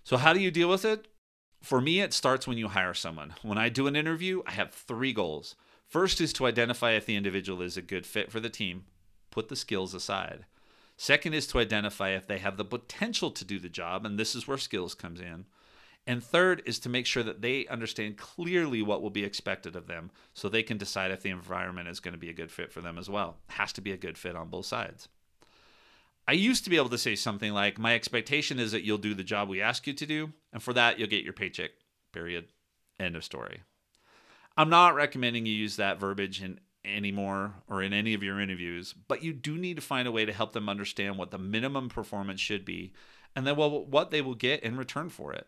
So, 0.04 0.18
how 0.18 0.34
do 0.34 0.40
you 0.40 0.52
deal 0.52 0.70
with 0.70 0.86
it? 0.86 1.08
For 1.62 1.82
me, 1.82 2.02
it 2.02 2.14
starts 2.14 2.48
when 2.48 2.58
you 2.58 2.70
hire 2.70 2.94
someone. 2.94 3.34
When 3.42 3.58
I 3.58 3.70
do 3.70 3.88
an 3.88 3.96
interview, 3.96 4.42
I 4.46 4.52
have 4.52 4.72
three 4.72 5.12
goals. 5.12 5.56
First 5.88 6.22
is 6.22 6.34
to 6.34 6.46
identify 6.46 6.92
if 6.92 7.06
the 7.06 7.16
individual 7.16 7.62
is 7.62 7.78
a 7.78 7.82
good 7.82 8.06
fit 8.06 8.32
for 8.32 8.40
the 8.40 8.50
team, 8.50 8.86
put 9.32 9.50
the 9.50 9.56
skills 9.56 9.94
aside. 9.94 10.46
Second 10.98 11.34
is 11.34 11.48
to 11.48 11.60
identify 11.60 12.10
if 12.10 12.28
they 12.28 12.40
have 12.40 12.58
the 12.58 12.66
potential 12.66 13.32
to 13.32 13.46
do 13.46 13.60
the 13.60 13.70
job, 13.70 14.06
and 14.06 14.18
this 14.18 14.36
is 14.36 14.48
where 14.48 14.58
skills 14.58 14.96
comes 14.96 15.20
in. 15.20 15.46
And 16.08 16.24
third 16.24 16.64
is 16.66 16.80
to 16.80 16.90
make 16.90 17.06
sure 17.06 17.24
that 17.24 17.42
they 17.42 17.68
understand 17.68 18.18
clearly 18.18 18.82
what 18.82 19.02
will 19.02 19.10
be 19.10 19.26
expected 19.26 19.76
of 19.76 19.88
them 19.88 20.10
so 20.34 20.48
they 20.48 20.64
can 20.64 20.78
decide 20.78 21.12
if 21.12 21.22
the 21.22 21.30
environment 21.30 21.90
is 21.90 22.00
going 22.00 22.14
to 22.14 22.18
be 22.18 22.30
a 22.30 22.34
good 22.34 22.50
fit 22.50 22.72
for 22.72 22.80
them 22.80 22.98
as 22.98 23.10
well. 23.10 23.38
It 23.50 23.56
has 23.56 23.74
to 23.74 23.82
be 23.82 23.92
a 23.92 23.98
good 23.98 24.18
fit 24.18 24.36
on 24.36 24.48
both 24.48 24.66
sides. 24.66 25.10
I 26.26 26.32
used 26.32 26.64
to 26.64 26.70
be 26.70 26.78
able 26.78 26.90
to 26.90 26.98
say 26.98 27.16
something 27.16 27.52
like, 27.52 27.78
My 27.78 27.94
expectation 27.94 28.58
is 28.58 28.72
that 28.72 28.84
you'll 28.84 28.98
do 28.98 29.14
the 29.14 29.24
job 29.24 29.50
we 29.50 29.62
ask 29.62 29.86
you 29.86 29.94
to 29.94 30.06
do, 30.06 30.32
and 30.54 30.64
for 30.64 30.74
that, 30.74 30.98
you'll 30.98 31.10
get 31.10 31.26
your 31.26 31.34
paycheck, 31.34 31.72
period. 32.14 32.46
End 33.00 33.16
of 33.16 33.24
story. 33.24 33.62
I'm 34.56 34.70
not 34.70 34.96
recommending 34.96 35.46
you 35.46 35.54
use 35.54 35.76
that 35.76 36.00
verbiage 36.00 36.42
in 36.42 36.60
anymore 36.84 37.54
or 37.68 37.84
in 37.84 37.92
any 37.92 38.14
of 38.14 38.24
your 38.24 38.40
interviews, 38.40 38.94
but 39.08 39.22
you 39.22 39.34
do 39.34 39.58
need 39.58 39.76
to 39.76 39.82
find 39.82 40.08
a 40.08 40.12
way 40.12 40.26
to 40.26 40.32
help 40.32 40.54
them 40.54 40.70
understand 40.70 41.18
what 41.18 41.32
the 41.32 41.38
minimum 41.38 41.90
performance 41.90 42.40
should 42.40 42.64
be 42.64 42.94
and 43.36 43.46
then 43.46 43.56
what 43.56 44.10
they 44.10 44.22
will 44.22 44.36
get 44.36 44.64
in 44.64 44.78
return 44.78 45.10
for 45.10 45.32
it. 45.32 45.48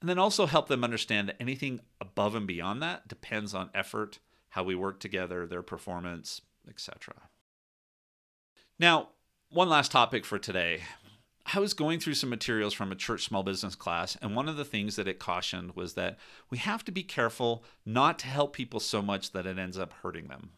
And 0.00 0.08
then 0.08 0.18
also 0.18 0.46
help 0.46 0.68
them 0.68 0.84
understand 0.84 1.28
that 1.28 1.36
anything 1.40 1.80
above 2.00 2.34
and 2.34 2.46
beyond 2.46 2.82
that 2.82 3.08
depends 3.08 3.54
on 3.54 3.70
effort, 3.74 4.18
how 4.50 4.62
we 4.62 4.74
work 4.74 5.00
together, 5.00 5.46
their 5.46 5.62
performance, 5.62 6.42
etc. 6.68 7.14
Now, 8.78 9.08
one 9.50 9.68
last 9.68 9.92
topic 9.92 10.24
for 10.24 10.38
today. 10.38 10.82
I 11.54 11.60
was 11.60 11.74
going 11.74 12.00
through 12.00 12.14
some 12.14 12.28
materials 12.30 12.74
from 12.74 12.90
a 12.90 12.96
church 12.96 13.24
small 13.24 13.44
business 13.44 13.76
class, 13.76 14.16
and 14.20 14.34
one 14.34 14.48
of 14.48 14.56
the 14.56 14.64
things 14.64 14.96
that 14.96 15.06
it 15.06 15.20
cautioned 15.20 15.76
was 15.76 15.94
that 15.94 16.18
we 16.50 16.58
have 16.58 16.84
to 16.84 16.92
be 16.92 17.04
careful 17.04 17.64
not 17.84 18.18
to 18.18 18.26
help 18.26 18.52
people 18.52 18.80
so 18.80 19.00
much 19.00 19.30
that 19.30 19.46
it 19.46 19.56
ends 19.56 19.78
up 19.78 19.92
hurting 20.02 20.26
them. 20.26 20.50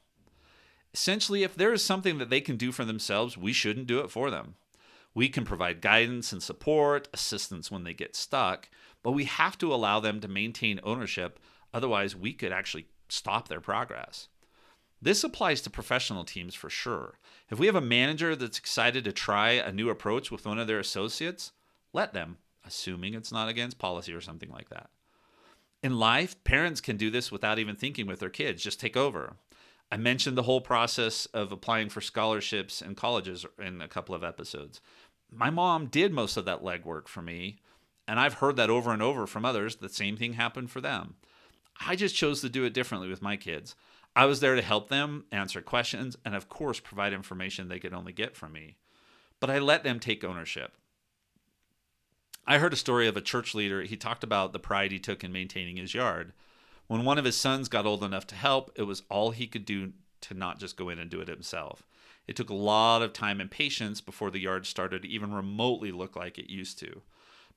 Essentially, 0.94 1.42
if 1.42 1.55
there 1.55 1.74
is 1.74 1.85
something 1.85 2.16
that 2.18 2.31
they 2.31 2.40
can 2.40 2.57
do 2.57 2.72
for 2.72 2.87
themselves, 2.87 3.37
we 3.37 3.53
shouldn't 3.53 3.87
do 3.87 4.01
it 4.01 4.11
for 4.11 4.31
them. 4.31 4.55
We 5.14 5.29
can 5.29 5.44
provide 5.44 5.83
guidance 5.83 6.33
and 6.33 6.42
support, 6.42 7.09
assistance 7.12 7.70
when 7.70 7.85
they 7.85 7.92
get 7.92 8.16
stuck, 8.16 8.70
but 9.09 9.14
we 9.14 9.25
have 9.25 9.57
to 9.57 9.73
allow 9.73 10.01
them 10.01 10.21
to 10.21 10.29
maintain 10.29 10.81
ownership, 10.83 11.38
otherwise, 11.73 12.14
we 12.14 12.35
could 12.35 12.53
actually 12.53 12.85
stop 13.09 13.49
their 13.49 13.59
progress. 13.59 14.29
This 15.01 15.25
applies 15.25 15.62
to 15.62 15.71
professional 15.71 16.25
teams 16.27 16.55
for 16.55 16.69
sure. 16.69 17.19
If 17.50 17.59
we 17.59 17.65
have 17.65 17.75
a 17.75 17.81
manager 17.81 18.37
that's 18.37 18.59
excited 18.59 19.04
to 19.04 19.13
try 19.13 19.52
a 19.52 19.73
new 19.73 19.88
approach 19.88 20.31
with 20.31 20.44
one 20.44 20.59
of 20.59 20.67
their 20.67 20.79
associates, 20.79 21.52
let 21.94 22.13
them, 22.13 22.37
assuming 22.67 23.15
it's 23.15 23.33
not 23.33 23.48
against 23.48 23.79
policy 23.79 24.13
or 24.13 24.21
something 24.21 24.50
like 24.50 24.69
that. 24.69 24.90
In 25.83 25.98
life, 25.98 26.44
parents 26.44 26.83
can 26.83 26.98
do 26.98 27.09
this 27.09 27.33
without 27.33 27.59
even 27.59 27.77
thinking 27.77 28.06
with 28.06 28.21
their 28.21 28.29
kids, 28.29 28.63
just 28.63 28.79
take 28.79 28.94
over. 28.94 29.37
I 29.90 29.96
mentioned 29.96 30.37
the 30.37 30.42
whole 30.42 30.61
process 30.61 31.25
of 31.25 31.50
applying 31.50 31.88
for 31.88 32.02
scholarships 32.02 32.83
and 32.83 32.94
colleges 32.94 33.46
in 33.59 33.81
a 33.81 33.88
couple 33.88 34.15
of 34.15 34.23
episodes. 34.23 34.83
My 35.33 35.48
mom 35.48 35.87
did 35.87 36.13
most 36.13 36.37
of 36.37 36.44
that 36.44 36.63
legwork 36.63 37.09
for 37.09 37.23
me, 37.23 37.61
and 38.09 38.19
I've 38.19 38.35
heard 38.35 38.56
that 38.56 38.71
over 38.71 38.90
and 38.90 39.02
over 39.02 39.27
from 39.27 39.44
others. 39.44 39.77
The 39.77 39.88
same 39.88 40.17
thing 40.17 40.33
happened 40.33 40.71
for 40.71 40.81
them. 40.81 41.15
I 41.87 41.94
just 41.94 42.17
chose 42.17 42.40
to 42.40 42.48
do 42.48 42.65
it 42.65 42.73
differently 42.73 43.09
with 43.09 43.23
my 43.23 43.37
kids. 43.37 43.77
I 44.17 44.25
was 44.25 44.40
there 44.40 44.56
to 44.56 44.63
help 44.63 44.88
them, 44.88 45.27
answer 45.31 45.61
questions, 45.61 46.17
and 46.25 46.35
of 46.35 46.48
course, 46.48 46.81
provide 46.81 47.13
information 47.13 47.69
they 47.69 47.79
could 47.79 47.92
only 47.92 48.13
get 48.13 48.35
from 48.35 48.52
me. 48.52 48.77
But 49.38 49.50
I 49.50 49.59
let 49.61 49.85
them 49.85 50.00
take 50.00 50.25
ownership. 50.25 50.73
I 52.46 52.59
heard 52.59 52.73
a 52.73 52.77
story 52.77 53.06
of 53.06 53.17
a 53.17 53.21
church 53.21 53.54
leader. 53.54 53.83
He 53.83 53.96
talked 53.96 54.25
about 54.25 54.52
the 54.52 54.59
pride 54.59 54.90
he 54.90 54.98
took 54.98 55.23
in 55.23 55.31
maintaining 55.31 55.77
his 55.77 55.94
yard. 55.94 56.33
When 56.87 57.04
one 57.04 57.19
of 57.19 57.27
his 57.27 57.37
sons 57.37 57.69
got 57.69 57.85
old 57.85 58.02
enough 58.02 58.27
to 58.29 58.35
help, 58.35 58.73
it 58.75 58.85
was 58.85 59.02
all 59.11 59.31
he 59.31 59.46
could 59.46 59.67
do 59.67 59.92
to 60.23 60.35
not 60.35 60.59
just 60.59 60.77
go 60.77 60.88
in 60.88 60.98
and 60.98 61.11
do 61.11 61.21
it 61.21 61.29
himself. 61.29 61.87
It 62.27 62.35
took 62.35 62.48
a 62.48 62.54
lot 62.54 63.02
of 63.02 63.13
time 63.13 63.40
and 63.40 63.50
patience 63.50 64.00
before 64.00 64.31
the 64.31 64.40
yard 64.40 64.67
started 64.67 65.02
to 65.02 65.09
even 65.09 65.33
remotely 65.33 65.92
look 65.92 66.17
like 66.17 66.38
it 66.38 66.50
used 66.50 66.79
to. 66.81 67.02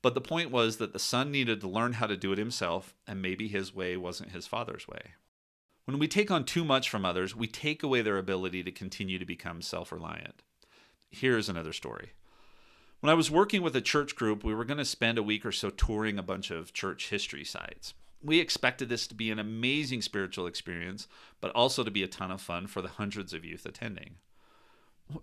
But 0.01 0.15
the 0.15 0.21
point 0.21 0.49
was 0.49 0.77
that 0.77 0.93
the 0.93 0.99
son 0.99 1.31
needed 1.31 1.61
to 1.61 1.67
learn 1.67 1.93
how 1.93 2.07
to 2.07 2.17
do 2.17 2.31
it 2.31 2.37
himself, 2.39 2.95
and 3.05 3.21
maybe 3.21 3.47
his 3.47 3.73
way 3.73 3.95
wasn't 3.97 4.31
his 4.31 4.47
father's 4.47 4.87
way. 4.87 5.13
When 5.85 5.99
we 5.99 6.07
take 6.07 6.31
on 6.31 6.45
too 6.45 6.63
much 6.63 6.89
from 6.89 7.05
others, 7.05 7.35
we 7.35 7.47
take 7.47 7.83
away 7.83 8.01
their 8.01 8.17
ability 8.17 8.63
to 8.63 8.71
continue 8.71 9.19
to 9.19 9.25
become 9.25 9.61
self 9.61 9.91
reliant. 9.91 10.41
Here's 11.09 11.49
another 11.49 11.73
story. 11.73 12.11
When 13.01 13.09
I 13.09 13.15
was 13.15 13.31
working 13.31 13.61
with 13.61 13.75
a 13.75 13.81
church 13.81 14.15
group, 14.15 14.43
we 14.43 14.53
were 14.53 14.65
going 14.65 14.77
to 14.77 14.85
spend 14.85 15.17
a 15.17 15.23
week 15.23 15.45
or 15.45 15.51
so 15.51 15.69
touring 15.71 16.17
a 16.19 16.23
bunch 16.23 16.51
of 16.51 16.71
church 16.71 17.09
history 17.09 17.43
sites. 17.43 17.95
We 18.23 18.39
expected 18.39 18.89
this 18.89 19.07
to 19.07 19.15
be 19.15 19.31
an 19.31 19.39
amazing 19.39 20.03
spiritual 20.03 20.45
experience, 20.45 21.07
but 21.41 21.51
also 21.51 21.83
to 21.83 21.89
be 21.89 22.03
a 22.03 22.07
ton 22.07 22.29
of 22.29 22.41
fun 22.41 22.67
for 22.67 22.81
the 22.81 22.87
hundreds 22.87 23.33
of 23.33 23.43
youth 23.43 23.65
attending. 23.65 24.17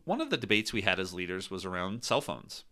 One 0.05 0.21
of 0.21 0.31
the 0.31 0.37
debates 0.37 0.73
we 0.73 0.83
had 0.83 0.99
as 0.99 1.15
leaders 1.15 1.51
was 1.51 1.65
around 1.65 2.03
cell 2.05 2.21
phones. 2.21 2.65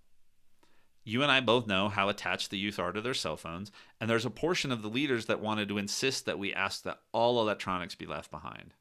You 1.09 1.23
and 1.23 1.31
I 1.31 1.39
both 1.39 1.69
know 1.69 1.89
how 1.89 2.09
attached 2.09 2.51
the 2.51 2.59
youth 2.59 2.81
are 2.81 2.91
to 2.91 3.01
their 3.01 3.15
cell 3.15 3.37
phones, 3.37 3.71
and 4.01 4.11
there's 4.11 4.25
a 4.25 4.31
portion 4.31 4.73
of 4.73 4.83
the 4.83 4.89
leaders 4.89 5.27
that 5.27 5.41
wanted 5.41 5.69
to 5.69 5.79
insist 5.79 6.27
that 6.27 6.37
we 6.39 6.53
ask 6.53 6.83
that 6.83 6.99
all 7.13 7.41
electronics 7.41 7.95
be 7.95 8.07
left 8.07 8.29
behind. 8.33 8.75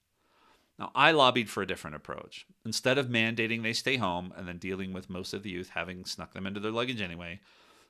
Now, 0.79 0.91
I 0.95 1.11
lobbied 1.11 1.51
for 1.51 1.61
a 1.61 1.67
different 1.67 1.95
approach. 1.95 2.47
Instead 2.65 2.97
of 2.97 3.09
mandating 3.09 3.61
they 3.61 3.73
stay 3.73 3.97
home 3.97 4.33
and 4.35 4.47
then 4.47 4.57
dealing 4.57 4.91
with 4.91 5.07
most 5.07 5.35
of 5.35 5.43
the 5.43 5.51
youth 5.51 5.69
having 5.75 6.03
snuck 6.03 6.33
them 6.33 6.47
into 6.47 6.59
their 6.59 6.71
luggage 6.71 6.99
anyway, 6.99 7.41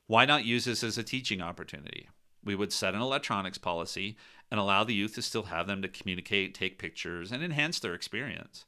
why 0.06 0.26
not 0.26 0.44
use 0.44 0.66
this 0.66 0.84
as 0.84 0.98
a 0.98 1.04
teaching 1.04 1.42
opportunity? 1.42 2.10
We 2.44 2.56
would 2.56 2.74
set 2.74 2.94
an 2.94 3.02
electronics 3.02 3.58
policy 3.58 4.18
and 4.52 4.60
allow 4.60 4.84
the 4.84 4.94
youth 4.94 5.16
to 5.16 5.22
still 5.22 5.44
have 5.44 5.66
them 5.66 5.82
to 5.82 5.88
communicate, 5.88 6.54
take 6.54 6.78
pictures, 6.78 7.32
and 7.32 7.42
enhance 7.42 7.80
their 7.80 7.94
experience. 7.94 8.66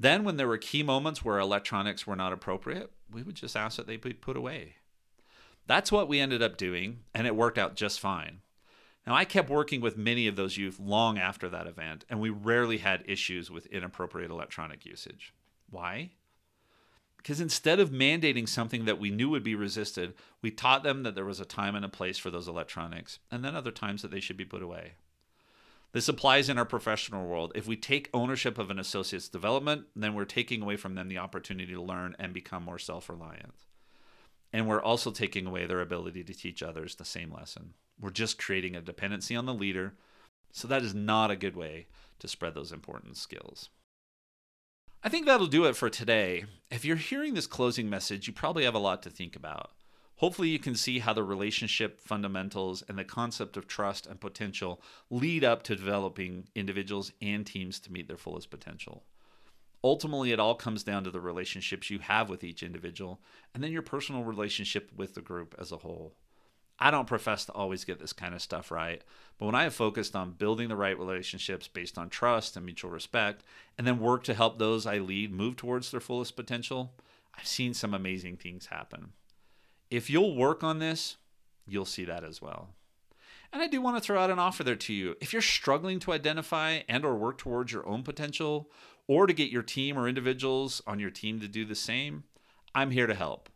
Then, 0.00 0.22
when 0.22 0.36
there 0.36 0.46
were 0.46 0.58
key 0.58 0.82
moments 0.82 1.24
where 1.24 1.38
electronics 1.38 2.06
were 2.06 2.16
not 2.16 2.32
appropriate, 2.32 2.92
we 3.10 3.22
would 3.22 3.34
just 3.34 3.56
ask 3.56 3.76
that 3.76 3.86
they 3.86 3.96
be 3.96 4.12
put 4.12 4.36
away. 4.36 4.76
That's 5.66 5.90
what 5.90 6.08
we 6.08 6.20
ended 6.20 6.42
up 6.42 6.56
doing, 6.56 7.00
and 7.14 7.26
it 7.26 7.36
worked 7.36 7.58
out 7.58 7.74
just 7.76 7.98
fine. 7.98 8.40
Now, 9.06 9.14
I 9.14 9.24
kept 9.24 9.50
working 9.50 9.80
with 9.80 9.96
many 9.96 10.26
of 10.26 10.36
those 10.36 10.56
youth 10.56 10.78
long 10.78 11.18
after 11.18 11.48
that 11.48 11.66
event, 11.66 12.04
and 12.08 12.20
we 12.20 12.30
rarely 12.30 12.78
had 12.78 13.02
issues 13.06 13.50
with 13.50 13.66
inappropriate 13.66 14.30
electronic 14.30 14.84
usage. 14.86 15.34
Why? 15.70 16.12
Because 17.16 17.40
instead 17.40 17.80
of 17.80 17.90
mandating 17.90 18.48
something 18.48 18.84
that 18.84 19.00
we 19.00 19.10
knew 19.10 19.30
would 19.30 19.42
be 19.42 19.54
resisted, 19.54 20.14
we 20.40 20.50
taught 20.50 20.84
them 20.84 21.02
that 21.02 21.14
there 21.14 21.24
was 21.24 21.40
a 21.40 21.44
time 21.44 21.74
and 21.74 21.84
a 21.84 21.88
place 21.88 22.18
for 22.18 22.30
those 22.30 22.48
electronics, 22.48 23.18
and 23.30 23.44
then 23.44 23.56
other 23.56 23.72
times 23.72 24.02
that 24.02 24.10
they 24.10 24.20
should 24.20 24.36
be 24.36 24.44
put 24.44 24.62
away. 24.62 24.92
This 25.92 26.08
applies 26.08 26.48
in 26.48 26.58
our 26.58 26.66
professional 26.66 27.26
world. 27.26 27.52
If 27.54 27.66
we 27.66 27.76
take 27.76 28.10
ownership 28.12 28.58
of 28.58 28.70
an 28.70 28.78
associate's 28.78 29.28
development, 29.28 29.86
then 29.96 30.14
we're 30.14 30.26
taking 30.26 30.62
away 30.62 30.76
from 30.76 30.94
them 30.94 31.08
the 31.08 31.18
opportunity 31.18 31.72
to 31.72 31.82
learn 31.82 32.14
and 32.18 32.34
become 32.34 32.64
more 32.64 32.78
self 32.78 33.08
reliant. 33.08 33.54
And 34.52 34.66
we're 34.66 34.82
also 34.82 35.10
taking 35.10 35.46
away 35.46 35.66
their 35.66 35.80
ability 35.80 36.24
to 36.24 36.34
teach 36.34 36.62
others 36.62 36.94
the 36.94 37.04
same 37.04 37.32
lesson. 37.32 37.74
We're 38.00 38.10
just 38.10 38.38
creating 38.38 38.76
a 38.76 38.80
dependency 38.80 39.34
on 39.34 39.46
the 39.46 39.54
leader. 39.54 39.94
So 40.52 40.68
that 40.68 40.82
is 40.82 40.94
not 40.94 41.30
a 41.30 41.36
good 41.36 41.56
way 41.56 41.86
to 42.20 42.28
spread 42.28 42.54
those 42.54 42.72
important 42.72 43.16
skills. 43.16 43.70
I 45.02 45.08
think 45.08 45.26
that'll 45.26 45.46
do 45.46 45.66
it 45.66 45.76
for 45.76 45.88
today. 45.88 46.44
If 46.70 46.84
you're 46.84 46.96
hearing 46.96 47.34
this 47.34 47.46
closing 47.46 47.88
message, 47.88 48.26
you 48.26 48.32
probably 48.32 48.64
have 48.64 48.74
a 48.74 48.80
lot 48.80 49.02
to 49.02 49.10
think 49.10 49.36
about. 49.36 49.70
Hopefully, 50.18 50.48
you 50.48 50.58
can 50.58 50.74
see 50.74 50.98
how 50.98 51.12
the 51.12 51.22
relationship 51.22 52.00
fundamentals 52.00 52.82
and 52.88 52.98
the 52.98 53.04
concept 53.04 53.56
of 53.56 53.68
trust 53.68 54.04
and 54.04 54.20
potential 54.20 54.82
lead 55.10 55.44
up 55.44 55.62
to 55.62 55.76
developing 55.76 56.48
individuals 56.56 57.12
and 57.22 57.46
teams 57.46 57.78
to 57.78 57.92
meet 57.92 58.08
their 58.08 58.16
fullest 58.16 58.50
potential. 58.50 59.04
Ultimately, 59.84 60.32
it 60.32 60.40
all 60.40 60.56
comes 60.56 60.82
down 60.82 61.04
to 61.04 61.12
the 61.12 61.20
relationships 61.20 61.88
you 61.88 62.00
have 62.00 62.28
with 62.28 62.42
each 62.42 62.64
individual 62.64 63.20
and 63.54 63.62
then 63.62 63.70
your 63.70 63.82
personal 63.82 64.24
relationship 64.24 64.90
with 64.96 65.14
the 65.14 65.20
group 65.20 65.54
as 65.56 65.70
a 65.70 65.76
whole. 65.76 66.14
I 66.80 66.90
don't 66.90 67.06
profess 67.06 67.44
to 67.44 67.52
always 67.52 67.84
get 67.84 68.00
this 68.00 68.12
kind 68.12 68.34
of 68.34 68.42
stuff 68.42 68.72
right, 68.72 69.02
but 69.38 69.46
when 69.46 69.54
I 69.54 69.62
have 69.62 69.74
focused 69.74 70.16
on 70.16 70.32
building 70.32 70.68
the 70.68 70.76
right 70.76 70.98
relationships 70.98 71.68
based 71.68 71.96
on 71.96 72.08
trust 72.08 72.56
and 72.56 72.64
mutual 72.64 72.90
respect, 72.90 73.44
and 73.76 73.86
then 73.86 74.00
work 74.00 74.24
to 74.24 74.34
help 74.34 74.58
those 74.58 74.84
I 74.84 74.98
lead 74.98 75.32
move 75.32 75.54
towards 75.54 75.92
their 75.92 76.00
fullest 76.00 76.34
potential, 76.34 76.92
I've 77.36 77.46
seen 77.46 77.72
some 77.72 77.94
amazing 77.94 78.36
things 78.36 78.66
happen. 78.66 79.12
If 79.90 80.10
you'll 80.10 80.36
work 80.36 80.62
on 80.62 80.78
this, 80.78 81.16
you'll 81.66 81.84
see 81.84 82.04
that 82.04 82.24
as 82.24 82.42
well. 82.42 82.70
And 83.52 83.62
I 83.62 83.66
do 83.66 83.80
want 83.80 83.96
to 83.96 84.02
throw 84.02 84.20
out 84.20 84.30
an 84.30 84.38
offer 84.38 84.62
there 84.62 84.76
to 84.76 84.92
you. 84.92 85.16
If 85.20 85.32
you're 85.32 85.40
struggling 85.40 86.00
to 86.00 86.12
identify 86.12 86.80
and 86.88 87.04
or 87.04 87.16
work 87.16 87.38
towards 87.38 87.72
your 87.72 87.86
own 87.86 88.02
potential 88.02 88.70
or 89.06 89.26
to 89.26 89.32
get 89.32 89.50
your 89.50 89.62
team 89.62 89.98
or 89.98 90.06
individuals 90.06 90.82
on 90.86 91.00
your 91.00 91.10
team 91.10 91.40
to 91.40 91.48
do 91.48 91.64
the 91.64 91.74
same, 91.74 92.24
I'm 92.74 92.90
here 92.90 93.06
to 93.06 93.14
help 93.14 93.48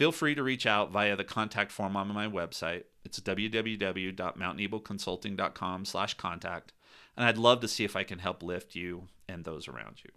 feel 0.00 0.12
free 0.12 0.34
to 0.34 0.42
reach 0.42 0.64
out 0.64 0.90
via 0.90 1.14
the 1.14 1.22
contact 1.22 1.70
form 1.70 1.94
on 1.94 2.08
my 2.08 2.26
website. 2.26 2.84
It's 3.04 3.20
www.mountneboconsulting.com 3.20 5.84
slash 5.84 6.14
contact. 6.14 6.72
And 7.18 7.26
I'd 7.26 7.36
love 7.36 7.60
to 7.60 7.68
see 7.68 7.84
if 7.84 7.94
I 7.94 8.02
can 8.02 8.18
help 8.18 8.42
lift 8.42 8.74
you 8.74 9.08
and 9.28 9.44
those 9.44 9.68
around 9.68 9.96
you. 10.02 10.10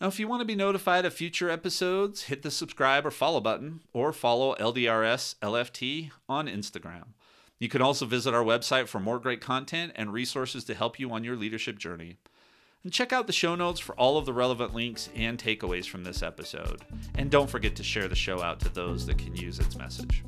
Now, 0.00 0.06
if 0.06 0.18
you 0.18 0.26
want 0.26 0.40
to 0.40 0.46
be 0.46 0.54
notified 0.54 1.04
of 1.04 1.12
future 1.12 1.50
episodes, 1.50 2.22
hit 2.22 2.42
the 2.42 2.50
subscribe 2.50 3.04
or 3.04 3.10
follow 3.10 3.38
button, 3.38 3.80
or 3.92 4.14
follow 4.14 4.54
LDRS 4.54 5.34
LFT 5.42 6.10
on 6.26 6.46
Instagram. 6.46 7.08
You 7.58 7.68
can 7.68 7.82
also 7.82 8.06
visit 8.06 8.32
our 8.32 8.42
website 8.42 8.88
for 8.88 8.98
more 8.98 9.18
great 9.18 9.42
content 9.42 9.92
and 9.94 10.10
resources 10.10 10.64
to 10.64 10.74
help 10.74 10.98
you 10.98 11.12
on 11.12 11.22
your 11.22 11.36
leadership 11.36 11.78
journey. 11.78 12.16
And 12.82 12.90
check 12.90 13.12
out 13.12 13.26
the 13.26 13.34
show 13.34 13.54
notes 13.54 13.78
for 13.78 13.94
all 13.96 14.16
of 14.16 14.24
the 14.24 14.32
relevant 14.32 14.74
links 14.74 15.10
and 15.14 15.38
takeaways 15.38 15.86
from 15.86 16.02
this 16.02 16.22
episode. 16.22 16.80
And 17.16 17.30
don't 17.30 17.50
forget 17.50 17.76
to 17.76 17.82
share 17.82 18.08
the 18.08 18.14
show 18.14 18.40
out 18.42 18.58
to 18.60 18.70
those 18.70 19.04
that 19.04 19.18
can 19.18 19.36
use 19.36 19.58
its 19.58 19.76
message. 19.76 20.24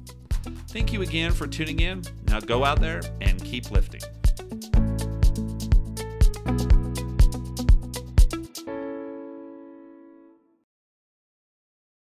Thank 0.69 0.93
you 0.93 1.01
again 1.01 1.33
for 1.33 1.47
tuning 1.47 1.81
in. 1.81 2.03
Now 2.27 2.41
go 2.41 2.63
out 2.63 2.83
there 2.83 3.01
and 3.23 3.43
keep 3.43 3.71
lifting. 3.71 4.03